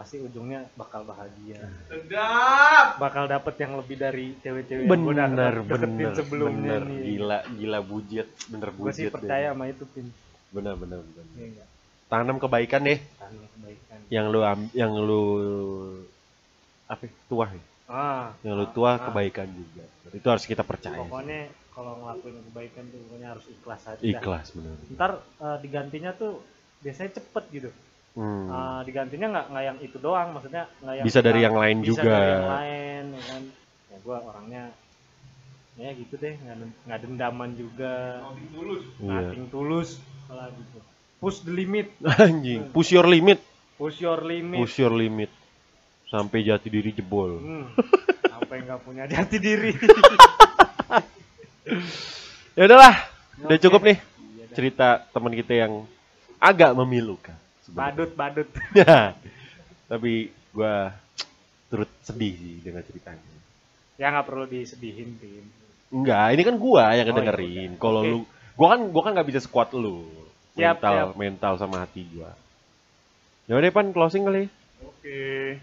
pasti 0.00 0.16
ujungnya 0.16 0.64
bakal 0.74 1.04
bahagia 1.04 1.60
sedap 1.84 2.96
bakal 2.96 3.28
dapet 3.28 3.52
yang 3.60 3.76
lebih 3.76 4.00
dari 4.00 4.32
cewek-cewek 4.40 4.88
yang 4.88 4.96
udah 4.96 5.28
Bener, 5.28 5.54
deketin 5.60 6.08
sebelumnya 6.16 6.80
bener. 6.80 6.88
nih 6.88 7.00
Gila, 7.04 7.38
gila 7.52 7.78
bujet, 7.84 8.28
bener 8.48 8.68
gue 8.72 8.80
bujet. 8.80 8.96
sih 8.96 9.04
deh. 9.04 9.12
percaya 9.12 9.52
sama 9.52 9.68
itu 9.68 9.84
pin 9.92 10.08
Bener, 10.50 10.74
bener, 10.74 11.04
bener. 11.04 11.24
Iya 11.36 11.46
enggak 11.52 11.68
Tanam 12.08 12.36
kebaikan 12.40 12.80
deh, 12.82 12.98
tanam 13.20 13.44
kebaikan 13.54 13.98
yang 14.08 14.26
lu 14.26 14.40
yang 14.72 14.92
lu 14.96 15.22
apa? 16.88 17.06
ya? 17.06 17.10
Tuah, 17.28 17.50
ya? 17.52 17.62
ah 17.86 18.26
yang 18.42 18.54
lu 18.56 18.64
ah, 18.66 18.70
tuah 18.72 18.94
ah. 18.96 19.04
kebaikan 19.06 19.46
juga. 19.52 19.84
Itu 20.10 20.26
harus 20.26 20.42
kita 20.42 20.64
percaya. 20.66 20.96
pokoknya 20.96 21.46
kalau 21.70 22.02
ngelakuin 22.02 22.40
kebaikan 22.50 22.84
tuh 22.88 22.98
pokoknya 23.06 23.28
harus 23.36 23.46
ikhlas 23.46 23.82
aja 23.86 24.02
Ikhlas 24.02 24.46
bener. 24.56 24.74
ntar 24.90 25.10
eh, 25.38 25.58
digantinya 25.62 26.10
tuh 26.10 26.42
biasanya 26.82 27.20
cepet 27.20 27.44
gitu 27.52 27.70
Hmm. 28.10 28.46
Eh, 28.46 28.80
digantinya 28.84 29.26
nggak 29.30 29.46
nggak 29.48 29.64
yang 29.64 29.78
itu 29.80 29.96
doang 29.96 30.28
maksudnya 30.34 30.62
nggak 30.82 30.94
yang 30.98 31.04
Bisa 31.06 31.18
dari 31.20 31.40
yang 31.40 31.54
lain 31.54 31.76
bisa 31.78 31.88
juga. 31.94 32.10
dari 32.10 32.28
yang 32.28 32.50
lain 32.50 33.02
ya 33.06 33.22
kan 33.24 33.42
ya 33.86 33.96
gue 34.00 34.16
orangnya 34.20 34.62
ya 35.76 35.90
gitu 35.94 36.14
deh 36.14 36.34
nggak 36.84 36.98
dendaman 37.00 37.50
juga 37.54 38.18
tulus 38.50 38.82
Iya. 38.98 39.18
nothing 39.24 39.46
tulus 39.48 39.88
malah 40.26 40.50
gitu 40.50 40.78
push 41.16 41.38
the 41.40 41.50
limit 41.50 41.86
Anjing, 42.18 42.68
push 42.70 42.90
your 42.90 43.04
limit, 43.04 43.38
push 43.76 43.98
your 43.98 44.18
limit 44.18 44.58
push 44.58 44.74
your 44.76 44.90
limit. 44.90 45.30
Sampai 46.06 46.42
jati 46.42 46.66
diri 46.66 46.90
jebol. 46.90 47.38
hmm. 47.38 47.64
sampai 48.26 48.56
nggak 48.66 48.80
punya 48.82 49.06
jati 49.06 49.38
diri 49.38 49.70
Ya 52.56 52.62
udahlah, 52.66 52.94
udah 53.40 53.58
cukup 53.58 53.80
nih 53.84 53.96
Iya 53.96 54.44
cerita 54.50 54.86
teman 55.08 55.30
kita 55.30 55.52
yang 55.54 55.72
agak 56.36 56.74
memilukan. 56.74 57.36
Badut 57.70 58.10
badut 58.12 58.48
Ya. 58.78 59.14
Tapi 59.86 60.28
gua 60.50 60.94
turut 61.66 61.90
sedih 62.00 62.34
sih 62.34 62.56
dengan 62.60 62.82
ceritanya. 62.82 63.30
ya 63.94 64.08
nggak 64.08 64.26
perlu 64.26 64.44
disedihin 64.44 65.14
tim 65.16 65.44
Enggak, 65.90 66.32
ini 66.32 66.42
kan 66.42 66.54
gua 66.54 66.94
yang 66.94 67.10
Oh, 67.10 67.14
ngedengerin. 67.14 67.50
iya. 67.68 67.76
Kalau 67.76 68.00
Oke. 68.00 68.08
lu 68.08 68.18
gua 68.54 68.68
kan 68.70 68.80
gua 68.88 69.02
kan 69.02 69.12
nggak 69.12 69.28
bisa 69.28 69.40
sekuat 69.40 69.70
lu. 69.72 70.06
Siap, 70.52 70.78
mental, 70.78 70.94
siap. 70.94 71.10
mental 71.16 71.52
sama 71.56 71.76
hati 71.80 72.02
gua. 72.10 72.30
Ya 73.44 73.54
udah 73.54 73.70
pan 73.70 73.90
closing 73.90 74.22
kali. 74.22 74.46
oke 74.80 75.58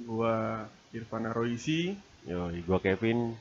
gua 0.00 0.64
Irfan 0.90 1.24
Aroisi 1.24 1.92
Yo, 2.22 2.48
gua 2.62 2.78
Kevin. 2.78 3.34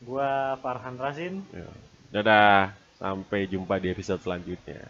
gua 0.00 0.58
Farhan 0.58 0.96
Rasin 0.96 1.40
Yo. 1.48 1.68
Dadah, 2.10 2.70
sampai 2.96 3.46
jumpa 3.46 3.76
di 3.76 3.88
episode 3.88 4.20
selanjutnya. 4.20 4.82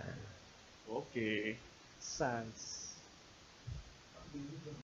oke 0.88 1.54
sands 2.02 2.98